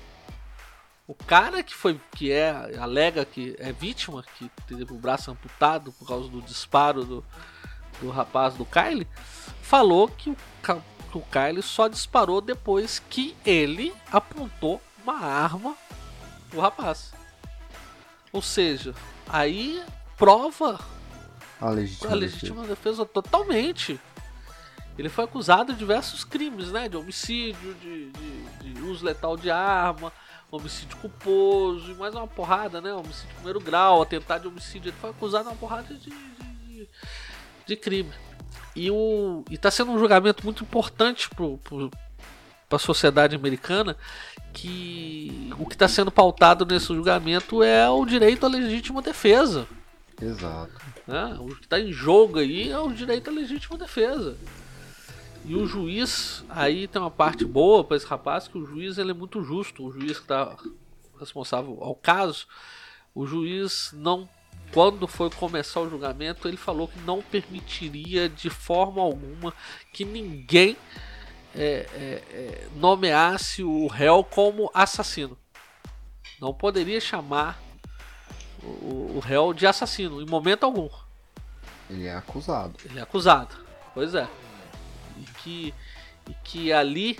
[1.09, 5.90] O cara que foi que é alega que é vítima, que teve o braço amputado
[5.93, 7.24] por causa do disparo do,
[7.99, 9.09] do rapaz do Kyle,
[9.62, 15.74] falou que o, que o Kyle só disparou depois que ele apontou uma arma
[16.51, 17.15] pro rapaz.
[18.31, 18.94] Ou seja,
[19.27, 19.82] aí
[20.19, 20.78] prova
[21.59, 22.74] a legítima, a legítima defesa.
[22.74, 23.99] defesa totalmente.
[24.98, 26.89] Ele foi acusado de diversos crimes, né?
[26.89, 30.12] De homicídio, de, de, de uso letal de arma,
[30.51, 32.93] homicídio culposo e mais uma porrada, né?
[32.93, 34.90] Homicídio de primeiro grau, atentado de homicídio.
[34.90, 36.89] Ele foi acusado de uma porrada de, de,
[37.66, 38.12] de crime.
[38.77, 43.97] E, o, e tá sendo um julgamento muito importante para a sociedade americana
[44.52, 49.66] que o que está sendo pautado nesse julgamento é o direito à legítima defesa.
[50.20, 50.73] Exato.
[51.06, 51.36] Né?
[51.40, 54.36] O que está em jogo aí é o direito à legítima defesa.
[55.44, 59.10] E o juiz, aí tem uma parte boa para esse rapaz, que o juiz ele
[59.10, 59.85] é muito justo.
[59.85, 60.56] O juiz que está
[61.19, 62.47] responsável ao caso,
[63.14, 64.28] o juiz não,
[64.73, 69.52] quando foi começar o julgamento, ele falou que não permitiria de forma alguma
[69.93, 70.77] que ninguém
[71.55, 75.36] é, é, é, nomeasse o réu como assassino.
[76.40, 77.60] Não poderia chamar
[78.62, 80.89] o, o réu de assassino, em momento algum.
[81.90, 82.74] Ele é acusado.
[82.85, 83.56] Ele é acusado,
[83.93, 84.28] pois é.
[85.23, 85.74] E que,
[86.28, 87.19] e que ali,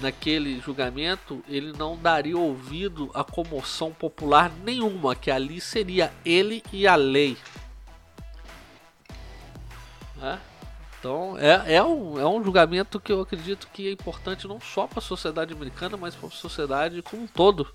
[0.00, 6.86] naquele julgamento, ele não daria ouvido à comoção popular nenhuma, que ali seria ele e
[6.86, 7.36] a lei.
[10.16, 10.40] Né?
[10.98, 14.86] Então é, é, um, é um julgamento que eu acredito que é importante não só
[14.86, 17.70] para a sociedade americana, mas para a sociedade como um todo.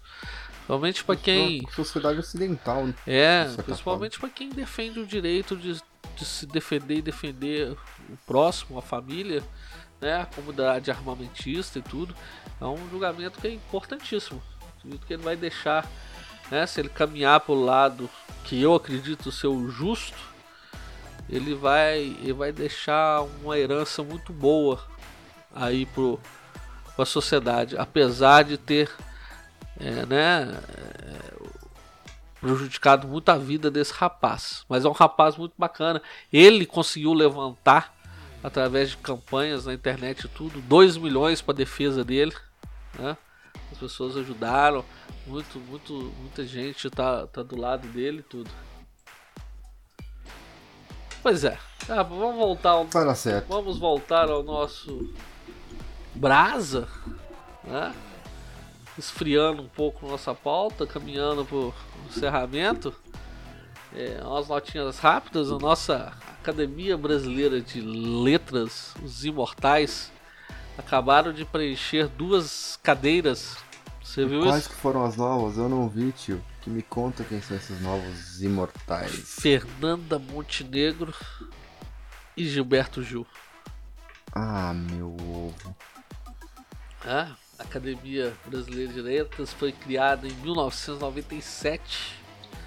[0.69, 1.67] Principalmente para quem.
[1.71, 2.93] Sociedade ocidental, né?
[3.05, 5.79] É, principalmente para quem defende o direito de,
[6.19, 7.71] de se defender e defender
[8.09, 9.41] o próximo, a família,
[10.01, 10.21] né?
[10.21, 12.13] A comunidade armamentista e tudo.
[12.59, 14.41] É um julgamento que é importantíssimo.
[14.77, 15.89] Acredito que ele vai deixar,
[16.51, 16.65] né?
[16.65, 18.09] Se ele caminhar para o lado
[18.43, 20.17] que eu acredito ser o justo,
[21.29, 24.83] ele vai, ele vai deixar uma herança muito boa
[25.53, 28.89] aí para a sociedade, apesar de ter
[29.79, 31.38] é, né, é,
[32.39, 34.63] prejudicado muito a vida desse rapaz.
[34.67, 36.01] Mas é um rapaz muito bacana.
[36.31, 37.93] Ele conseguiu levantar
[38.43, 42.33] através de campanhas na internet e tudo 2 milhões para defesa dele,
[42.97, 43.17] né?
[43.71, 44.83] As pessoas ajudaram,
[45.27, 48.49] muito, muito, muita gente tá, tá do lado dele tudo.
[51.21, 51.57] Pois é.
[51.87, 53.47] Ah, vamos voltar ao, certo.
[53.47, 55.13] Vamos voltar ao nosso
[56.15, 56.87] brasa,
[57.63, 57.93] né?
[58.99, 61.73] Esfriando um pouco nossa pauta, caminhando para o
[62.09, 62.93] encerramento.
[63.95, 65.49] É, umas notinhas rápidas.
[65.51, 70.11] A nossa Academia Brasileira de Letras, os Imortais,
[70.77, 73.57] acabaram de preencher duas cadeiras.
[74.03, 74.69] Você viu Quais isso?
[74.69, 75.57] que foram as novas?
[75.57, 76.43] Eu não vi, tio.
[76.61, 79.11] Que me conta quem são esses novos imortais.
[79.13, 81.13] Fernanda Montenegro
[82.35, 83.25] e Gilberto Gil.
[84.33, 85.75] Ah, meu ovo.
[87.05, 92.19] A Academia Brasileira de Letras foi criada em 1997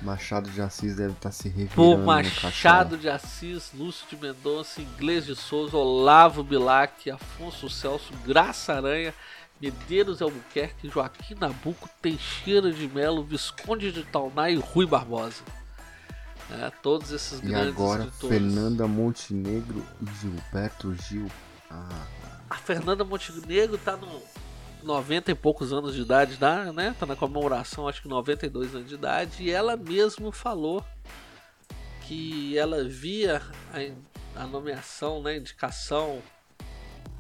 [0.03, 5.25] Machado de Assis deve estar se revirando por Machado de Assis, Lúcio de Mendonça, Inglês
[5.27, 9.15] de Souza, Olavo Bilac, Afonso Celso, Graça Aranha,
[9.61, 15.43] Medeiros Albuquerque, Joaquim Nabuco, Teixeira de Melo, Visconde de Tauná e Rui Barbosa.
[16.51, 18.39] É, todos esses E grandes agora escritores.
[18.43, 21.31] Fernanda Montenegro e Gilberto Gil.
[21.71, 22.07] Ah,
[22.51, 24.21] A Fernanda Montenegro tá no
[24.83, 26.95] 90 e poucos anos de idade, tá, né?
[26.99, 30.85] Tá na comemoração, acho que 92 anos de idade, e ela mesmo falou
[32.03, 33.41] que ela via
[33.73, 36.23] a, a nomeação, né, a indicação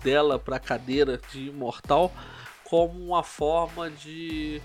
[0.03, 2.13] dela para a cadeira de imortal
[2.65, 4.61] como uma forma de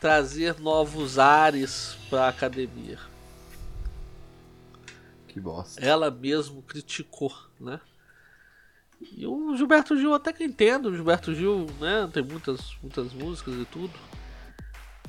[0.00, 2.98] trazer novos ares para a academia.
[5.28, 5.80] que bosta.
[5.84, 7.80] Ela mesmo criticou, né?
[9.00, 13.54] E o Gilberto Gil até que entendo, o Gilberto Gil, né, tem muitas, muitas músicas
[13.54, 13.92] e tudo.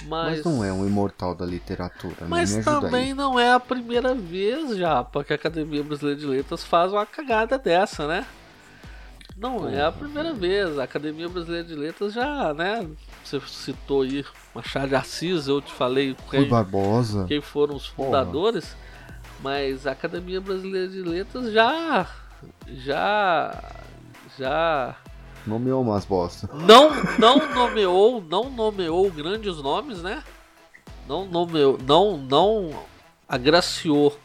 [0.06, 2.28] Mas, Mas não é um imortal da literatura, né?
[2.28, 3.14] Mas também aí.
[3.14, 7.58] não é a primeira vez já, porque a Academia Brasileira de Letras faz uma cagada
[7.58, 8.26] dessa, né?
[9.38, 10.78] Não é a primeira vez.
[10.78, 12.88] A Academia Brasileira de Letras já, né?
[13.24, 17.26] Você citou aí Machado de Assis, eu te falei Rui quem, Barbosa.
[17.28, 18.76] quem foram os fundadores,
[19.40, 22.08] mas a Academia Brasileira de Letras já
[22.68, 23.58] já
[24.38, 24.96] já
[25.46, 26.50] Nomeou umas bosta.
[26.54, 30.24] não não nomeou, não nomeou grandes nomes, né?
[31.08, 32.70] Não nomeou, não não
[33.28, 34.16] agraciou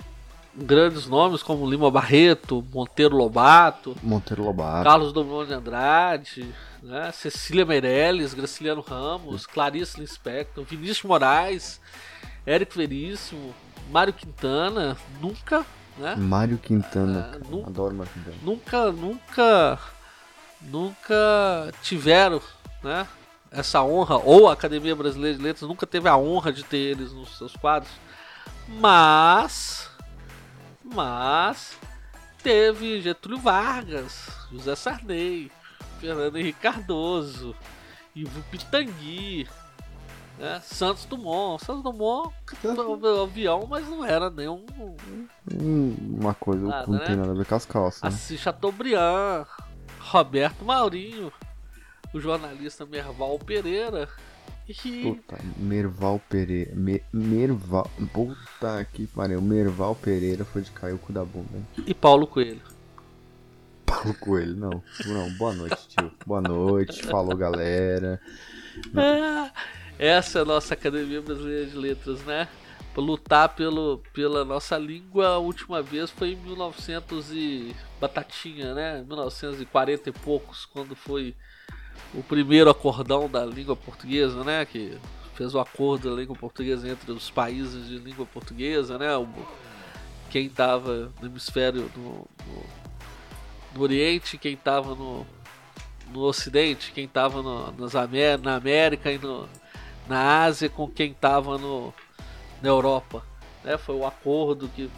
[0.55, 4.85] grandes nomes como Lima Barreto, Monteiro Lobato, Monteiro Lobato.
[4.85, 7.13] Carlos Drummond de Andrade, né?
[7.13, 11.81] Cecília Meirelles, Graciliano Ramos, Clarice Lispector, Vinícius Moraes,
[12.47, 13.55] Érico Veríssimo,
[13.91, 15.65] Mário Quintana, nunca,
[15.99, 16.15] né?
[16.17, 17.21] Mário Quintana.
[17.29, 17.45] Ah, cara.
[17.51, 18.37] nu- Adoro Mário Quintana.
[18.43, 19.79] Nunca, nunca,
[20.61, 22.41] nunca tiveram,
[22.83, 23.07] né?
[23.51, 27.13] Essa honra, ou a Academia Brasileira de Letras nunca teve a honra de ter eles
[27.13, 27.91] nos seus quadros,
[28.69, 29.89] mas,
[30.85, 31.77] mas
[32.43, 35.51] teve Getúlio Vargas, José Sarney,
[36.01, 37.55] Fernando Henrique Cardoso,
[38.15, 39.49] Ivo Pitangui,
[40.39, 40.61] né?
[40.65, 41.65] Santos Dumont.
[41.65, 42.33] Santos Dumont
[42.63, 44.65] um avião, mas não era nenhum
[45.53, 47.05] Hum, Uma coisa Nada, que não né?
[47.05, 48.03] tem nada a ver com as calças.
[48.03, 48.09] né?
[48.09, 49.47] Assis Chateaubriand,
[50.01, 51.33] Roberto Maurinho,
[52.13, 54.09] o jornalista Merval Pereira
[54.69, 56.75] e, Puta, Merval Pereira.
[56.75, 57.89] Me- Merval.
[58.13, 59.41] Puta que pariu.
[59.41, 61.61] Merval Pereira foi de cair o cu da bunda.
[61.87, 62.61] e Paulo Coelho.
[63.87, 64.83] Paulo Coelho, não.
[65.07, 66.11] Não, boa noite, tio.
[66.27, 67.05] Boa noite.
[67.05, 68.21] Falou, galera.
[68.97, 69.51] É,
[69.99, 72.49] essa é a nossa Academia Brasileira de Letras, né?
[72.97, 79.05] Lutar pelo, pela nossa língua, a última vez foi em 1900 e batatinha, né?
[79.07, 81.35] 1940 e poucos, quando foi
[82.15, 84.65] o primeiro acordão da língua portuguesa, né?
[84.65, 84.99] Que
[85.35, 89.15] fez o acordo da língua portuguesa entre os países de língua portuguesa, né?
[89.15, 89.29] O,
[90.31, 92.27] quem estava no hemisfério no,
[93.75, 95.27] no, Oriente, quem estava no,
[96.11, 99.47] no Ocidente, quem estava na América e no,
[100.09, 103.25] na Ásia com quem estava na Europa.
[103.65, 103.77] Né?
[103.77, 104.91] Foi o acordo que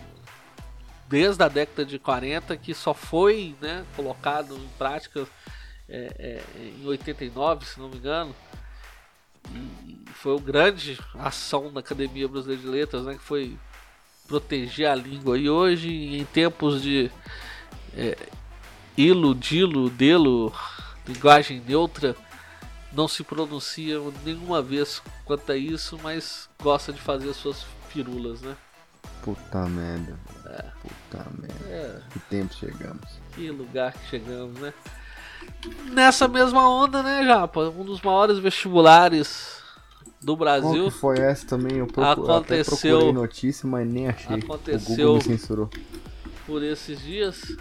[1.08, 5.26] desde a década de 40 que só foi né, colocado em prática
[5.88, 8.34] é, é, em 89, se não me engano.
[9.50, 13.56] E foi uma grande ação da Academia Brasileira de Letras, né, que foi
[14.26, 15.38] proteger a língua.
[15.38, 17.10] E hoje, em tempos de
[17.96, 18.16] é,
[18.96, 20.52] ilo, dilo, delo,
[21.06, 22.14] linguagem neutra,
[22.92, 28.56] não se pronuncia nenhuma vez quanto a isso, mas gosta de fazer suas firulas, né?
[29.22, 30.18] Puta merda.
[30.46, 30.64] É.
[30.80, 31.64] Puta merda.
[31.68, 32.00] É.
[32.10, 33.20] Que tempo chegamos.
[33.32, 34.72] Que lugar que chegamos, né?
[35.90, 37.68] Nessa mesma onda, né, Japa?
[37.70, 39.58] Um dos maiores vestibulares
[40.20, 40.84] do Brasil.
[40.84, 41.78] Qual que foi essa também?
[41.78, 44.36] Eu procuro, aconteceu, notícia, mas nem achei.
[44.36, 45.70] Aconteceu o Google me censurou.
[46.46, 47.56] por esses dias.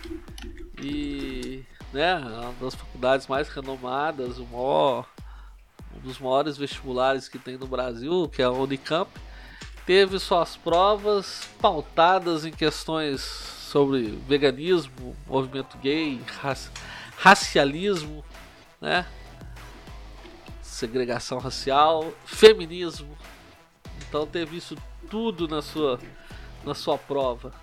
[0.81, 5.07] E, né, uma das faculdades mais renomadas, o maior,
[5.97, 9.09] um dos maiores vestibulares que tem no Brasil, que é a Unicamp,
[9.85, 16.21] teve suas provas pautadas em questões sobre veganismo, movimento gay,
[17.17, 18.23] racialismo,
[18.79, 19.05] né?
[20.61, 23.17] segregação racial, feminismo.
[24.07, 24.77] Então teve isso
[25.09, 25.99] tudo na sua
[26.63, 27.53] na sua prova.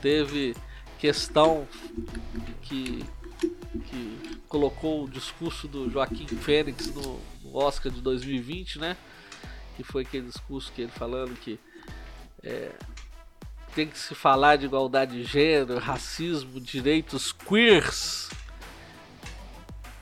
[0.00, 0.54] Teve
[0.98, 1.66] questão
[2.62, 3.04] que
[3.78, 7.20] que colocou o discurso do Joaquim Fênix no,
[7.52, 8.96] Oscar de 2020, né?
[9.76, 11.58] Que foi aquele discurso que ele falando que
[12.42, 12.72] é,
[13.74, 18.30] tem que se falar de igualdade de gênero, racismo, direitos queers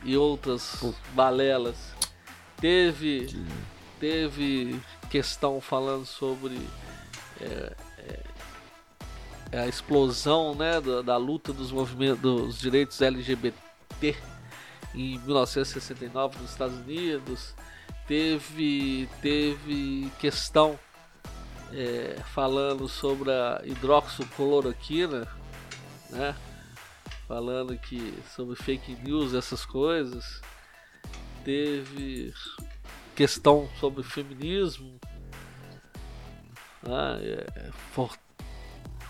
[0.04, 0.80] e outras
[1.12, 1.94] balelas.
[2.60, 3.34] Teve,
[3.98, 4.80] teve
[5.10, 6.58] questão falando sobre
[7.40, 7.72] é,
[9.52, 13.63] é, a explosão né, da, da, luta dos movimentos dos direitos LGBT
[14.94, 17.54] em 1969 nos Estados Unidos.
[18.06, 20.78] Teve, teve questão
[21.72, 25.26] é, falando sobre a hidroxicloroquina,
[26.10, 26.36] né?
[27.26, 30.40] falando que sobre fake news, essas coisas.
[31.44, 32.32] Teve
[33.14, 34.98] questão sobre feminismo,
[36.82, 37.18] né?
[37.22, 38.16] é, for,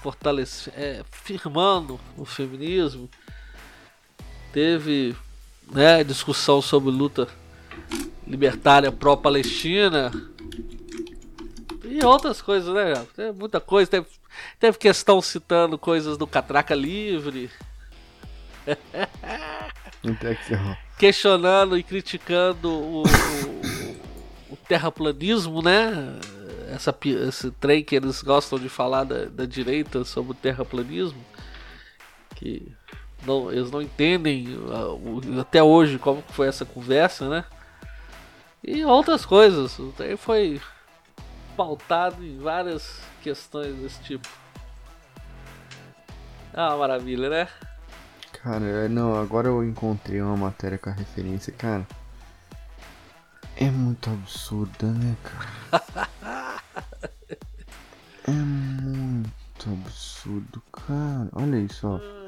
[0.02, 3.08] fortalece, é, firmando o feminismo.
[4.54, 5.14] Teve
[5.72, 7.26] né, discussão sobre luta
[8.24, 10.12] libertária pró-Palestina
[11.84, 13.04] e outras coisas, né?
[13.16, 13.90] Tem muita coisa.
[13.90, 14.06] Teve,
[14.60, 17.50] teve questão citando coisas do Catraca Livre.
[20.96, 23.96] Questionando e criticando o, o,
[24.50, 26.16] o, terraplanismo, né?
[26.72, 26.96] Essa,
[27.28, 31.24] esse trem que eles gostam de falar da, da direita sobre o terraplanismo.
[32.36, 32.72] Que
[33.26, 37.44] não, eles não entendem uh, até hoje como foi essa conversa, né?
[38.62, 39.78] E outras coisas.
[39.96, 40.60] Trem foi
[41.56, 44.28] pautado em várias questões desse tipo.
[46.52, 47.48] É uma maravilha, né?
[48.42, 51.86] Cara, é, não, agora eu encontrei uma matéria com a referência, cara.
[53.56, 56.60] É muito absurda, né, cara?
[58.26, 61.28] é muito absurdo, cara.
[61.32, 62.23] Olha isso, ó.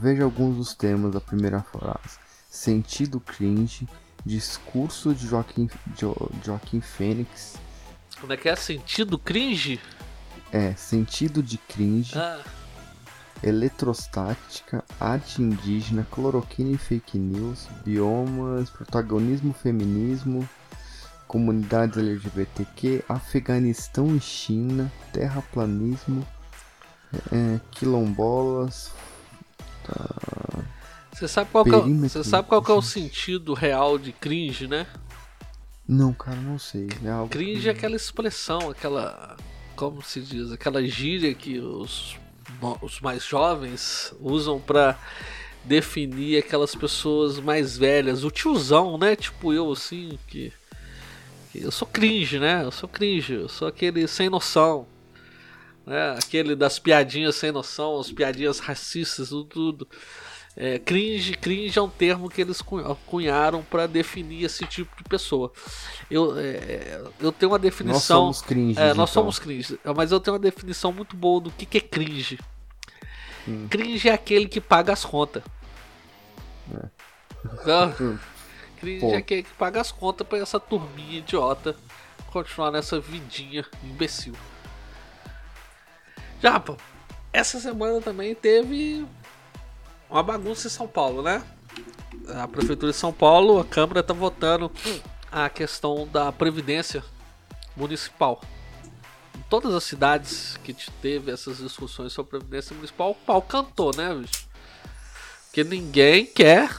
[0.00, 2.18] Veja alguns dos temas da primeira frase.
[2.48, 3.88] Sentido cringe,
[4.24, 6.14] discurso de Joaquim, jo,
[6.44, 7.56] Joaquim Fênix.
[8.20, 8.56] Como é que é?
[8.56, 9.80] Sentido cringe?
[10.52, 12.18] É, sentido de cringe.
[12.18, 12.40] Ah
[13.42, 20.48] eletrostática, arte indígena, cloroquina e fake news, biomas, protagonismo feminismo,
[21.26, 26.26] comunidades LGBTQ, Afeganistão e China, terraplanismo,
[27.32, 28.92] é, quilombolas.
[29.84, 30.64] Tá...
[31.12, 34.86] Você sabe qual, é, você sabe qual é o sentido real de cringe, né?
[35.86, 36.86] Não, cara, não sei.
[36.86, 37.68] É cringe que...
[37.68, 39.36] é aquela expressão, aquela.
[39.76, 40.50] Como se diz?
[40.52, 42.16] Aquela gíria que os
[42.80, 44.98] os mais jovens usam para
[45.64, 49.14] definir aquelas pessoas mais velhas, o tiozão, né?
[49.14, 50.52] Tipo eu assim, que,
[51.50, 52.64] que, eu sou cringe, né?
[52.64, 54.86] Eu sou cringe, eu sou aquele sem noção.
[55.86, 56.16] Né?
[56.18, 59.44] Aquele das piadinhas sem noção, as piadinhas racistas, tudo.
[59.46, 59.88] tudo.
[60.54, 62.60] É, cringe, cringe é um termo que eles
[63.06, 65.50] cunharam para definir esse tipo de pessoa.
[66.10, 68.26] Eu, é, eu tenho uma definição.
[68.26, 68.78] Nós somos cringe.
[68.78, 69.06] É, nós então.
[69.06, 72.38] somos cringe, mas eu tenho uma definição muito boa do que, que é cringe.
[73.48, 73.66] Hum.
[73.68, 75.42] Cringe é aquele que paga as contas.
[76.74, 76.86] É.
[77.54, 78.18] Então,
[78.78, 79.14] crise Pô.
[79.14, 81.74] é quem que paga as contas pra essa turminha idiota
[82.30, 84.34] continuar nessa vidinha imbecil.
[86.42, 86.76] Já, pô,
[87.32, 89.06] essa semana também teve
[90.10, 91.42] uma bagunça em São Paulo, né?
[92.34, 94.70] A Prefeitura de São Paulo, a Câmara tá votando
[95.30, 97.02] a questão da Previdência
[97.76, 98.40] Municipal.
[99.36, 103.94] Em todas as cidades que te- teve essas discussões sobre Previdência Municipal, o pau cantou,
[103.96, 104.46] né, bicho?
[105.46, 106.70] Porque ninguém quer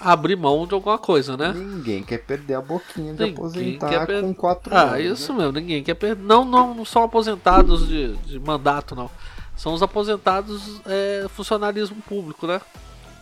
[0.00, 1.52] abrir mão de alguma coisa, né?
[1.52, 5.20] Ninguém quer perder a boquinha de Ninguém aposentar per- com 4 Ah, anos.
[5.20, 5.38] isso né?
[5.40, 6.22] mesmo, ninguém quer perder.
[6.24, 9.10] Não, não, não são aposentados de, de mandato, não.
[9.56, 12.60] São os aposentados é, funcionalismo público, né?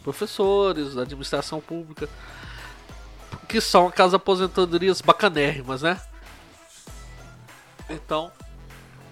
[0.04, 2.08] Professores, administração pública.
[3.48, 6.00] Que são aquelas aposentadorias bacanérrimas, né?
[7.90, 8.30] Então,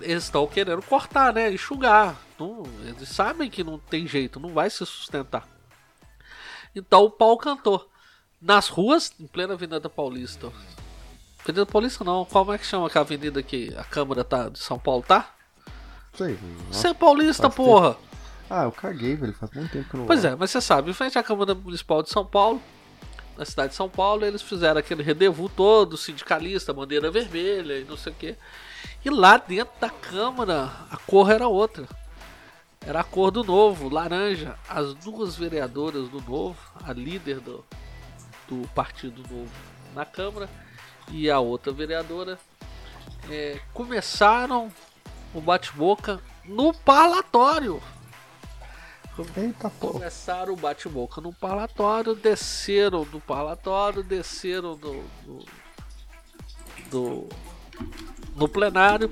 [0.01, 1.51] eles estão querendo cortar, né?
[1.53, 2.15] Enxugar.
[2.39, 5.45] Não, eles sabem que não tem jeito, não vai se sustentar.
[6.77, 7.89] Então o pau cantou.
[8.41, 10.53] Nas ruas, em plena Avenida Paulista.
[11.43, 14.79] Avenida Paulista não, como é que chama aquela avenida que a Câmara tá, de São
[14.79, 15.35] Paulo, tá?
[16.15, 16.39] Sei,
[16.71, 17.97] Você é paulista, porra!
[18.49, 19.33] Ah, eu caguei, velho.
[19.35, 20.31] Faz muito tempo que eu não Pois vou.
[20.31, 22.61] é, mas você sabe, em frente à Câmara Municipal de São Paulo,
[23.37, 27.97] na cidade de São Paulo, eles fizeram aquele rendezvous todo, sindicalista, bandeira vermelha e não
[27.97, 28.37] sei o quê.
[29.05, 31.87] E lá dentro da Câmara, a cor era outra.
[32.87, 34.57] Era a cor do novo, laranja.
[34.69, 37.65] As duas vereadoras do novo, a líder do,
[38.49, 39.51] do Partido Novo
[39.95, 40.49] na Câmara
[41.11, 42.39] e a outra vereadora,
[43.29, 44.73] é, começaram
[45.35, 47.83] o bate-boca no parlatório.
[49.37, 49.71] Eita.
[49.81, 55.45] Começaram o bate-boca no parlatório, desceram do parlatório, desceram do, do,
[56.91, 57.29] do-
[58.37, 59.11] no plenário,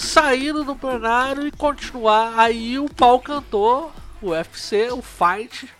[0.00, 2.38] saíram do plenário e continuar.
[2.38, 5.70] Aí o pau cantou, o UFC, o fight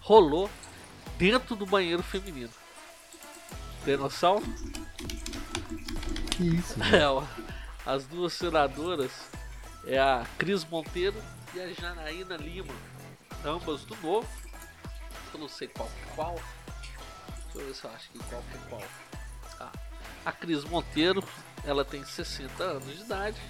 [0.00, 0.50] rolou
[1.16, 2.52] dentro do banheiro feminino.
[3.84, 4.42] Tem noção?
[6.30, 6.76] Que isso.
[6.92, 7.32] É,
[7.84, 9.10] as duas senadoras
[9.86, 11.20] é a Cris Monteiro
[11.54, 12.72] e a Janaína Lima,
[13.44, 14.28] ambas do novo.
[15.34, 16.34] Eu não sei qual que é qual.
[16.34, 18.82] Deixa eu ver se eu acho que qual que é qual.
[19.58, 19.72] Ah,
[20.24, 21.24] a Cris Monteiro,
[21.64, 23.40] ela tem 60 anos de idade.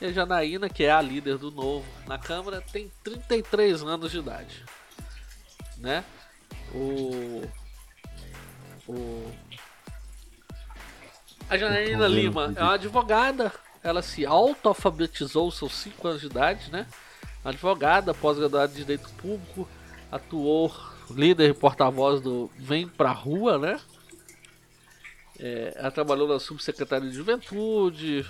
[0.00, 4.18] E a Janaína, que é a líder do novo na Câmara, tem 33 anos de
[4.18, 4.64] idade.
[5.76, 6.04] Né?
[6.72, 7.42] O.
[8.86, 9.32] O.
[11.50, 13.52] A Janaína Lima é uma advogada.
[13.82, 16.86] Ela se auto-alfabetizou aos seus 5 anos de idade, né?
[17.44, 19.68] Advogada, pós-graduada em Direito Público,
[20.10, 20.72] atuou
[21.10, 23.80] líder e porta-voz do Vem Pra Rua, né?
[25.38, 28.26] É, ela trabalhou na Subsecretaria de Juventude,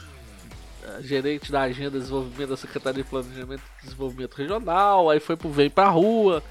[1.00, 5.50] gerente da Agenda de Desenvolvimento da Secretaria de Planejamento e Desenvolvimento Regional, aí foi pro
[5.50, 6.42] Vem Pra Rua,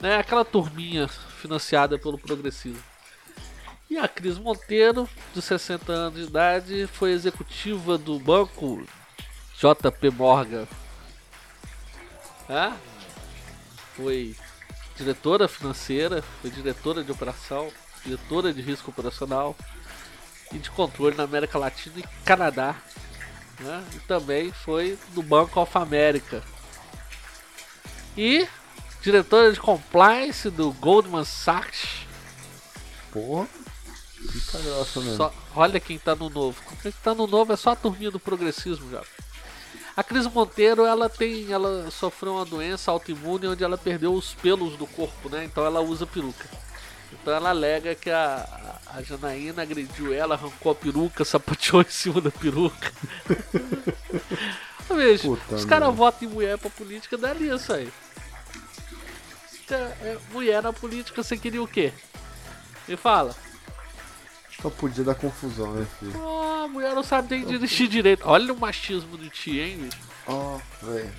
[0.00, 0.16] né?
[0.16, 2.82] Aquela turminha financiada pelo progressismo.
[3.90, 8.84] E a Cris Monteiro, de 60 anos de idade, foi executiva do banco
[9.56, 10.66] JP Morgan.
[12.48, 12.76] Tá?
[13.94, 14.34] Foi
[14.96, 17.70] diretora financeira, foi diretora de operação,
[18.04, 19.56] diretora de risco operacional
[20.52, 22.76] e de controle na América Latina e Canadá.
[23.60, 23.84] Né?
[23.94, 26.42] E também foi do Banco of America.
[28.16, 28.46] E
[29.02, 32.06] diretora de compliance do Goldman Sachs.
[33.12, 33.46] Porra.
[34.32, 35.16] Fica grossa mesmo.
[35.16, 36.60] Só- olha quem tá no novo.
[36.82, 39.02] Quem tá no novo é só a turminha do progressismo já.
[39.96, 44.76] A Cris Monteiro, ela tem, ela sofreu uma doença autoimune onde ela perdeu os pelos
[44.76, 45.44] do corpo, né?
[45.44, 46.48] Então ela usa peruca.
[47.20, 52.20] Então ela alega que a, a Janaína agrediu ela, arrancou a peruca, sapateou em cima
[52.20, 52.92] da peruca.
[54.94, 57.90] Veja, os caras votam em mulher pra política, dá isso aí.
[59.50, 61.92] Você é mulher na política, você queria o quê?
[62.86, 63.34] Me fala.
[64.60, 66.12] Só podia dar confusão, né, filho?
[66.22, 68.22] Ah, a mulher não sabe nem dirigir direito.
[68.26, 69.98] Olha o machismo do tio, hein, bicho?
[70.26, 71.12] Ó, velho.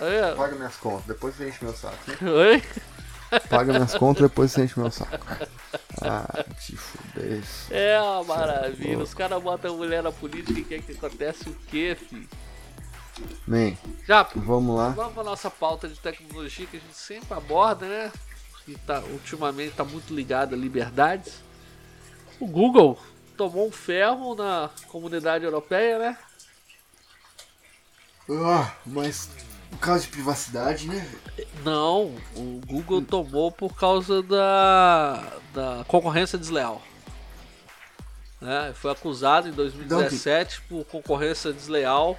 [0.00, 0.34] É.
[0.34, 1.96] Paga minhas contas, depois enche meu saco.
[2.22, 2.62] Oi?
[3.48, 5.26] Paga minhas contas, depois você enche meu saco.
[6.00, 7.42] Ah, te fuder.
[7.70, 8.98] É uma maravilha.
[8.98, 12.28] Os caras botam a mulher na política e quer que acontece o quê, filho?
[13.46, 13.72] Man,
[14.06, 14.90] Já, vamos lá.
[14.90, 18.12] vamos pra nossa pauta de tecnologia que a gente sempre aborda, né?
[18.66, 21.42] E tá, ultimamente tá muito ligado a liberdades.
[22.38, 22.98] O Google
[23.36, 26.18] tomou um ferro na comunidade europeia, né?
[28.30, 29.30] Ah, mas
[29.70, 31.08] por causa de privacidade, né?
[31.64, 35.22] Não, o Google tomou por causa da,
[35.52, 36.82] da concorrência desleal.
[38.40, 38.72] Né?
[38.74, 42.18] Foi acusado em 2017 por concorrência desleal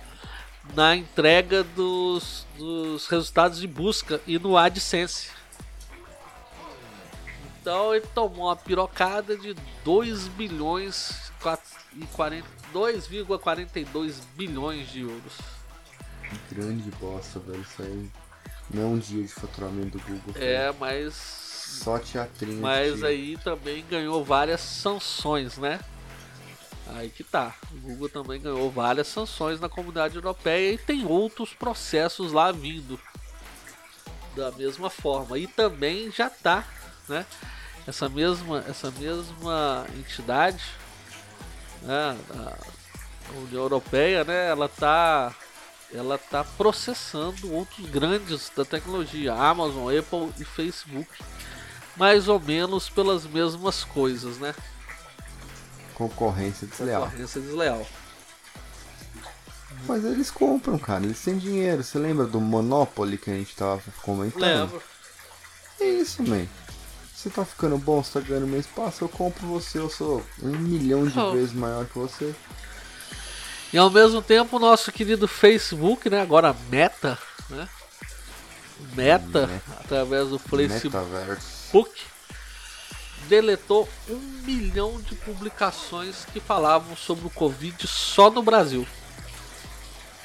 [0.76, 5.32] na entrega dos, dos resultados de busca e no AdSense.
[7.62, 11.32] Então ele tomou uma pirocada de 2 bilhões
[11.94, 12.06] e
[12.74, 15.59] 2,42 bilhões de euros.
[16.30, 17.62] Que grande bosta, velho.
[17.62, 18.12] Isso aí
[18.72, 20.34] não é um dia de faturamento do Google.
[20.36, 21.14] É, mas.
[21.14, 22.62] Só teatrinho.
[22.62, 25.80] Mas aí também ganhou várias sanções, né?
[26.96, 27.54] Aí que tá.
[27.72, 33.00] O Google também ganhou várias sanções na comunidade europeia e tem outros processos lá vindo
[34.36, 35.38] da mesma forma.
[35.38, 36.66] E também já tá,
[37.08, 37.26] né?
[37.86, 40.64] Essa mesma, essa mesma entidade,
[41.82, 44.48] né, a União Europeia, né?
[44.50, 45.34] Ela tá,
[45.94, 51.10] ela tá processando outros grandes da tecnologia, Amazon, Apple e Facebook,
[51.96, 54.54] mais ou menos pelas mesmas coisas, né?
[55.96, 57.04] Concorrência desleal.
[57.04, 57.88] Concorrência desleal.
[59.88, 61.04] Mas eles compram, cara.
[61.04, 61.84] Eles têm dinheiro.
[61.84, 64.42] Você lembra do Monopoly que a gente tava comentando?
[64.42, 64.84] Lembro.
[65.80, 66.46] É isso, man.
[67.14, 70.58] Você tá ficando bom, você tá ganhando meu espaço, eu compro você, eu sou um
[70.58, 71.34] milhão de oh.
[71.34, 72.34] vezes maior que você.
[73.72, 76.22] E ao mesmo tempo o nosso querido Facebook, né?
[76.22, 77.18] Agora Meta,
[77.50, 77.70] né?
[78.96, 79.62] Meta, Meta.
[79.80, 82.06] através do Facebook, Metaverse.
[83.28, 88.88] deletou um milhão de publicações que falavam sobre o Covid só no Brasil.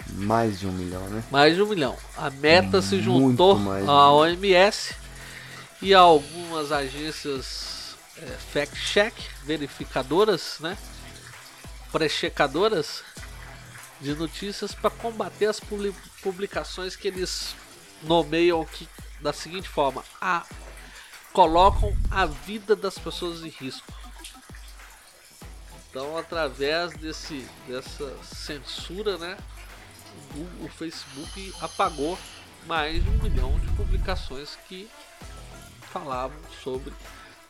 [0.08, 1.22] Mais de um milhão, né?
[1.30, 1.96] Mais de um milhão.
[2.16, 4.94] A Meta se juntou à OMS
[5.82, 9.14] e a algumas agências é, fact-check,
[9.44, 10.78] verificadoras, né?
[11.92, 13.02] Prechecadoras
[14.05, 15.59] de notícias para combater as
[16.22, 17.56] publicações que eles
[18.02, 18.86] nomeiam que,
[19.20, 20.44] da seguinte forma: a,
[21.32, 23.90] colocam a vida das pessoas em risco.
[25.89, 29.39] Então, através desse, dessa censura, né,
[30.35, 32.18] o, o Facebook apagou
[32.66, 34.89] mais de um milhão de publicações que
[35.90, 36.93] falavam sobre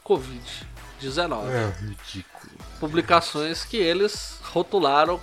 [0.05, 1.48] Covid-19.
[1.48, 2.52] É ridículo.
[2.78, 5.20] Publicações que eles rotularam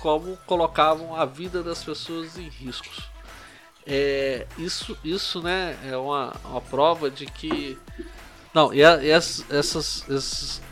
[0.00, 3.08] como colocavam a vida das pessoas em riscos.
[3.86, 7.78] É, isso, isso né, é uma, uma prova de que.
[8.52, 10.62] Não, e, a, e as, essas, essas,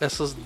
[0.00, 0.36] essas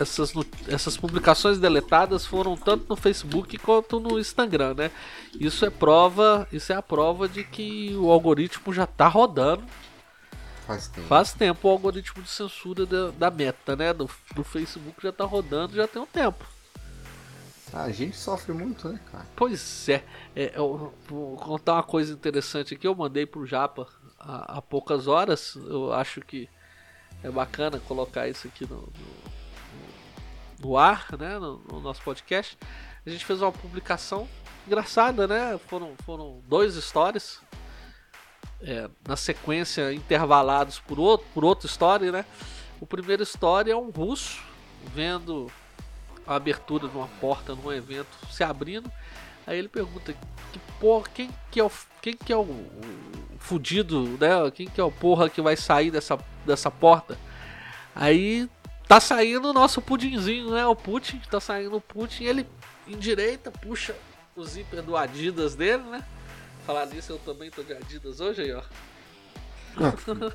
[0.00, 0.32] essas,
[0.66, 4.90] essas publicações deletadas foram tanto no Facebook quanto no Instagram, né?
[5.38, 9.62] Isso é prova, isso é a prova de que o algoritmo já está rodando.
[10.66, 11.06] Faz tempo.
[11.06, 13.92] Faz tempo o algoritmo de censura da, da meta, né?
[13.92, 16.44] Do, do Facebook já está rodando já tem um tempo.
[17.72, 19.26] A gente sofre muito, né, cara?
[19.34, 20.04] Pois é.
[20.36, 22.86] é eu, vou contar uma coisa interessante aqui.
[22.86, 23.86] Eu mandei pro Japa
[24.18, 25.56] há, há poucas horas.
[25.56, 26.48] Eu acho que
[27.22, 29.32] é bacana colocar isso aqui no, no
[30.62, 32.56] no ar, né, no, no, nosso podcast,
[33.04, 34.28] a gente fez uma publicação
[34.66, 35.58] engraçada, né?
[35.66, 37.40] Foram, foram dois stories
[38.60, 42.24] é, na sequência intervalados por outro, por outro story, né?
[42.80, 44.40] O primeiro story é um russo
[44.94, 45.50] vendo
[46.26, 48.90] a abertura de uma porta num evento se abrindo.
[49.46, 50.12] Aí ele pergunta
[50.52, 51.70] que porra, quem que é o
[52.00, 52.72] quem que é o, o
[53.38, 54.50] fudido, né?
[54.54, 57.18] Quem que é o porra que vai sair dessa, dessa porta?
[57.94, 58.48] Aí
[58.92, 60.66] Tá saindo o nosso pudinzinho, né?
[60.66, 62.46] O Putin, tá saindo o Putin, ele
[62.86, 63.96] em direita puxa
[64.36, 66.04] o zíper do Adidas dele, né?
[66.66, 68.62] Falar nisso, eu também tô de Adidas hoje aí, ó.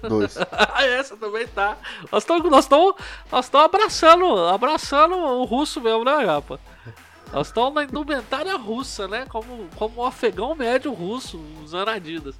[0.07, 0.37] Dois.
[0.79, 1.77] Essa também tá.
[2.11, 2.69] Nós estamos nós
[3.31, 6.59] nós abraçando, abraçando o russo mesmo, né, Japa?
[7.31, 9.25] Nós estamos na indumentária russa, né?
[9.29, 12.35] Como, como um afegão médio russo usando Adidas.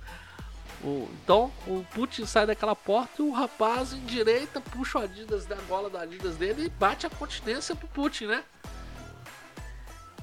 [0.84, 5.46] O, então o Putin sai daquela porta e o rapaz em direita puxa o Adidas
[5.46, 8.44] da gola do Adidas dele e bate a continência pro Putin, né?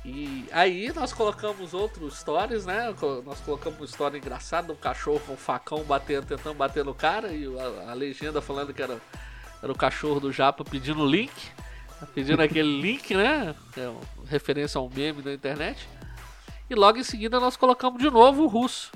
[0.04, 2.94] E aí nós colocamos outros stories, né?
[3.24, 7.32] Nós colocamos uma história engraçada, um cachorro com um facão batendo, tentando bater no cara
[7.32, 9.00] e a, a legenda falando que era,
[9.62, 11.32] era o cachorro do Japa pedindo link,
[12.14, 13.54] pedindo aquele link, né?
[13.76, 13.92] É
[14.26, 15.88] referência a um meme da internet.
[16.68, 18.92] E logo em seguida nós colocamos de novo o russo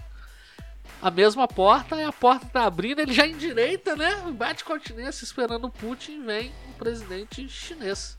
[1.00, 4.16] a mesma porta e a porta tá abrindo, ele já endireita, né?
[4.32, 8.18] Bate continência esperando o Putin vem o presidente chinês.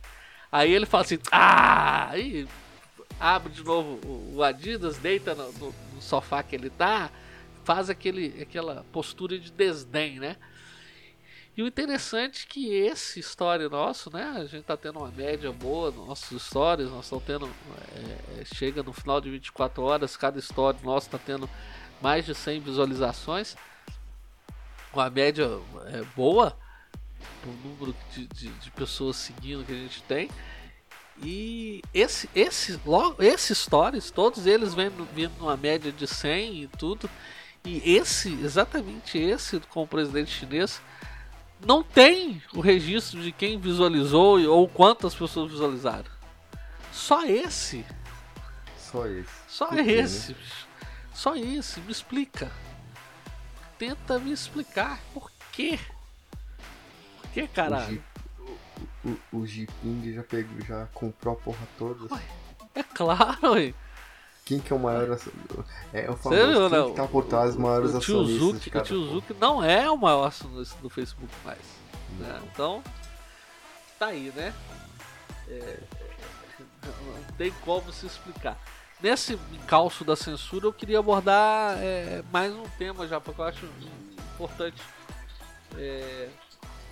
[0.51, 2.47] Aí ele fala assim: "Ah!" Aí
[3.19, 3.99] abre de novo
[4.33, 7.11] o Adidas, deita no, no, no sofá que ele tá,
[7.63, 10.37] faz aquele aquela postura de desdém, né?
[11.59, 14.33] E o interessante é que esse story nosso, né?
[14.37, 17.49] A gente tá tendo uma média boa nos nossos stories, nós estamos tendo.
[18.37, 21.49] É, chega no final de 24 horas, cada story nosso tá tendo
[22.01, 23.57] mais de 100 visualizações,
[24.91, 25.49] com a média
[25.87, 26.57] é, boa,
[27.45, 30.29] o número de, de, de, pessoas seguindo que a gente tem.
[31.21, 36.67] E esse, esse, logo, esses stories, todos eles vêm vindo numa média de 100 e
[36.67, 37.09] tudo.
[37.65, 40.81] E esse, exatamente esse com o presidente chinês,
[41.65, 46.09] não tem o registro de quem visualizou ou quantas pessoas visualizaram.
[46.91, 47.85] Só esse.
[48.77, 49.33] Só esse.
[49.47, 50.35] Só esse.
[51.13, 51.81] Só esse.
[51.81, 52.51] Me explica.
[53.77, 55.77] Tenta me explicar por quê.
[57.21, 58.03] Por que, caralho?
[59.05, 62.13] O, o, Jiping já, pegou, já comprou a porra toda.
[62.13, 62.21] Ué.
[62.75, 63.73] É claro, ué.
[64.45, 65.31] Quem que é o maior acio-
[65.93, 66.89] É o famoso, quem né?
[66.89, 69.05] que tá por trás dos maiores o tio acionistas o tio?
[69.05, 71.59] Zuki não é o maior acionista do Facebook mais.
[72.17, 72.41] né?
[72.51, 72.83] Então,
[73.99, 74.53] tá aí, né?
[75.47, 75.79] É,
[76.83, 78.57] não tem como se explicar.
[79.01, 83.65] Nesse encalço da censura, eu queria abordar é, mais um tema já, porque eu acho
[84.35, 84.81] importante.
[85.77, 86.27] É,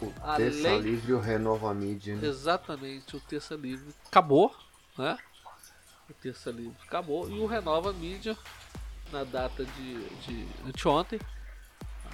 [0.02, 2.15] O Além- Terça Livre e o Renova Mídia.
[2.15, 2.28] né?
[2.28, 4.56] exatamente, o Terça Livre acabou,
[4.98, 5.18] né?
[6.10, 8.38] O Terça Livre acabou e o Renova Mídia,
[9.11, 11.19] na data de, de anteontem,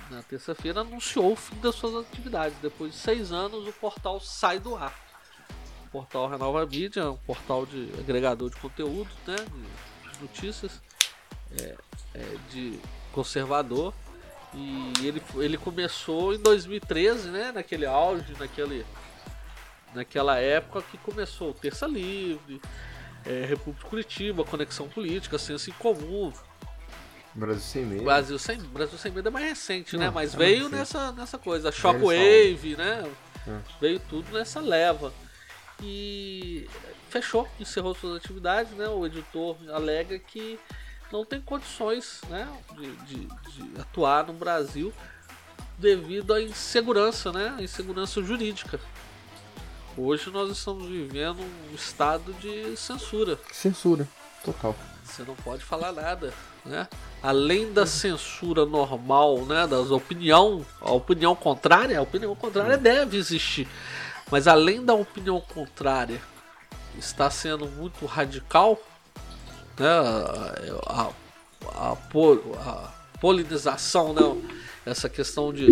[0.09, 2.57] na terça-feira, anunciou o fim das suas atividades.
[2.59, 4.93] Depois de seis anos, o portal sai do ar.
[5.85, 9.35] O portal Renova Mídia é um portal de agregador de conteúdo, né?
[10.13, 10.81] De notícias,
[11.59, 11.75] é,
[12.15, 12.79] é de
[13.11, 13.93] conservador.
[14.55, 17.51] E ele, ele começou em 2013, né?
[17.51, 18.85] Naquele auge, naquele,
[19.93, 22.61] naquela época que começou o Terça Livre,
[23.25, 26.31] é, República Curitiba, Conexão Política, Senso em Comum,
[27.35, 28.03] Brasil sem medo.
[28.03, 30.05] Brasil sem, Brasil sem medo é mais recente, né?
[30.05, 31.71] Não, Mas é veio nessa, nessa coisa.
[31.71, 33.11] Shockwave, né?
[33.47, 33.59] É.
[33.81, 35.11] Veio tudo nessa leva.
[35.81, 36.69] E
[37.09, 38.87] fechou, encerrou suas atividades, né?
[38.87, 40.59] O editor alega que
[41.13, 42.49] não tem condições né?
[42.75, 44.91] de, de, de atuar no Brasil
[45.77, 47.55] devido à insegurança, né?
[47.59, 48.79] Insegurança jurídica.
[49.95, 53.39] Hoje nós estamos vivendo um estado de censura.
[53.51, 54.07] Censura,
[54.43, 54.75] total.
[55.03, 56.33] Você não pode falar nada,
[56.65, 56.87] né?
[57.21, 63.67] Além da censura normal, né, das opinião, a opinião contrária, a opinião contrária deve existir.
[64.31, 66.19] Mas além da opinião contrária
[66.97, 68.79] está sendo muito radical,
[69.77, 69.87] né,
[70.85, 71.09] a,
[71.65, 74.21] a, a po- a polinização, né,
[74.85, 75.65] essa questão de,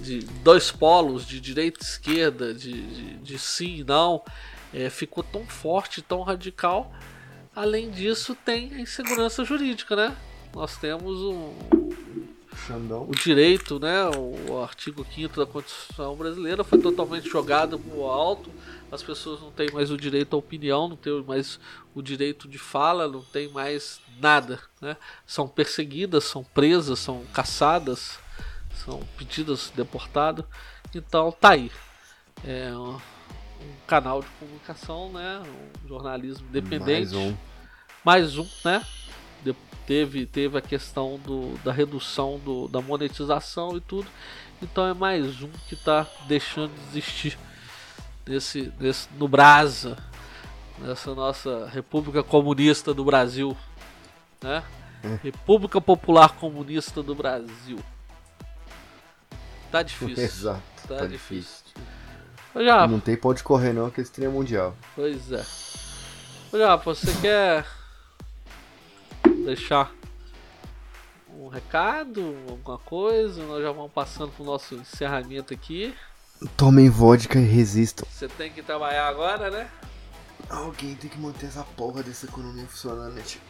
[0.00, 4.22] de dois polos, de direita e esquerda, de, de, de sim e não,
[4.72, 6.92] é, ficou tão forte, tão radical.
[7.56, 10.16] Além disso, tem a insegurança jurídica, né?
[10.54, 11.54] Nós temos um,
[12.66, 13.06] Xandão.
[13.08, 14.08] o direito, né?
[14.48, 18.50] O artigo 5 da Constituição brasileira foi totalmente jogado pro alto.
[18.90, 21.60] As pessoas não têm mais o direito à opinião, não têm mais
[21.94, 24.96] o direito de fala, não tem mais nada, né?
[25.26, 28.18] São perseguidas, são presas, são caçadas,
[28.84, 30.44] são pedidas deportadas.
[30.94, 31.70] Então tá aí.
[32.44, 35.42] É um, um canal de comunicação, né?
[35.84, 37.36] Um jornalismo independente Mais um.
[38.04, 38.84] mais um, né?
[39.86, 44.06] Teve, teve a questão do, da redução do, da monetização e tudo.
[44.62, 47.38] Então é mais um que está deixando de existir
[48.26, 49.96] nesse, nesse, no Brasa,
[50.78, 53.56] nessa nossa República Comunista do Brasil.
[54.42, 54.62] Né?
[55.22, 57.78] República Popular Comunista do Brasil.
[59.72, 60.22] Tá difícil.
[60.24, 60.62] Exato.
[60.86, 61.64] Tá, Tá, difícil.
[61.64, 62.64] difícil.
[62.66, 64.76] Japa, Não tem pode correr não, que esse trem é mundial.
[64.94, 65.44] Pois é.
[66.52, 67.64] Japa, você quer
[69.54, 69.92] deixar
[71.28, 73.44] um recado, alguma coisa?
[73.44, 75.94] Nós já vamos passando pro nosso encerramento aqui.
[76.56, 78.06] Tomem vodka e resistam.
[78.10, 79.68] Você tem que trabalhar agora, né?
[80.48, 83.40] Alguém tem que manter essa porra dessa economia funcionando, né, tio?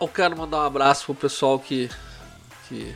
[0.00, 1.88] Eu quero mandar um abraço pro pessoal que,
[2.68, 2.94] que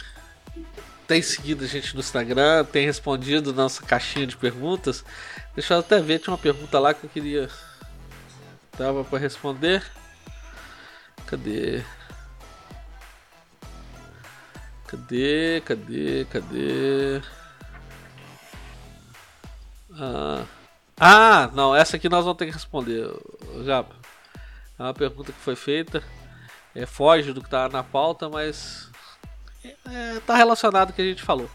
[1.07, 5.05] tem seguido a gente no Instagram, tem respondido nossa caixinha de perguntas.
[5.55, 7.49] Deixa eu até ver, tinha uma pergunta lá que eu queria.
[8.73, 9.83] Tava pra responder.
[11.27, 11.85] Cadê?
[14.89, 15.63] Cadê?
[15.65, 16.25] Cadê?
[16.31, 17.23] Cadê?
[19.93, 20.45] Ah,
[20.99, 23.09] ah, não, essa aqui nós vamos ter que responder,
[23.65, 23.95] Japa.
[24.79, 26.03] É uma pergunta que foi feita
[26.79, 28.89] é, foge do que tá na pauta, mas
[29.65, 31.51] é, é, relacionado com o que a gente falou.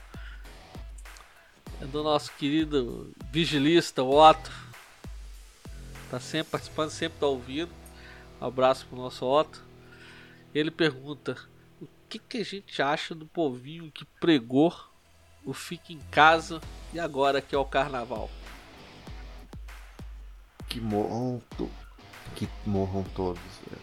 [1.81, 4.51] É do nosso querido vigilista, Otto.
[6.09, 7.71] Tá sempre participando, sempre tá ouvindo.
[8.41, 9.63] Um abraço pro nosso Otto.
[10.53, 11.37] Ele pergunta:
[12.13, 14.73] que, que a gente acha do povinho que pregou
[15.45, 16.61] o Fique em Casa
[16.93, 18.29] e agora que é o Carnaval?
[20.67, 21.41] Que morram.
[21.57, 21.69] to-
[22.35, 23.81] Que morram todos, velho.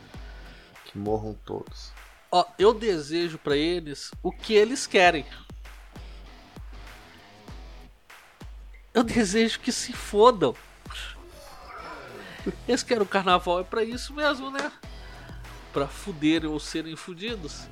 [0.86, 1.92] Que morram todos.
[2.32, 5.24] Ó, eu desejo pra eles o que eles querem.
[8.92, 10.54] Eu desejo que se fodam.
[12.66, 14.72] Eles querem o carnaval é pra isso mesmo, né?
[15.72, 17.68] Pra fuderem ou serem fudidos.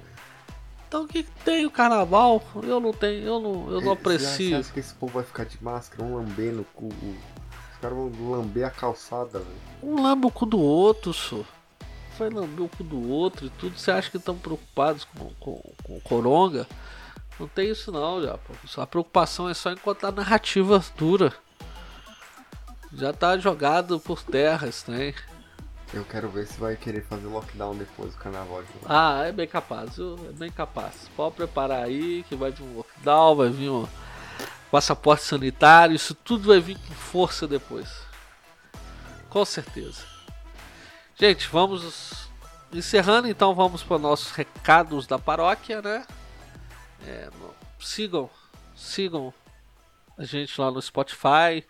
[0.89, 2.43] Então o que tem o carnaval?
[2.63, 4.59] Eu não tenho, eu não, eu não Você aprecio.
[4.59, 6.87] acha que esse povo vai ficar de máscara, um lambendo o cu?
[6.87, 9.61] Os caras vão lamber a calçada, velho.
[9.83, 11.45] Um lamba o cu do outro, só.
[12.19, 13.79] Vai lamber o cu do outro e tudo.
[13.79, 16.67] Você acha que estão preocupados com, com, com o coronga?
[17.39, 18.39] Não tem isso não, já.
[18.79, 21.35] A preocupação é só encontrar narrativa dura.
[22.95, 25.15] Já tá jogado por terra esse trem.
[25.93, 28.87] Eu quero ver se vai querer fazer lockdown depois do carnaval de novo.
[28.87, 29.99] Ah, é bem capaz?
[29.99, 31.11] É bem capaz.
[31.17, 33.89] Pode preparar aí que vai vir um lockdown, vai vir um
[34.71, 37.89] passaporte sanitário, isso tudo vai vir com força depois.
[39.31, 40.05] Com certeza.
[41.17, 42.29] Gente, vamos
[42.73, 46.07] encerrando, então vamos para nossos recados da paróquia, né?
[47.07, 47.31] É,
[47.81, 48.29] sigam,
[48.77, 49.33] sigam
[50.19, 51.65] a gente lá no Spotify,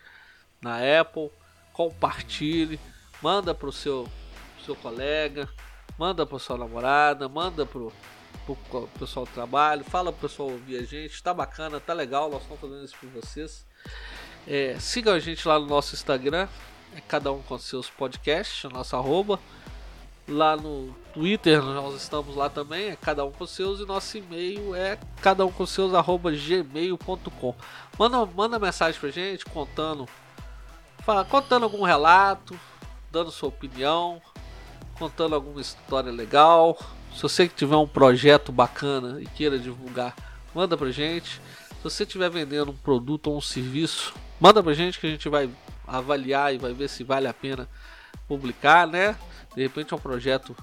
[0.61, 1.31] na Apple,
[1.73, 2.81] compartilhe,
[3.23, 4.09] manda pro seu,
[4.65, 5.49] seu colega,
[5.99, 7.93] manda pro sua namorada, manda pro,
[8.45, 12.43] pro pessoal do trabalho, fala pro pessoal ouvir a gente, tá bacana, tá legal, nós
[12.43, 13.66] estamos fazendo isso por vocês.
[14.47, 16.49] É, sigam a gente lá no nosso Instagram,
[16.97, 19.39] é cada um com seus podcasts, nossa arroba.
[20.27, 24.74] Lá no Twitter nós estamos lá também, é cada um com seus, e nosso e-mail
[24.74, 27.55] é cada um com seus arroba gmail.com.
[27.99, 30.07] Manda, manda mensagem pra gente contando,
[30.99, 32.59] fala, contando algum relato,
[33.11, 34.21] dando sua opinião,
[34.99, 36.79] contando alguma história legal.
[37.15, 40.15] Se você tiver um projeto bacana e queira divulgar,
[40.55, 41.41] manda pra gente.
[41.69, 45.29] Se você estiver vendendo um produto ou um serviço, manda pra gente que a gente
[45.29, 45.49] vai
[45.87, 47.69] avaliar e vai ver se vale a pena
[48.27, 49.17] publicar, né?
[49.55, 50.55] De repente é um projeto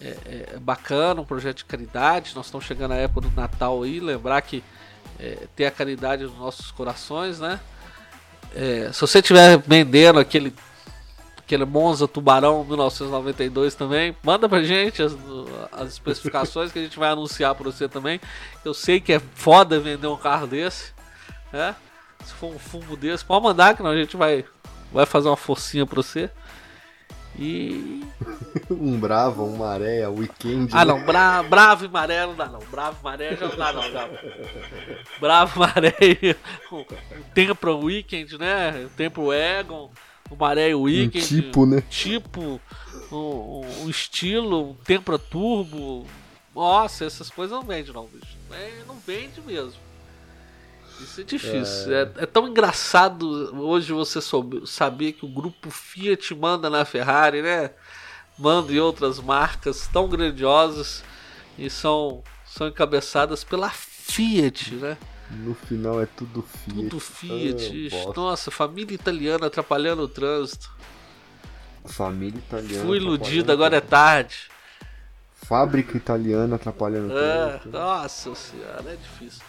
[0.00, 2.34] é, é bacana, um projeto de caridade.
[2.34, 4.62] Nós estamos chegando à época do Natal aí, lembrar que
[5.18, 7.60] é, ter a caridade nos nossos corações, né?
[8.54, 10.54] É, se você estiver vendendo aquele
[11.44, 15.14] aquele Monza Tubarão 1992 também, manda pra gente as,
[15.70, 18.20] as especificações que a gente vai anunciar pra você também.
[18.64, 20.92] Eu sei que é foda vender um carro desse,
[21.52, 21.76] né?
[22.24, 24.44] Se for um fumo desse, pode mandar que a gente vai,
[24.90, 26.30] vai fazer uma forcinha pra você.
[27.38, 28.02] E.
[28.70, 30.70] Um Brava, um Maré, um Weekend.
[30.72, 30.92] Ah né?
[30.92, 32.60] não, bra Bravo e Maré não dá não.
[32.70, 33.82] Bravo e Maré já não dá não.
[33.90, 34.08] Já.
[35.20, 36.36] Bravo, Maré e
[36.70, 36.86] o
[37.34, 38.86] Tempra Weekend, né?
[38.86, 39.90] O Tempra Egon,
[40.34, 41.26] o Maré e o Um Weekend.
[41.26, 41.82] tipo, né?
[41.88, 42.60] tipo,
[43.10, 46.06] um, um- estilo, um Tempra Turbo.
[46.54, 48.36] Nossa, essas coisas não vende não, bicho.
[48.52, 49.74] É, não vende mesmo.
[51.00, 51.92] Isso é difícil.
[51.92, 53.26] É, é tão engraçado
[53.60, 57.70] hoje você soube- saber que o grupo Fiat manda na Ferrari, né?
[58.38, 61.02] Manda em outras marcas tão grandiosas
[61.58, 64.96] e são, são encabeçadas pela Fiat, né?
[65.30, 66.76] No final é tudo Fiat.
[66.88, 67.64] Tudo Fiat.
[67.64, 68.20] Ah, Ixi, bosta.
[68.20, 70.70] Nossa, família italiana atrapalhando o trânsito.
[71.86, 72.84] Família italiana.
[72.84, 74.36] Fui iludido, agora é tarde.
[75.34, 77.72] Fábrica italiana atrapalhando É, tudo.
[77.78, 79.42] nossa senhora, é difícil.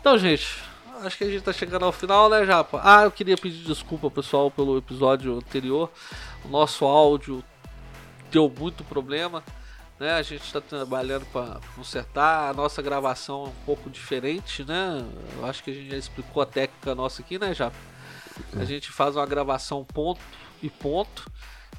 [0.00, 0.46] Então, gente,
[1.02, 2.80] acho que a gente tá chegando ao final, né, Japa?
[2.84, 5.90] Ah, eu queria pedir desculpa, pessoal, pelo episódio anterior.
[6.44, 7.42] O nosso áudio
[8.30, 9.42] deu muito problema,
[10.02, 10.14] né?
[10.14, 12.50] A gente tá trabalhando para consertar.
[12.50, 15.06] A nossa gravação é um pouco diferente, né?
[15.38, 17.76] Eu acho que a gente já explicou a técnica nossa aqui, né, Japa?
[18.58, 20.20] A gente faz uma gravação ponto
[20.60, 21.30] e ponto.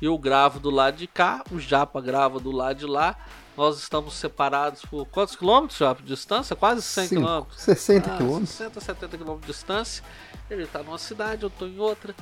[0.01, 3.15] Eu gravo do lado de cá, o Japa grava do lado de lá.
[3.57, 6.55] Nós estamos separados por quantos quilômetros, Japa, de distância?
[6.55, 7.61] Quase 100 Cinco, quilômetros.
[7.61, 8.49] 60 Ah, quilômetros.
[8.49, 10.03] 60, 70 quilômetros de distância.
[10.49, 12.15] Ele tá numa cidade, eu tô em outra.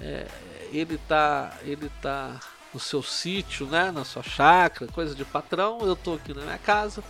[0.00, 0.26] É,
[0.72, 2.40] ele tá, ele tá
[2.72, 5.78] no seu sítio, né, na sua chácara, coisa de patrão.
[5.82, 7.02] Eu tô aqui na minha casa.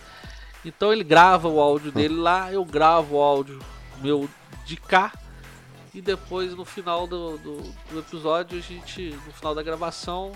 [0.65, 3.59] Então ele grava o áudio dele lá, eu gravo o áudio
[4.01, 4.29] meu
[4.65, 5.11] de cá.
[5.93, 7.61] E depois no final do, do,
[7.91, 10.31] do episódio, a gente, no final da gravação,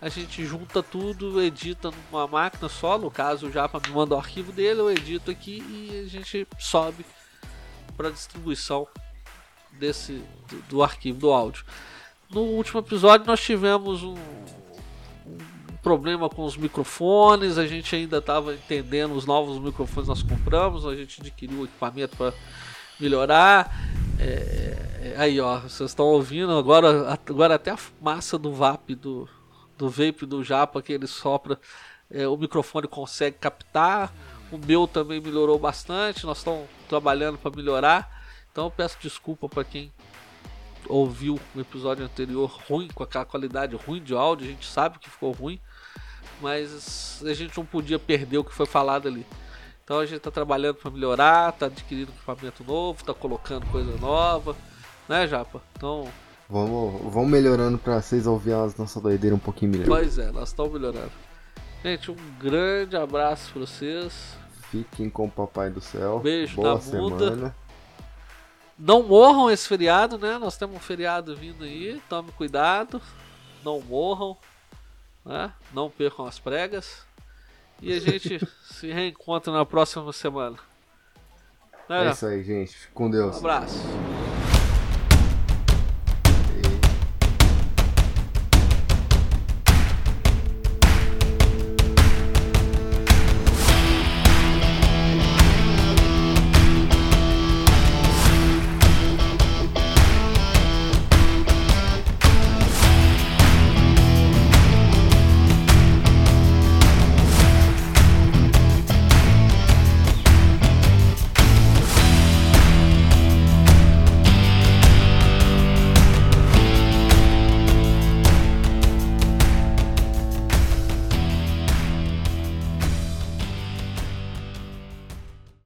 [0.00, 2.98] a gente junta tudo, edita numa máquina só.
[2.98, 6.46] No caso, o Japa me manda o arquivo dele, eu edito aqui e a gente
[6.58, 7.04] sobe
[7.96, 8.86] para distribuição
[9.72, 11.64] desse do, do arquivo do áudio.
[12.28, 14.65] No último episódio nós tivemos um, um
[15.86, 20.96] problema com os microfones, a gente ainda estava entendendo os novos microfones nós compramos, a
[20.96, 22.34] gente adquiriu o equipamento para
[22.98, 23.70] melhorar.
[24.18, 24.24] É,
[25.00, 29.28] é, aí ó, vocês estão ouvindo agora, agora até a fumaça do vape do,
[29.78, 31.56] do vape do Japa que ele sopra,
[32.10, 34.12] é, o microfone consegue captar.
[34.50, 36.26] O meu também melhorou bastante.
[36.26, 38.24] Nós estamos trabalhando para melhorar.
[38.50, 39.92] Então peço desculpa para quem
[40.88, 44.48] ouviu o episódio anterior ruim, com aquela qualidade ruim de áudio.
[44.48, 45.60] A gente sabe que ficou ruim,
[46.40, 49.26] mas a gente não podia perder o que foi falado ali.
[49.84, 54.56] Então a gente está trabalhando para melhorar, está adquirindo equipamento novo, está colocando coisa nova,
[55.08, 55.62] né, Japa?
[55.76, 56.08] Então,
[56.48, 59.86] Vamos, vamos melhorando pra vocês ouvirem as nossas doideiras um pouquinho melhor.
[59.86, 61.10] pois é, nós estamos melhorando.
[61.82, 64.36] Gente, um grande abraço para vocês.
[64.70, 66.20] Fiquem com o Papai do Céu.
[66.20, 67.24] Beijo Boa na bunda.
[67.30, 67.56] semana.
[68.78, 70.38] Não morram esse feriado, né?
[70.38, 72.00] Nós temos um feriado vindo aí.
[72.08, 73.00] Tome cuidado.
[73.64, 74.36] Não morram.
[75.26, 75.52] Né?
[75.74, 77.04] Não percam as pregas.
[77.82, 78.40] E a gente
[78.70, 80.56] se reencontra na próxima semana.
[81.88, 82.10] É Né?
[82.12, 82.72] isso aí, gente.
[82.74, 83.36] Fique com Um Deus.
[83.36, 83.76] abraço.